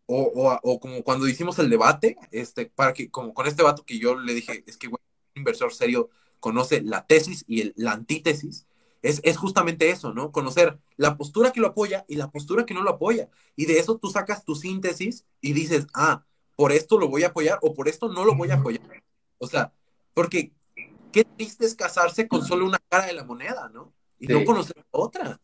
[0.07, 3.99] o, o, como cuando hicimos el debate, este, para que, como con este vato que
[3.99, 4.97] yo le dije, es que un
[5.35, 6.09] inversor serio
[6.39, 8.67] conoce la tesis y el, la antítesis,
[9.01, 10.31] es, es, justamente eso, ¿no?
[10.31, 13.29] Conocer la postura que lo apoya y la postura que no lo apoya.
[13.55, 16.25] Y de eso tú sacas tu síntesis y dices, ah,
[16.55, 19.03] por esto lo voy a apoyar o por esto no lo voy a apoyar.
[19.37, 19.73] O sea,
[20.15, 20.53] porque
[21.11, 23.93] qué triste es casarse con solo una cara de la moneda, ¿no?
[24.19, 25.39] Y no conocer otra.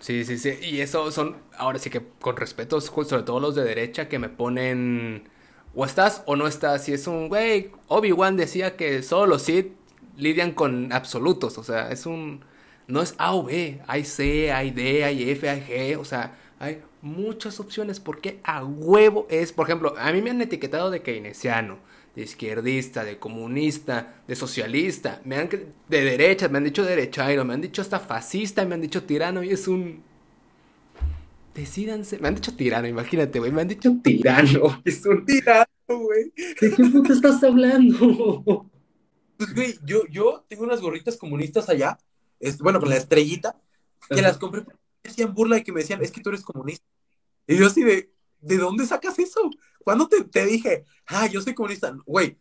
[0.00, 0.58] Sí, sí, sí.
[0.62, 4.30] Y eso son, ahora sí que con respeto, sobre todo los de derecha que me
[4.30, 5.28] ponen,
[5.74, 6.88] o estás o no estás.
[6.88, 9.72] Y es un, güey, Obi-Wan decía que solo los Sith
[10.16, 11.58] lidian con absolutos.
[11.58, 12.44] O sea, es un,
[12.86, 13.80] no es A o B.
[13.86, 15.98] Hay C, hay D, hay F, hay G.
[15.98, 18.00] O sea, hay muchas opciones.
[18.00, 21.78] Porque a huevo es, por ejemplo, a mí me han etiquetado de keynesiano,
[22.14, 27.54] de izquierdista, de comunista, de socialista, me han, de derecha, me han dicho derechairo, me
[27.54, 30.02] han dicho hasta fascista, me han dicho tirano y es un...
[31.54, 33.90] Decídanse, me han dicho tirano, imagínate, güey, me han dicho...
[33.90, 34.80] Un tirano.
[34.84, 36.32] Es un Tirano, güey.
[36.60, 38.66] ¿De qué puto estás hablando?
[39.36, 41.98] Pues, güey, yo, yo tengo unas gorritas comunistas allá,
[42.38, 43.56] es, bueno, con la estrellita,
[44.08, 44.22] que Ajá.
[44.22, 46.84] las compré porque me hacían burla y que me decían, es que tú eres comunista.
[47.46, 49.50] Y yo así de, ¿de dónde sacas eso?
[49.84, 51.94] ¿Cuándo te, te dije, ah, yo soy comunista?
[52.06, 52.38] Güey,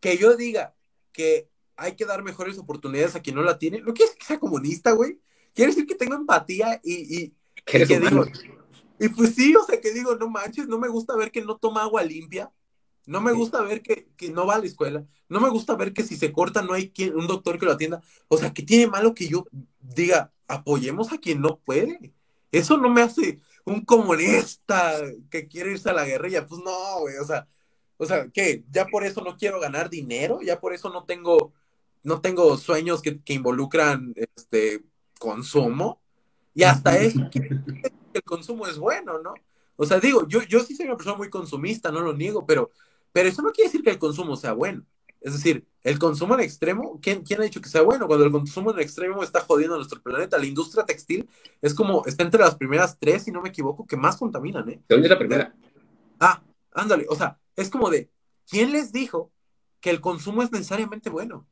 [0.00, 0.74] que yo diga
[1.12, 4.26] que hay que dar mejores oportunidades a quien no la tiene, no quiere decir que
[4.26, 5.18] sea comunista, güey.
[5.54, 7.34] Quiere decir que tengo empatía y, y,
[7.64, 8.24] Que eres que humano.
[8.24, 8.38] digo,
[9.00, 11.56] y pues sí, o sea, que digo, no manches, no me gusta ver que no
[11.56, 12.52] toma agua limpia,
[13.06, 13.36] no me Sí.
[13.36, 16.16] gusta ver que, que no va a la escuela, no me gusta ver que si
[16.16, 18.02] se corta no hay quien, un doctor que lo atienda.
[18.28, 19.46] O sea, ¿qué tiene malo que yo
[19.80, 22.12] diga, apoyemos a quien no puede?
[22.52, 25.00] Eso no me hace un comunista
[25.30, 26.46] que quiere irse a la guerrilla.
[26.46, 27.46] Pues no, güey, o sea,
[27.96, 28.64] o sea, ¿qué?
[28.70, 30.40] ¿Ya por eso no quiero ganar dinero?
[30.42, 31.52] ¿Ya por eso no tengo,
[32.02, 34.82] no tengo sueños que, que involucran este
[35.18, 36.00] consumo?
[36.54, 39.34] Y hasta eso, el consumo es bueno, ¿no?
[39.76, 42.70] O sea, digo, yo, yo sí soy una persona muy consumista, no lo niego, pero,
[43.12, 44.84] pero eso no quiere decir que el consumo sea bueno.
[45.24, 48.06] Es decir, el consumo en extremo, ¿quién, ¿quién ha dicho que sea bueno?
[48.06, 51.26] Cuando el consumo en extremo está jodiendo a nuestro planeta, la industria textil
[51.62, 54.82] es como, está entre las primeras tres, si no me equivoco, que más contaminan, ¿eh?
[54.86, 55.54] ¿De dónde es la primera?
[56.20, 56.42] Ah,
[56.72, 58.10] ándale, o sea, es como de,
[58.46, 59.32] ¿quién les dijo
[59.80, 61.46] que el consumo es necesariamente bueno?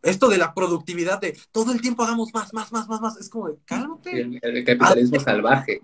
[0.00, 3.28] Esto de la productividad, de todo el tiempo hagamos más, más, más, más, más, es
[3.28, 4.22] como de, cálmate.
[4.22, 5.82] El, el capitalismo salvaje.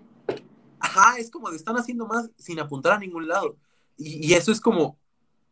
[0.79, 3.55] Ajá, es como de están haciendo más sin apuntar a ningún lado.
[3.97, 4.97] Y, y eso es como,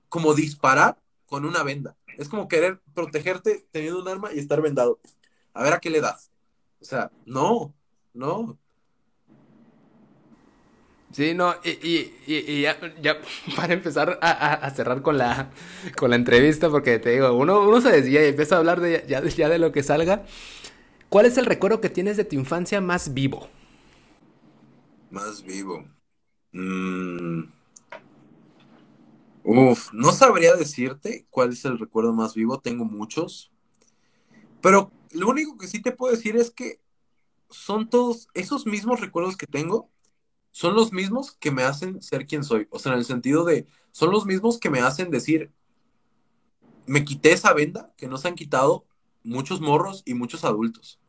[0.09, 1.02] como disparar
[1.33, 1.97] con una venda.
[2.19, 4.99] Es como querer protegerte teniendo un arma y estar vendado.
[5.55, 6.29] A ver a qué le das.
[6.79, 7.73] O sea, no,
[8.13, 8.59] no.
[11.11, 13.17] Sí, no, y, y, y, ya, ya,
[13.55, 15.49] para empezar a, a, a, cerrar con la,
[15.97, 19.03] con la entrevista, porque te digo, uno, uno se desvía y empieza a hablar de,
[19.07, 20.27] ya, ya de lo que salga.
[21.09, 23.49] ¿Cuál es el recuerdo que tienes de tu infancia más vivo?
[25.09, 25.83] Más vivo.
[26.51, 27.45] Mm.
[29.43, 33.51] Uf, no sabría decirte cuál es el recuerdo más vivo, tengo muchos.
[34.61, 36.81] Pero lo único que sí te puedo decir es que
[37.49, 39.89] son todos esos mismos recuerdos que tengo,
[40.51, 42.67] son los mismos que me hacen ser quien soy.
[42.69, 45.51] O sea, en el sentido de, son los mismos que me hacen decir,
[46.85, 48.85] me quité esa venda que no se han quitado
[49.23, 50.99] muchos morros y muchos adultos.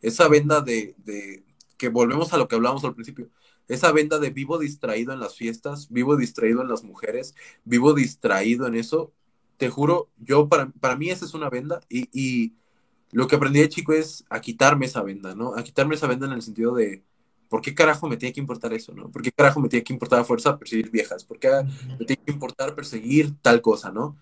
[0.00, 1.44] Esa venda de, de
[1.76, 3.30] que volvemos a lo que hablábamos al principio
[3.68, 7.34] esa venda de vivo distraído en las fiestas, vivo distraído en las mujeres,
[7.64, 9.12] vivo distraído en eso,
[9.56, 12.54] te juro, yo para, para mí esa es una venda y, y,
[13.12, 15.54] lo que aprendí de chico es a quitarme esa venda, ¿no?
[15.54, 17.04] A quitarme esa venda en el sentido de,
[17.48, 19.08] ¿por qué carajo me tiene que importar eso, ¿no?
[19.08, 21.24] ¿Por qué carajo me tiene que importar a fuerza perseguir viejas?
[21.24, 21.48] ¿Por qué
[21.96, 24.16] me tiene que importar perseguir tal cosa, ¿no?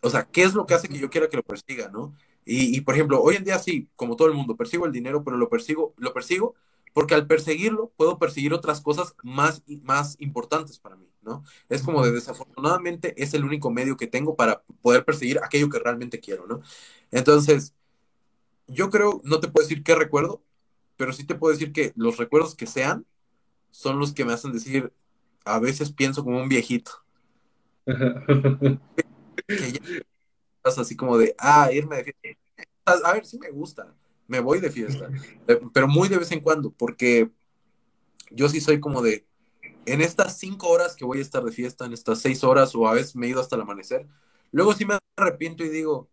[0.00, 2.14] O sea, ¿qué es lo que hace que yo quiera que lo persiga, ¿no?
[2.44, 5.24] Y, y por ejemplo, hoy en día sí, como todo el mundo, persigo el dinero,
[5.24, 6.54] pero lo persigo, lo persigo
[6.92, 11.44] porque al perseguirlo puedo perseguir otras cosas más, más importantes para mí, ¿no?
[11.68, 15.78] Es como de desafortunadamente es el único medio que tengo para poder perseguir aquello que
[15.78, 16.60] realmente quiero, ¿no?
[17.10, 17.74] Entonces,
[18.66, 20.42] yo creo, no te puedo decir qué recuerdo,
[20.96, 23.06] pero sí te puedo decir que los recuerdos que sean
[23.70, 24.92] son los que me hacen decir,
[25.44, 26.92] a veces pienso como un viejito.
[29.46, 29.80] que ya
[30.64, 32.40] así como de, ah, irme de fiesta.
[32.84, 33.94] A ver, sí me gusta,
[34.30, 35.10] me voy de fiesta,
[35.74, 37.32] pero muy de vez en cuando, porque
[38.30, 39.26] yo sí soy como de,
[39.86, 42.86] en estas cinco horas que voy a estar de fiesta, en estas seis horas, o
[42.86, 44.06] a veces me he ido hasta el amanecer,
[44.52, 46.08] luego sí me arrepiento y digo,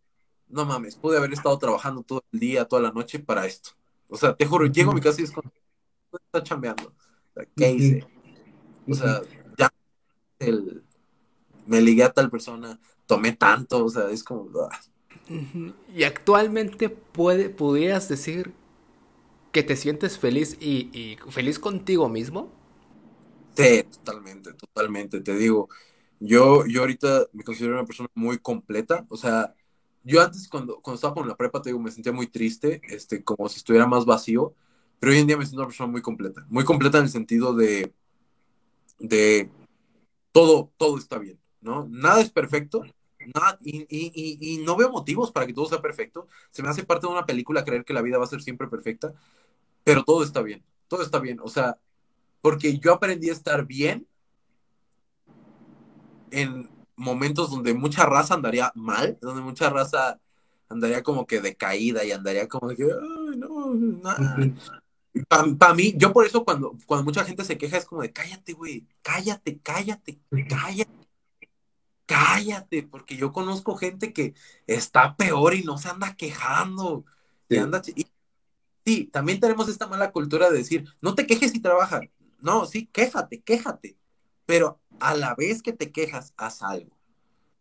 [0.47, 3.69] no mames, pude haber estado trabajando todo el día, toda la noche para esto.
[4.07, 5.51] O sea, te juro, llego a mi casa y es como,
[6.11, 6.87] está chambeando.
[6.87, 8.07] O sea, ¿Qué hice?
[8.87, 9.21] O sea,
[9.59, 9.71] ya
[10.39, 10.83] el,
[11.67, 14.49] me ligué a tal persona, tomé tanto, o sea, es como...
[14.61, 14.79] ah.
[15.95, 18.53] Y actualmente puede, pudieras decir
[19.51, 22.51] que te sientes feliz y, feliz contigo mismo.
[23.55, 25.21] Sí, totalmente, totalmente.
[25.21, 25.69] Te digo,
[26.19, 29.05] yo, yo ahorita me considero una persona muy completa.
[29.09, 29.53] O sea,
[30.03, 33.23] yo antes cuando, cuando estaba con la prepa, te digo, me sentía muy triste, este,
[33.23, 34.53] como si estuviera más vacío.
[34.99, 36.45] Pero hoy en día me siento una persona muy completa.
[36.49, 37.93] Muy completa en el sentido de,
[38.99, 39.49] de
[40.31, 41.87] todo, todo está bien, ¿no?
[41.89, 42.83] Nada es perfecto,
[43.33, 46.27] nada, y, y, y, no veo motivos para que todo sea perfecto.
[46.51, 48.67] Se me hace parte de una película creer que la vida va a ser siempre
[48.67, 49.13] perfecta,
[49.83, 51.39] pero todo está bien, todo está bien.
[51.41, 51.77] O sea,
[52.41, 54.07] porque yo aprendí a estar bien
[56.31, 60.19] en momentos donde mucha raza andaría mal, donde mucha raza
[60.69, 64.37] andaría como que decaída y andaría como que, ay, no, nada.
[65.57, 68.53] Para mí, yo por eso cuando, cuando mucha gente se queja es como de, cállate,
[68.53, 71.06] güey, cállate, cállate, cállate,
[72.07, 74.33] cállate, porque yo conozco gente que
[74.65, 77.05] está peor y no se anda quejando.
[77.49, 82.01] Y anda, sí, también tenemos esta mala cultura de decir, no te quejes y trabaja.
[82.39, 83.97] No, sí, quéjate, quéjate,
[84.45, 86.97] pero a la vez que te quejas, haz algo.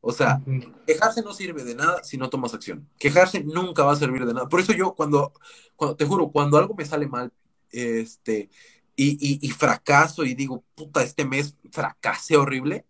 [0.00, 0.40] O sea,
[0.86, 2.88] quejarse no sirve de nada si no tomas acción.
[2.98, 4.48] Quejarse nunca va a servir de nada.
[4.48, 5.32] Por eso yo, cuando,
[5.74, 7.32] cuando te juro, cuando algo me sale mal,
[7.72, 8.48] este,
[8.94, 12.86] y, y, fracaso y digo, puta, este mes fracasé horrible,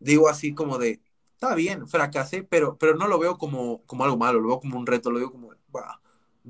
[0.00, 1.00] digo así como de,
[1.34, 4.78] está bien, fracasé, pero, pero no lo veo como, como algo malo, lo veo como
[4.78, 6.00] un reto, lo veo como, va,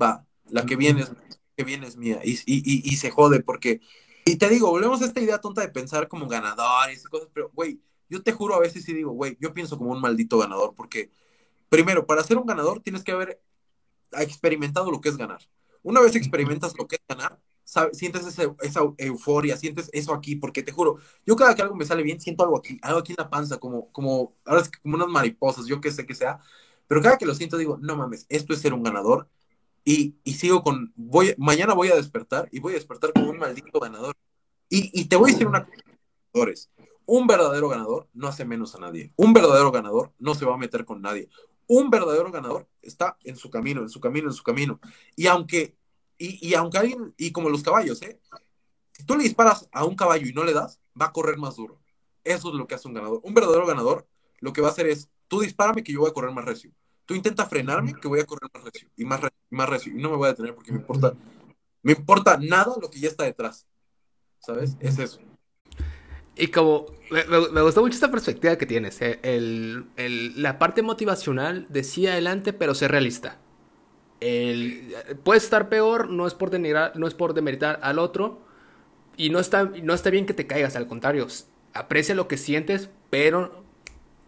[0.00, 1.12] va, la que viene es,
[1.56, 2.20] que viene es mía.
[2.24, 3.80] Y, y, y, se jode porque,
[4.24, 7.28] y te digo, volvemos a esta idea tonta de pensar como ganador y esas cosas,
[7.32, 10.38] pero, güey, yo te juro a veces sí digo, güey, yo pienso como un maldito
[10.38, 11.10] ganador, porque
[11.68, 13.42] primero, para ser un ganador tienes que haber
[14.12, 15.40] experimentado lo que es ganar.
[15.82, 17.40] Una vez experimentas lo que es ganar,
[17.92, 22.02] sientes esa euforia, sientes eso aquí, porque te juro, yo cada que algo me sale
[22.02, 25.08] bien, siento algo aquí, algo aquí en la panza, como, como, ahora es como unas
[25.08, 26.40] mariposas, yo qué sé que sea,
[26.86, 29.28] pero cada que lo siento digo, no mames, esto es ser un ganador,
[29.84, 33.38] y, y sigo con, voy, mañana voy a despertar, y voy a despertar como un
[33.38, 34.16] maldito ganador.
[34.68, 36.68] Y, y te voy a decir una cosa,
[37.06, 39.12] un verdadero ganador no hace menos a nadie.
[39.16, 41.28] Un verdadero ganador no se va a meter con nadie.
[41.68, 44.80] Un verdadero ganador está en su camino, en su camino, en su camino.
[45.14, 45.76] Y aunque,
[46.18, 48.20] y, aunque alguien, y como los caballos, ¿eh?
[48.92, 51.56] Si tú le disparas a un caballo y no le das, va a correr más
[51.56, 51.78] duro.
[52.24, 53.20] Eso es lo que hace un ganador.
[53.22, 54.06] Un verdadero ganador
[54.40, 56.70] lo que va a hacer es, tú dispárame que yo voy a correr más recio.
[57.04, 59.92] Tú intenta frenarme que voy a correr más recio y más recio, y más recio.
[59.92, 61.14] Y no me voy a detener porque me importa,
[61.82, 63.66] me importa nada lo que ya está detrás.
[64.38, 64.76] ¿Sabes?
[64.80, 65.20] Es eso.
[66.36, 69.00] Y como me, me, gustó mucho esta perspectiva que tienes.
[69.00, 73.38] Eh, el, el, la parte motivacional de sí adelante, pero ser realista.
[74.20, 74.94] El,
[75.24, 78.40] puede estar peor, no es por denigrar, no es por demeritar al otro.
[79.16, 81.26] Y no está, no está bien que te caigas, al contrario.
[81.72, 83.64] Aprecia lo que sientes, pero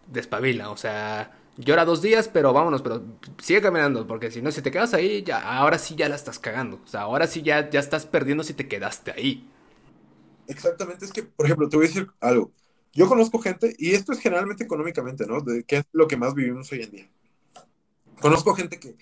[0.07, 0.71] despabila.
[0.71, 3.03] O sea, llora dos días, pero vámonos, pero
[3.39, 4.07] sigue caminando.
[4.07, 6.79] Porque si no, si te quedas ahí, ya, ahora sí ya la estás cagando.
[6.83, 9.47] O sea, ahora sí ya, ya estás perdiendo si te quedaste ahí.
[10.47, 12.51] Exactamente, es que, por ejemplo, te voy a decir algo.
[12.93, 15.41] Yo conozco gente, y esto es generalmente económicamente, ¿no?
[15.41, 17.09] De qué es lo que más vivimos hoy en día.
[18.19, 18.95] Conozco gente que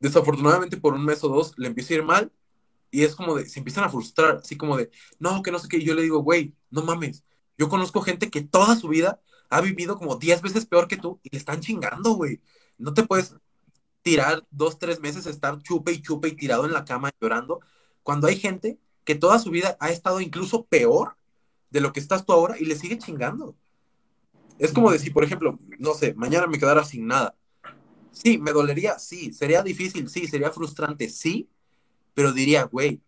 [0.00, 2.32] desafortunadamente por un mes o dos le empieza a ir mal
[2.90, 5.68] y es como de, se empiezan a frustrar, así como de, no, que no sé
[5.68, 5.78] qué.
[5.78, 7.24] Y yo le digo, güey, no mames.
[7.56, 11.20] Yo conozco gente que toda su vida ha vivido como 10 veces peor que tú
[11.22, 12.40] y le están chingando, güey.
[12.78, 13.36] No te puedes
[14.02, 17.60] tirar dos, tres meses, estar chupe y chupe y tirado en la cama llorando,
[18.02, 21.16] cuando hay gente que toda su vida ha estado incluso peor
[21.70, 23.56] de lo que estás tú ahora y le sigue chingando.
[24.58, 27.36] Es como decir, por ejemplo, no sé, mañana me quedara sin nada.
[28.12, 31.48] Sí, me dolería, sí, sería difícil, sí, sería frustrante, sí,
[32.14, 33.00] pero diría, güey,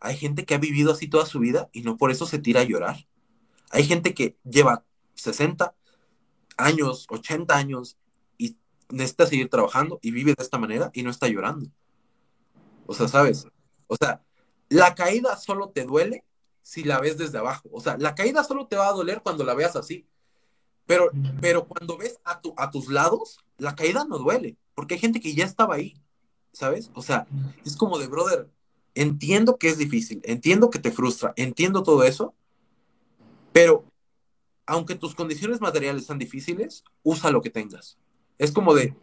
[0.00, 2.60] hay gente que ha vivido así toda su vida y no por eso se tira
[2.60, 3.06] a llorar.
[3.70, 5.74] Hay gente que lleva 60
[6.56, 7.96] años, 80 años
[8.36, 8.56] y
[8.88, 11.70] necesita seguir trabajando y vive de esta manera y no está llorando.
[12.86, 13.46] O sea, ¿sabes?
[13.86, 14.22] O sea,
[14.68, 16.24] la caída solo te duele
[16.62, 17.68] si la ves desde abajo.
[17.72, 20.06] O sea, la caída solo te va a doler cuando la veas así.
[20.86, 21.10] Pero,
[21.40, 25.20] pero cuando ves a, tu, a tus lados, la caída no duele, porque hay gente
[25.20, 26.00] que ya estaba ahí,
[26.52, 26.90] ¿sabes?
[26.94, 27.26] O sea,
[27.64, 28.48] es como de, brother,
[28.94, 32.34] entiendo que es difícil, entiendo que te frustra, entiendo todo eso,
[33.52, 33.84] pero
[34.66, 37.98] aunque tus condiciones materiales sean difíciles, usa lo que tengas.
[38.38, 38.94] Es como de,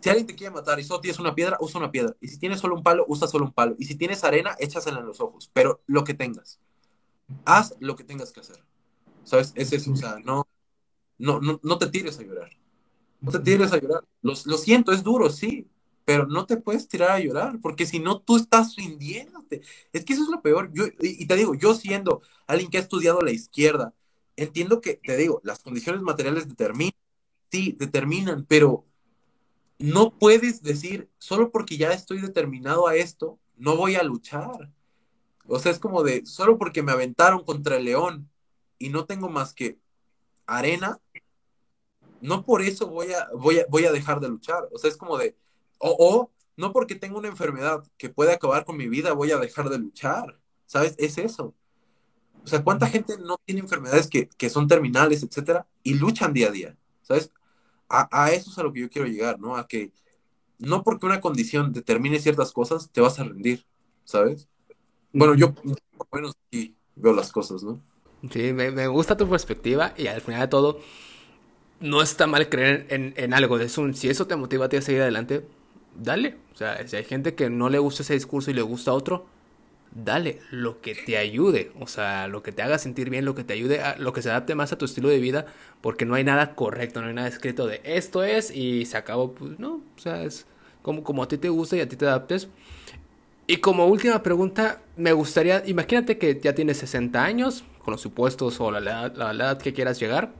[0.00, 2.14] si alguien te quiere matar y solo tienes una piedra, usa una piedra.
[2.20, 3.76] Y si tienes solo un palo, usa solo un palo.
[3.78, 5.50] Y si tienes arena, échasela en los ojos.
[5.52, 6.60] Pero lo que tengas.
[7.44, 8.62] Haz lo que tengas que hacer.
[9.24, 9.52] ¿Sabes?
[9.56, 9.92] Es eso.
[9.92, 10.46] O sea, no,
[11.18, 12.50] no, no, te tires a llorar.
[13.20, 14.04] No te tires a llorar.
[14.22, 15.68] Lo, lo siento, es duro, sí.
[16.04, 19.62] Pero no te puedes tirar a llorar, porque si no, tú estás rindiéndote.
[19.92, 20.70] Es que eso es lo peor.
[20.72, 23.92] Yo, y, y te digo, yo siendo alguien que ha estudiado la izquierda,
[24.36, 26.94] entiendo que, te digo, las condiciones materiales determinan,
[27.50, 28.86] sí, determinan, pero
[29.78, 34.72] no puedes decir, solo porque ya estoy determinado a esto, no voy a luchar.
[35.46, 38.30] O sea, es como de, solo porque me aventaron contra el león
[38.78, 39.78] y no tengo más que
[40.46, 41.00] arena,
[42.26, 44.68] no por eso voy a, voy a, voy a dejar de luchar.
[44.72, 45.36] O sea, es como de,
[45.78, 49.68] o, no porque tengo una enfermedad que puede acabar con mi vida, voy a dejar
[49.68, 50.38] de luchar.
[50.66, 50.94] ¿Sabes?
[50.98, 51.54] Es eso.
[52.44, 56.48] O sea, ¿cuánta gente no tiene enfermedades que, que son terminales, etcétera, y luchan día
[56.48, 56.76] a día?
[57.02, 57.30] ¿Sabes?
[57.88, 59.56] a, a eso es a lo que yo quiero llegar, ¿no?
[59.56, 59.92] A que
[60.58, 63.64] no porque una condición determine ciertas cosas, te vas a rendir,
[64.04, 64.48] ¿sabes?
[65.12, 65.54] Bueno, yo,
[66.10, 67.80] bueno, sí veo las cosas, ¿no?
[68.30, 70.80] Sí, me, me gusta tu perspectiva y al final de todo,
[71.80, 73.58] no está mal creer en, en algo.
[73.58, 75.44] Es un, si eso te motiva a ti a seguir adelante,
[75.94, 76.36] dale.
[76.54, 79.26] O sea, si hay gente que no le gusta ese discurso y le gusta otro,
[79.92, 81.72] dale lo que te ayude.
[81.80, 84.22] O sea, lo que te haga sentir bien, lo que te ayude, a, lo que
[84.22, 85.46] se adapte más a tu estilo de vida,
[85.80, 89.32] porque no hay nada correcto, no hay nada escrito de esto es y se acabó.
[89.32, 90.46] Pues no, o sea, es
[90.82, 92.48] como, como a ti te gusta y a ti te adaptes.
[93.48, 98.60] Y como última pregunta, me gustaría, imagínate que ya tienes 60 años, con los supuestos
[98.60, 100.32] o la, la, la edad que quieras llegar,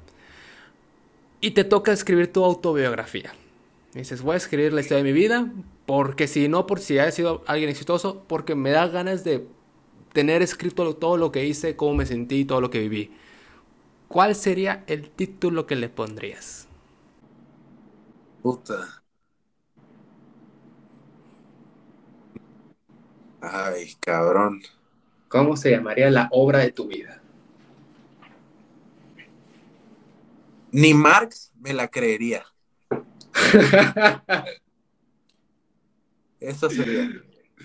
[1.40, 3.32] y te toca escribir tu autobiografía.
[3.94, 5.52] dices, voy a escribir la historia de mi vida,
[5.86, 9.46] porque si no, por si he sido alguien exitoso, porque me da ganas de
[10.12, 13.12] tener escrito todo lo que hice, cómo me sentí, todo lo que viví.
[14.08, 16.68] ¿Cuál sería el título que le pondrías?
[18.42, 19.02] Puta.
[23.40, 24.62] Ay, cabrón.
[25.28, 27.25] ¿Cómo se llamaría la obra de tu vida?
[30.72, 32.44] Ni Marx me la creería.
[36.40, 37.22] Eso sería.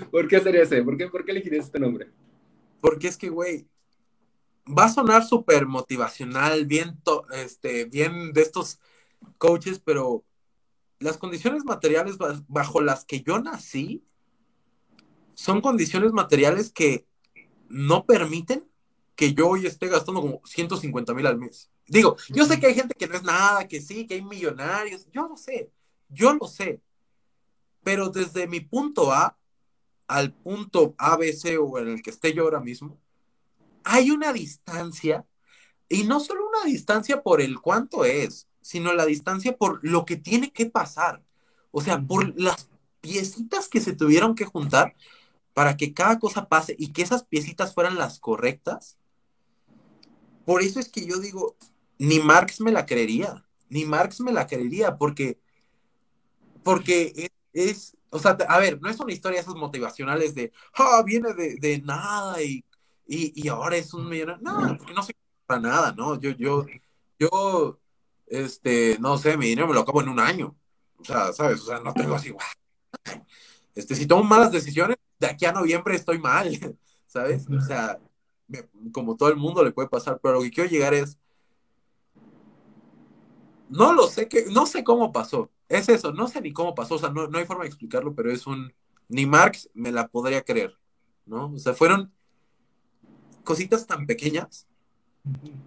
[0.09, 0.81] ¿Por qué sería ese?
[0.83, 2.09] ¿Por qué, por qué elegirías este nombre?
[2.79, 3.67] Porque es que, güey,
[4.67, 6.99] va a sonar súper motivacional, bien,
[7.33, 8.79] este, bien de estos
[9.37, 10.23] coaches, pero
[10.99, 12.17] las condiciones materiales
[12.47, 14.03] bajo las que yo nací
[15.33, 17.05] son condiciones materiales que
[17.69, 18.67] no permiten
[19.15, 21.71] que yo hoy esté gastando como 150 mil al mes.
[21.87, 25.07] Digo, yo sé que hay gente que no es nada, que sí, que hay millonarios,
[25.11, 25.69] yo lo sé,
[26.09, 26.81] yo lo sé,
[27.83, 29.37] pero desde mi punto A
[30.07, 32.97] al punto ABC o en el que esté yo ahora mismo,
[33.83, 35.25] hay una distancia,
[35.87, 40.15] y no solo una distancia por el cuánto es, sino la distancia por lo que
[40.15, 41.23] tiene que pasar.
[41.71, 42.69] O sea, por las
[43.01, 44.95] piecitas que se tuvieron que juntar
[45.53, 48.97] para que cada cosa pase y que esas piecitas fueran las correctas.
[50.45, 51.55] Por eso es que yo digo,
[51.97, 55.39] ni Marx me la creería, ni Marx me la creería, porque,
[56.63, 61.33] porque es, o sea, a ver, no es una historia esas motivacionales de, ah, viene
[61.33, 62.65] de, de nada y,
[63.07, 64.41] y, y, ahora es un millonario.
[64.41, 65.13] No, porque no se
[65.45, 66.19] para nada, ¿no?
[66.19, 66.65] Yo, yo,
[67.19, 67.79] yo,
[68.27, 70.55] este, no sé, mi dinero me lo acabo en un año.
[70.97, 71.61] O sea, ¿sabes?
[71.61, 72.33] O sea, no tengo así,
[73.75, 76.49] este, si tomo malas decisiones, de aquí a noviembre estoy mal,
[77.07, 77.47] ¿sabes?
[77.49, 77.99] O sea,
[78.91, 81.17] como todo el mundo le puede pasar, pero lo que quiero llegar es,
[83.69, 85.49] no lo sé, que, no sé cómo pasó.
[85.69, 88.13] Es eso, no sé ni cómo pasó, o sea, no, no hay forma de explicarlo,
[88.13, 88.73] pero es un,
[89.07, 90.77] ni Marx me la podría creer,
[91.25, 91.51] ¿no?
[91.53, 92.11] O sea, fueron
[93.43, 94.67] cositas tan pequeñas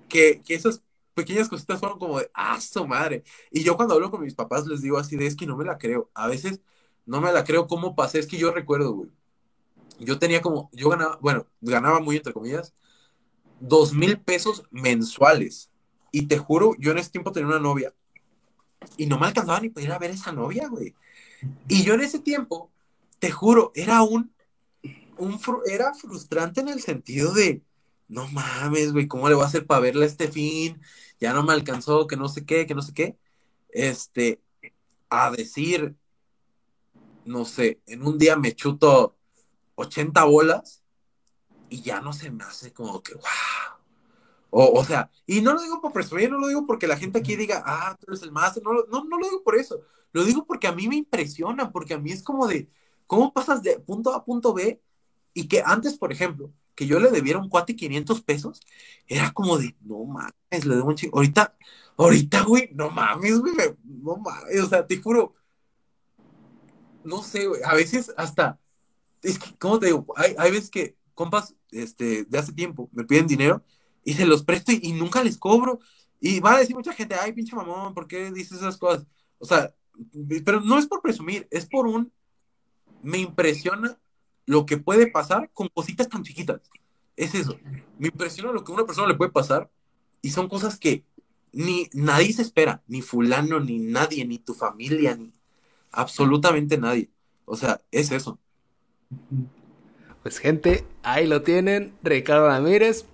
[0.08, 0.82] que, que esas
[1.14, 3.24] pequeñas cositas fueron como de, ah, su madre.
[3.50, 5.64] Y yo cuando hablo con mis papás les digo así de, es que no me
[5.64, 6.10] la creo.
[6.14, 6.60] A veces
[7.06, 9.10] no me la creo cómo pasé, es que yo recuerdo, güey.
[9.98, 12.74] Yo tenía como, yo ganaba, bueno, ganaba muy entre comillas,
[13.60, 15.70] dos mil pesos mensuales.
[16.10, 17.94] Y te juro, yo en ese tiempo tenía una novia
[18.96, 20.94] y no me alcanzaba ni para ir a ver esa novia, güey.
[21.68, 22.70] Y yo en ese tiempo,
[23.18, 24.32] te juro, era un,
[25.18, 27.62] un era frustrante en el sentido de,
[28.08, 30.80] no mames, güey, ¿cómo le voy a hacer para verla este fin?
[31.20, 33.16] Ya no me alcanzó, que no sé qué, que no sé qué.
[33.70, 34.40] Este,
[35.08, 35.96] a decir,
[37.24, 39.16] no sé, en un día me chuto
[39.76, 40.82] 80 bolas
[41.68, 43.22] y ya no se me hace como que, wow,
[44.50, 47.18] o, o, sea, y no lo digo por presumir, no lo digo porque la gente
[47.18, 49.80] aquí diga, ah, tú eres el máster, no, no, no lo digo por eso,
[50.12, 52.70] lo digo porque a mí me impresiona, porque a mí es como de,
[53.06, 54.80] ¿cómo pasas de punto A a punto B?
[55.34, 58.60] Y que antes, por ejemplo, que yo le debiera un cuate 500 pesos,
[59.08, 61.18] era como de, no mames, le debo un chico.
[61.18, 61.56] Ahorita,
[61.96, 65.34] ahorita, güey, no mames, güey, no mames, o sea, te juro,
[67.04, 68.60] no sé, güey, a veces hasta,
[69.24, 70.06] es que, ¿cómo te digo?
[70.16, 73.62] Hay, hay veces que compas, este, de hace tiempo, me piden dinero
[74.04, 75.80] y se los presto y, y, nunca les cobro.
[76.20, 79.06] Y va a decir mucha gente, ay, pinche mamón, ¿por qué dices esas cosas?
[79.38, 79.74] O sea,
[80.44, 82.12] pero no es por presumir, es por un,
[83.02, 83.98] me impresiona
[84.46, 86.60] lo que puede pasar con cositas tan chiquitas.
[87.16, 87.58] Es eso.
[87.98, 89.70] Me impresiona lo que a una persona le puede pasar
[90.22, 91.04] y son cosas que
[91.52, 95.32] ni nadie se espera, ni fulano, ni nadie, ni tu familia, ni
[95.92, 97.10] absolutamente nadie.
[97.44, 98.38] O sea, es eso.
[100.22, 103.06] Pues gente, ahí lo tienen, Ricardo Ramírez,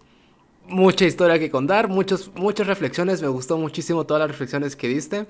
[0.67, 3.23] mucha historia que contar, muchos, muchas reflexiones.
[3.23, 5.27] Me gustó muchísimo todas las reflexiones que diste.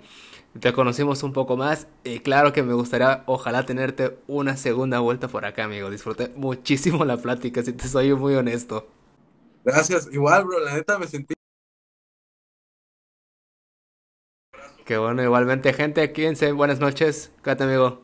[0.61, 5.28] Te conocimos un poco más y claro que me gustaría, ojalá, tenerte una segunda vuelta
[5.28, 5.91] por acá, amigo.
[5.91, 8.89] Disfruté muchísimo la plática, si te soy muy honesto.
[9.65, 11.35] Gracias, igual, bro, la neta me sentí
[14.85, 16.53] Qué bueno, igualmente, gente, quédense.
[16.53, 17.32] Buenas noches.
[17.43, 18.03] Cállate, amigo.